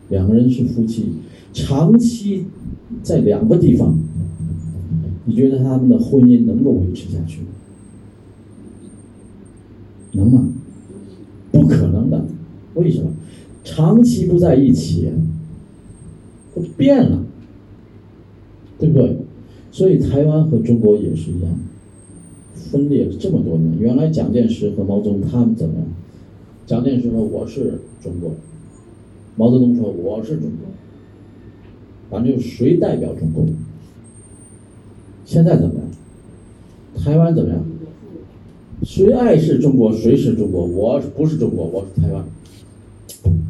[0.09, 1.07] 两个人是夫妻，
[1.53, 2.45] 长期
[3.03, 3.99] 在两个地方，
[5.25, 7.49] 你觉得他们的婚姻能够维持下去吗？
[10.13, 10.49] 能吗？
[11.51, 12.25] 不可能的。
[12.75, 13.11] 为什么？
[13.65, 15.11] 长期不在一起，
[16.55, 17.25] 都变了，
[18.79, 19.17] 对不对？
[19.73, 21.59] 所以台湾和中国也是一样，
[22.55, 23.77] 分裂了这么多年。
[23.79, 25.87] 原来蒋介石和毛泽东他们怎么样？
[26.67, 28.33] 蒋介石说我是中国，
[29.37, 30.69] 毛泽东说我是中国，
[32.09, 33.45] 反正谁代表中国？
[35.25, 37.03] 现在怎么样？
[37.03, 37.65] 台湾怎么样？
[38.83, 40.65] 谁爱是中国，谁是中国？
[40.65, 42.25] 我不是中国，我是台湾，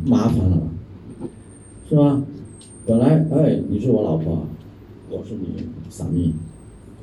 [0.05, 0.69] 麻烦了吧？
[1.89, 2.23] 是吧？
[2.87, 4.47] 本来哎，你是我老婆，
[5.11, 6.35] 我是你撒咪，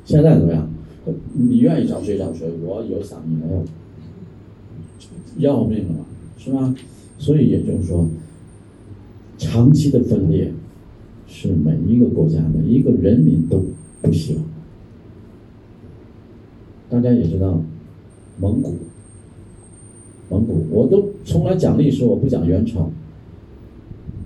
[0.04, 0.68] 现在怎么样？
[1.34, 3.64] 你愿意找谁找谁，我有撒咪没有？
[5.38, 6.04] 要命了，
[6.38, 6.74] 是吧？
[7.18, 8.06] 所以也就是说，
[9.38, 10.52] 长期的分裂
[11.26, 13.64] 是每一个国家每一个人民都
[14.00, 14.44] 不希望。
[16.90, 17.60] 大家也知道，
[18.38, 18.76] 蒙古，
[20.32, 22.90] 蒙古，我都从来讲历史，我不讲元朝。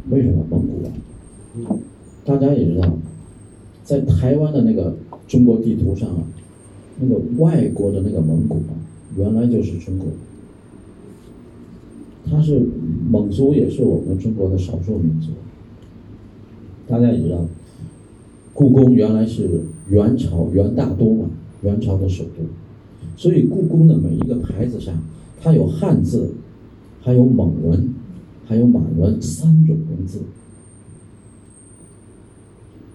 [0.09, 1.77] 为什么蒙古啊？
[2.25, 2.97] 大家也知道，
[3.83, 4.95] 在台湾的那个
[5.27, 6.23] 中国地图上啊，
[7.01, 8.79] 那个外国的那个蒙古啊，
[9.17, 10.07] 原来就是中国。
[12.29, 12.65] 他是
[13.11, 15.31] 蒙族，也是我们中国的少数民族。
[16.87, 17.45] 大家也知道，
[18.55, 19.49] 故宫原来是
[19.91, 21.31] 元朝元大都嘛，
[21.63, 22.45] 元朝的首都，
[23.17, 24.95] 所以故宫的每一个牌子上，
[25.41, 26.35] 它有汉字，
[27.03, 27.95] 还有蒙文。
[28.49, 30.23] 还有满文三种文字，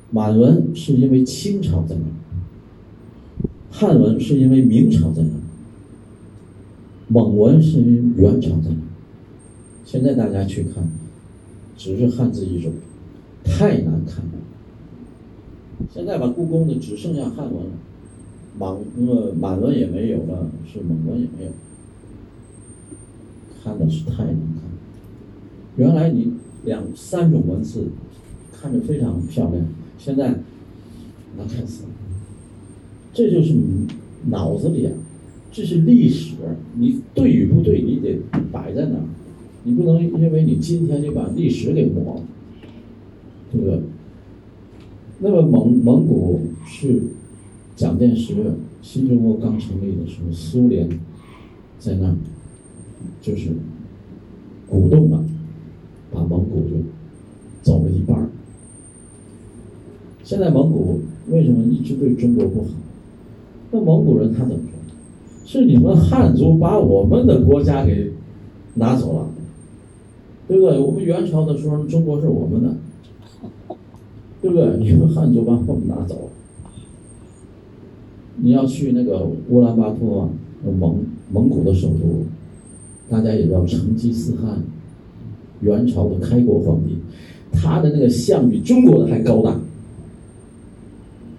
[0.10, 2.16] 满文是因为清朝在那儿，
[3.70, 5.42] 汉文是因为明朝在那儿，
[7.10, 8.88] 蒙文是因为元朝在那儿。
[9.84, 10.90] 现在大家去看，
[11.76, 12.72] 只是汉字一种，
[13.44, 14.32] 太难看了。
[15.94, 17.72] 现在把故宫的只剩下汉文了，
[18.58, 18.74] 满
[19.06, 21.52] 呃满文也没有了，是蒙文也没有，
[23.64, 24.64] 看的是太难看。
[25.78, 26.34] 原来你
[26.66, 27.88] 两三种文字
[28.52, 29.66] 看着非常漂亮，
[29.98, 30.30] 现在
[31.38, 31.90] 难看死了。
[33.14, 33.88] 这就是你
[34.28, 34.92] 脑子里啊，
[35.52, 36.36] 这是历史，
[36.78, 38.20] 你对与不对，你得
[38.52, 39.04] 摆在那儿，
[39.64, 42.22] 你不能因为你今天就把历史给抹了，
[43.52, 43.80] 对不对？
[45.20, 47.04] 那么蒙蒙古是
[47.76, 48.36] 蒋介石
[48.82, 50.90] 新中国刚成立的时候，苏联
[51.80, 52.16] 在那儿
[53.22, 53.50] 就是
[54.68, 55.24] 鼓动了。
[56.14, 56.76] 把蒙古就
[57.62, 58.28] 走了一半儿。
[60.26, 61.00] 现在蒙古
[61.30, 62.68] 为什么一直对中国不好？
[63.72, 64.72] 那蒙古人他怎么说？
[65.46, 68.12] 是你们汉族把我们的国家给
[68.76, 69.30] 拿走了，
[70.48, 70.80] 对不对？
[70.80, 72.76] 我们元朝的时候，中国是我们的，
[74.42, 74.78] 对不对？
[74.78, 76.32] 你们汉族把我们拿走了。
[78.36, 80.30] 你要去那个乌兰巴托，
[80.78, 82.26] 蒙蒙古的首都，
[83.12, 84.64] 大家也知道成吉思汗。
[85.62, 86.96] 元朝的开国皇帝，
[87.52, 89.60] 他的那个像比中国的还高大。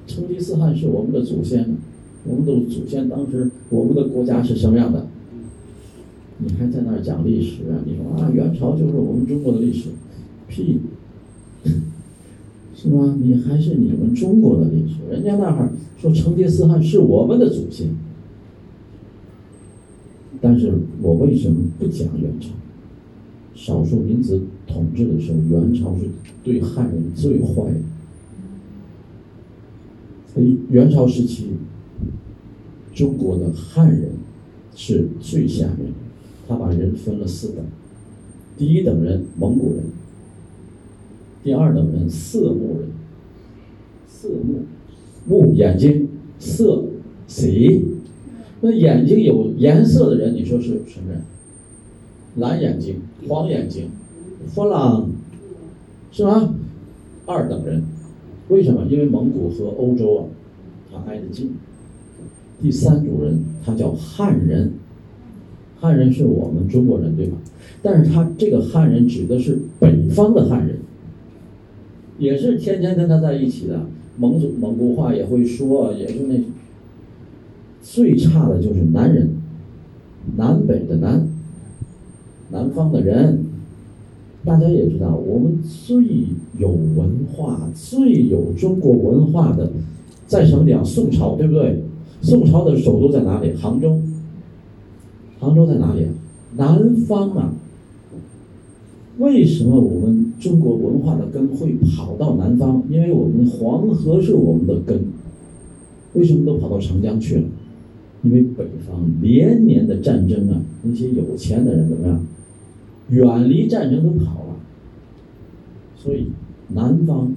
[0.07, 1.75] 成吉思汗是我们的祖先，
[2.25, 5.07] 我们的祖先当时我们的国家是什么样的？
[6.39, 7.83] 你还在那儿讲历史啊？
[7.87, 9.89] 你说啊，元朝就是我们中国的历史，
[10.49, 10.81] 屁，
[12.77, 13.17] 是吗？
[13.21, 17.89] 你还是你们中国的历史，人家那儿说成吉思汗是我们的祖先，
[20.43, 22.49] 但是我为什么不讲元朝？
[23.55, 26.07] 少数民族统治的时候，元朝是
[26.43, 27.77] 对汉人最坏的。
[30.35, 31.51] 所以元朝时期，
[32.93, 34.15] 中国的汉人
[34.75, 35.93] 是最下面，
[36.49, 37.65] 他把人分了四等：
[38.59, 39.85] 第一等人蒙古人，
[41.45, 42.89] 第二等人色目人，
[44.09, 44.65] 色目。
[45.25, 46.09] 目眼睛，
[46.41, 46.87] 色。
[47.29, 47.83] 谁，
[48.65, 51.21] 那眼睛有颜色的人，你说是什么人？
[52.37, 53.91] 蓝眼睛、黄眼睛、
[54.47, 55.11] 弗朗，
[56.13, 56.55] 是吧？
[57.27, 57.83] 二等人，
[58.49, 58.87] 为什么？
[58.89, 60.23] 因为蒙古和欧洲啊，
[60.93, 61.51] 它挨得近。
[62.63, 64.75] 第三组人，他叫汉人，
[65.81, 67.37] 汉人是我们中国人，对吧？
[67.83, 70.79] 但是他这个汉人指的是北方的汉人，
[72.21, 73.87] 也是天天跟他在一起的，
[74.17, 76.41] 蒙族蒙古话也会说，也是那。
[77.93, 79.29] 最差的就是南人，
[80.35, 81.29] 南北的南。
[82.51, 83.45] 南方的人，
[84.47, 86.03] 大家也知道，我们最
[86.59, 89.71] 有文化、最有中国文化的，
[90.27, 90.83] 在什么地方？
[90.83, 91.83] 宋朝，对不对？
[92.23, 93.53] 宋朝的首都在哪里？
[93.57, 94.01] 杭州。
[95.39, 96.07] 杭州在哪里？
[96.57, 97.53] 南方啊。
[99.19, 102.83] 为什么我们中国文化的根会跑到南方？
[102.89, 105.05] 因为我们黄河是我们的根。
[106.15, 107.43] 为什么都跑到长江去了？
[108.23, 112.25] 因为北方连年的战争啊，那些有钱的人怎么样？
[113.09, 114.57] 远离战争都跑了，
[115.97, 116.29] 所以
[116.69, 117.35] 南方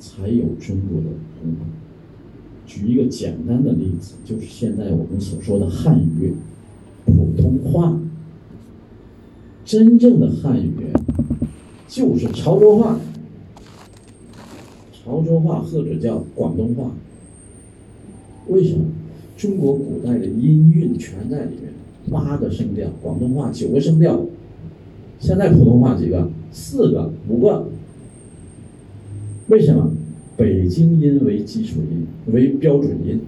[0.00, 1.06] 才有中国的
[1.44, 1.66] 文化。
[2.66, 6.34] 举一个简单的例子，就是现在我们所说的汉语、
[7.04, 7.98] 普通话。
[9.64, 10.72] 真正的汉语
[11.86, 12.98] 就是潮州话，
[14.92, 16.90] 潮州话或者叫广东话。
[18.48, 18.86] 为什么？
[19.36, 21.72] 中国古代的音韵全在里面，
[22.10, 24.20] 八个声调，广东话九个声调。
[25.18, 26.28] 现在普通话几个？
[26.50, 27.68] 四个、五个，
[29.48, 29.90] 为什么？
[30.36, 33.20] 北京音为基础音，为标准音。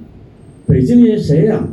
[0.66, 1.68] 北京音谁呀、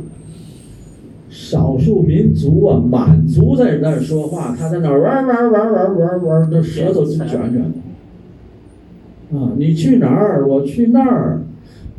[1.28, 9.36] 少数民族啊，满族在那儿说话，他在那儿玩玩玩玩玩玩，这舌头卷卷的。
[9.36, 10.46] 啊，你去哪儿？
[10.46, 11.42] 我去那儿。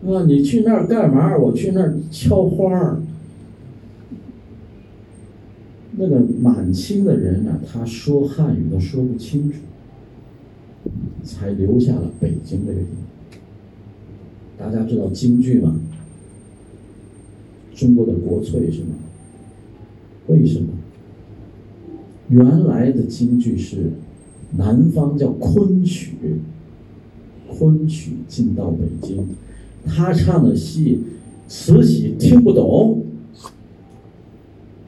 [0.05, 1.37] 啊，你去那儿干嘛？
[1.37, 3.01] 我去那儿敲花儿。
[5.95, 9.59] 那个满清的人呢、他说汉语都说不清楚，
[11.23, 12.87] 才留下了北京这个地。
[14.57, 15.79] 大家知道京剧吗？
[17.75, 18.95] 中国的国粹是吗？
[20.27, 20.69] 为什么？
[22.29, 23.91] 原来的京剧是
[24.57, 26.13] 南方叫昆曲，
[27.47, 29.27] 昆曲进到北京，
[29.85, 30.99] 他唱的戏
[31.47, 33.05] 慈禧听不懂，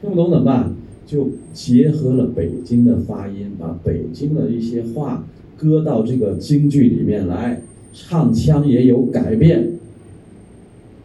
[0.02, 0.74] 听不懂怎么办？
[1.06, 5.24] 就结合了北京的发音，把北京的一些话
[5.56, 7.62] 搁到这个京剧里面来，
[7.94, 9.74] 唱腔也有改变，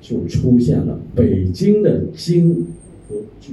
[0.00, 2.66] 就出现了北京的京
[3.06, 3.52] 和剧。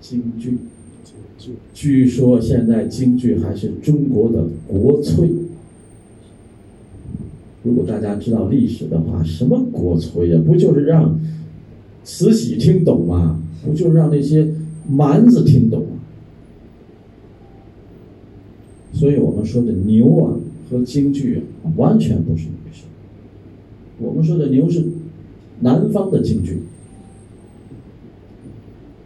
[0.00, 0.58] 京剧，
[1.72, 5.30] 据说现在京剧还是中国的国粹。
[7.68, 10.40] 如果大家知道历史的话，什么国粹呀？
[10.46, 11.20] 不就是让
[12.02, 13.38] 慈禧听懂吗？
[13.62, 14.48] 不就是让那些
[14.88, 15.88] 蛮子听懂吗？
[18.94, 20.34] 所以我们说的牛啊
[20.70, 22.84] 和京剧啊完全不是一回事。
[23.98, 24.82] 我们说的牛是
[25.60, 26.62] 南方的京剧。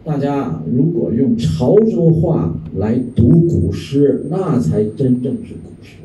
[0.05, 5.97] 大家如果用潮州话来读古诗，那才真正是古诗。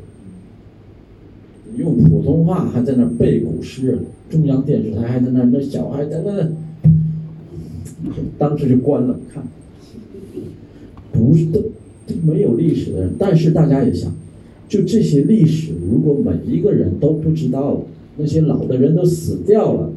[1.72, 3.98] 你用普通话还在那背古诗，
[4.30, 6.48] 中央电视台还在那，那小孩在那，
[8.38, 9.42] 当时就关了看。
[11.12, 11.46] 不是
[12.24, 14.12] 没有历史的人，但是大家也想，
[14.68, 17.82] 就这些历史，如果每一个人都不知道，
[18.16, 19.90] 那些老的人都死掉了，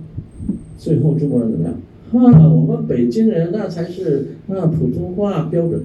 [0.78, 1.76] 最后中国人怎么样？
[2.34, 5.82] 啊，我们北京人那才是啊普通话标准。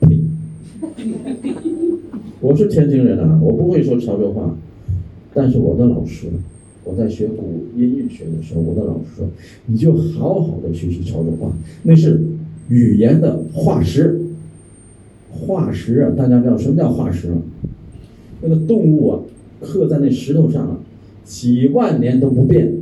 [0.00, 0.20] 呸！
[2.40, 4.56] 我是天津人啊，我不会说潮州话，
[5.36, 6.28] 但是我的老师，
[6.82, 9.28] 我在学古音韵学的时候，我的老师说，
[9.66, 11.52] 你就好好的学习潮州话，
[11.82, 12.22] 那是
[12.70, 14.18] 语言的化石。
[15.30, 17.42] 化石啊，大家知道什么叫化石吗？
[18.40, 19.20] 那个动物啊，
[19.60, 20.78] 刻在那石头上啊，
[21.22, 22.72] 几万年都不变。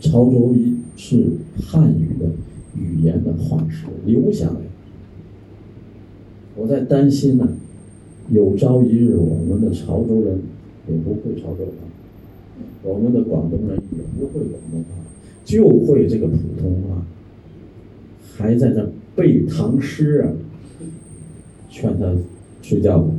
[0.00, 1.26] 潮州语是
[1.60, 2.30] 汉语的
[2.74, 4.67] 语言的化石留下来。
[6.58, 7.48] 我在担心呢，
[8.30, 10.40] 有朝一日我们的潮州人
[10.88, 11.86] 也不会潮州话，
[12.82, 14.88] 我们的广东人也不会广东话，
[15.44, 17.06] 就会这个普通话，
[18.36, 20.32] 还在那背唐诗啊，
[21.70, 22.12] 劝他
[22.60, 23.14] 睡觉吧。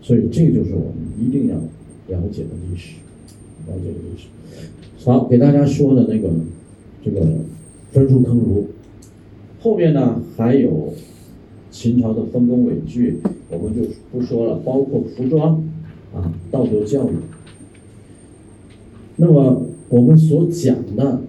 [0.00, 2.94] 所以这就是我们一定要了解的历史，
[3.66, 4.28] 了解历史。
[5.04, 6.30] 好，给大家说的那个
[7.04, 7.20] 这个
[7.90, 8.68] 分数坑儒，
[9.60, 10.92] 后面呢还有
[11.70, 13.14] 秦朝的丰功伟绩，
[13.50, 15.62] 我们就不说了，包括服装
[16.14, 17.14] 啊、道德教育。
[19.16, 21.20] 那么我们所讲的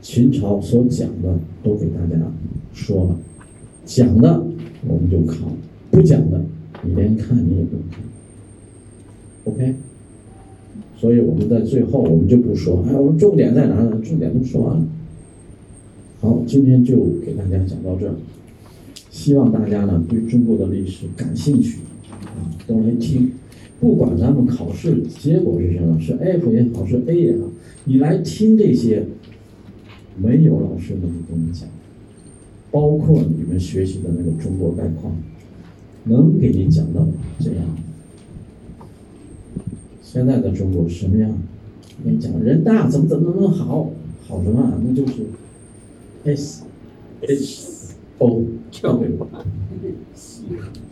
[0.00, 2.32] 秦朝所讲的都给大家
[2.72, 3.16] 说了，
[3.84, 4.42] 讲的
[4.86, 5.48] 我们就考，
[5.90, 6.40] 不讲的
[6.82, 8.02] 你连看你也不用看。
[9.44, 9.74] OK，
[10.96, 14.00] 所以我们在最后我们就不说，哎，我们重点在哪呢？
[14.02, 14.86] 重点都说完了。
[16.20, 18.14] 好，今天就给大家讲到这儿，
[19.08, 21.78] 希望大家呢对中国的历史感兴趣
[22.10, 23.30] 啊，都来听。
[23.78, 27.44] 不管咱们考试结果是什么，是 F 也好，是 A 也好，
[27.84, 29.04] 你来听这些，
[30.20, 31.68] 没有老师能跟你讲，
[32.72, 35.16] 包括你们学习的那个中国概况，
[36.02, 37.06] 能给你讲到
[37.38, 37.62] 这样。
[40.02, 41.30] 现在的中国什么样？
[42.00, 43.92] 我跟你讲，人大怎么怎么怎么好，
[44.26, 44.80] 好什么？
[44.84, 45.22] 那就是
[46.24, 46.64] S
[47.20, 49.08] H O 教会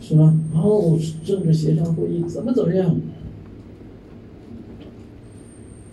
[0.01, 0.39] 是吗？
[0.53, 2.95] 哦，政治协商会议怎么怎么样？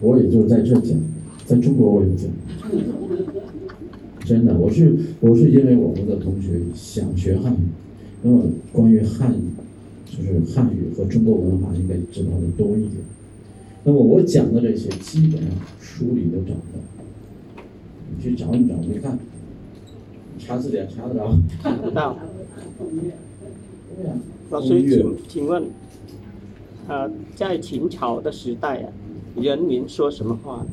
[0.01, 1.01] 我也就在这讲，
[1.47, 2.31] 在中国我也讲，
[4.25, 7.67] 真的，我是我是因为我们的同学想学汉语，
[8.23, 8.43] 那么
[8.73, 9.43] 关于汉语，
[10.07, 12.93] 就是汉语和中国文化应该知道的多一点。
[13.83, 15.51] 那么我讲的这些基本上
[15.81, 16.79] 书里都找到，
[18.21, 19.19] 去找你找，你看，
[20.39, 21.37] 查字典查得着。
[21.63, 22.17] 看得到。
[23.97, 24.13] 对呀、
[24.51, 25.65] 老师，请请问，
[26.89, 28.93] 呃，在秦朝的时代啊，
[29.37, 30.67] 人民说什么话？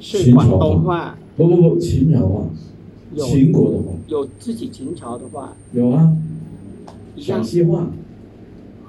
[0.00, 1.10] 是广东话？
[1.10, 2.48] 话，不不不，秦朝话，
[3.14, 3.92] 有秦国的话。
[4.08, 6.16] 有自己秦朝的话，有啊，
[7.16, 7.90] 陕西话。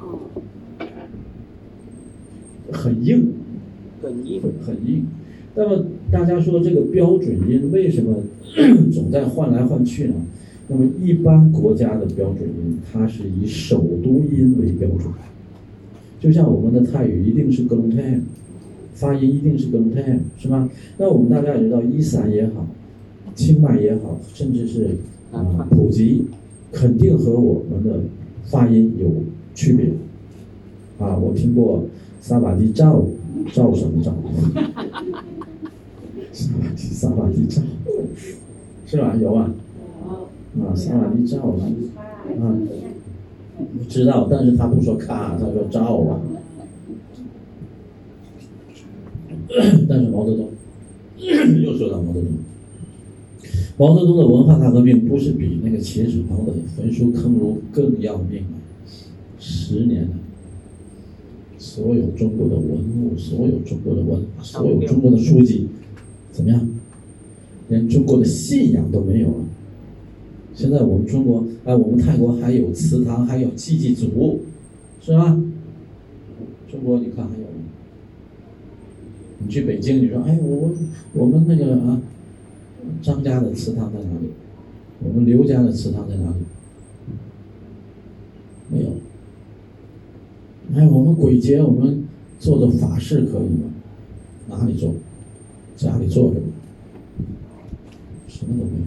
[0.02, 0.20] 哦，
[2.72, 3.34] 很硬，
[4.02, 5.08] 很硬，很硬。
[5.56, 8.24] 那么大家说这个标准音为什么
[8.92, 10.16] 总在换来换去呢？
[10.68, 15.12] 那么一般国家的标准音，它是以首都音为标准，
[16.20, 18.20] 就像我们的泰语一定是格隆泰，
[18.94, 20.70] 发音一定是格隆泰，是吧？
[20.98, 22.68] 那我们大家也知道，伊斯兰也好，
[23.36, 24.90] 清迈也好，甚至是
[25.32, 26.24] 啊、普吉，
[26.72, 28.02] 肯定和我们的
[28.46, 29.12] 发音有
[29.56, 29.88] 区别。
[31.00, 31.84] 啊，我听过
[32.20, 33.06] 萨瓦迪赵，
[33.54, 34.14] 赵什么赵？
[36.40, 37.62] 萨瓦迪萨瓦迪赵，
[38.86, 39.14] 是吧？
[39.22, 39.52] 有啊，
[40.62, 41.68] 啊，萨瓦迪赵啊，
[42.40, 42.56] 啊，
[43.90, 46.22] 知道，但是他不说咔，他说照啊。
[49.90, 50.48] 但是毛泽东
[51.18, 52.30] 又说到毛泽东，
[53.78, 58.62] 毛泽东的文化大革命不是比那个秦始皇的焚书坑儒更要命吗？
[59.40, 60.12] 十年了。
[61.58, 65.68] 所有中国的文物，所有中国的文化，所有中国的书籍，
[66.40, 66.70] 怎么样？
[67.68, 69.44] 连中国的信仰都没有了。
[70.56, 74.40] 现在我们中国，哎，我们泰国还有祠堂，还有祭祭祖，
[75.02, 75.38] 是吧？
[76.72, 77.66] 中国你看还有吗？
[79.40, 80.72] 你去北京，你说，哎，我
[81.12, 82.02] 我们那个啊，
[83.02, 84.30] 张家的祠堂在哪里？
[85.04, 86.38] 我们刘家的祠堂在哪里？
[88.72, 88.92] 没有。
[90.74, 92.06] 哎，我们鬼节我们
[92.40, 93.70] 做做法事可以吗？
[94.48, 94.96] 哪里做？
[95.80, 96.48] 家里坐着吧，
[98.28, 98.86] 什么都没有。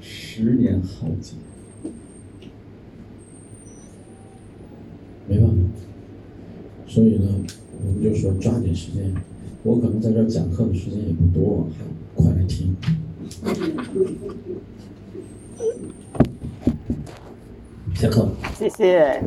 [0.00, 1.34] 十年浩劫，
[5.28, 5.54] 没办法。
[6.88, 7.28] 所以呢，
[7.80, 9.14] 我们就说抓紧时间。
[9.62, 12.74] 我可能在这儿讲课的时间也不多，还快来听。
[17.94, 18.28] 下课。
[18.58, 19.22] 谢谢。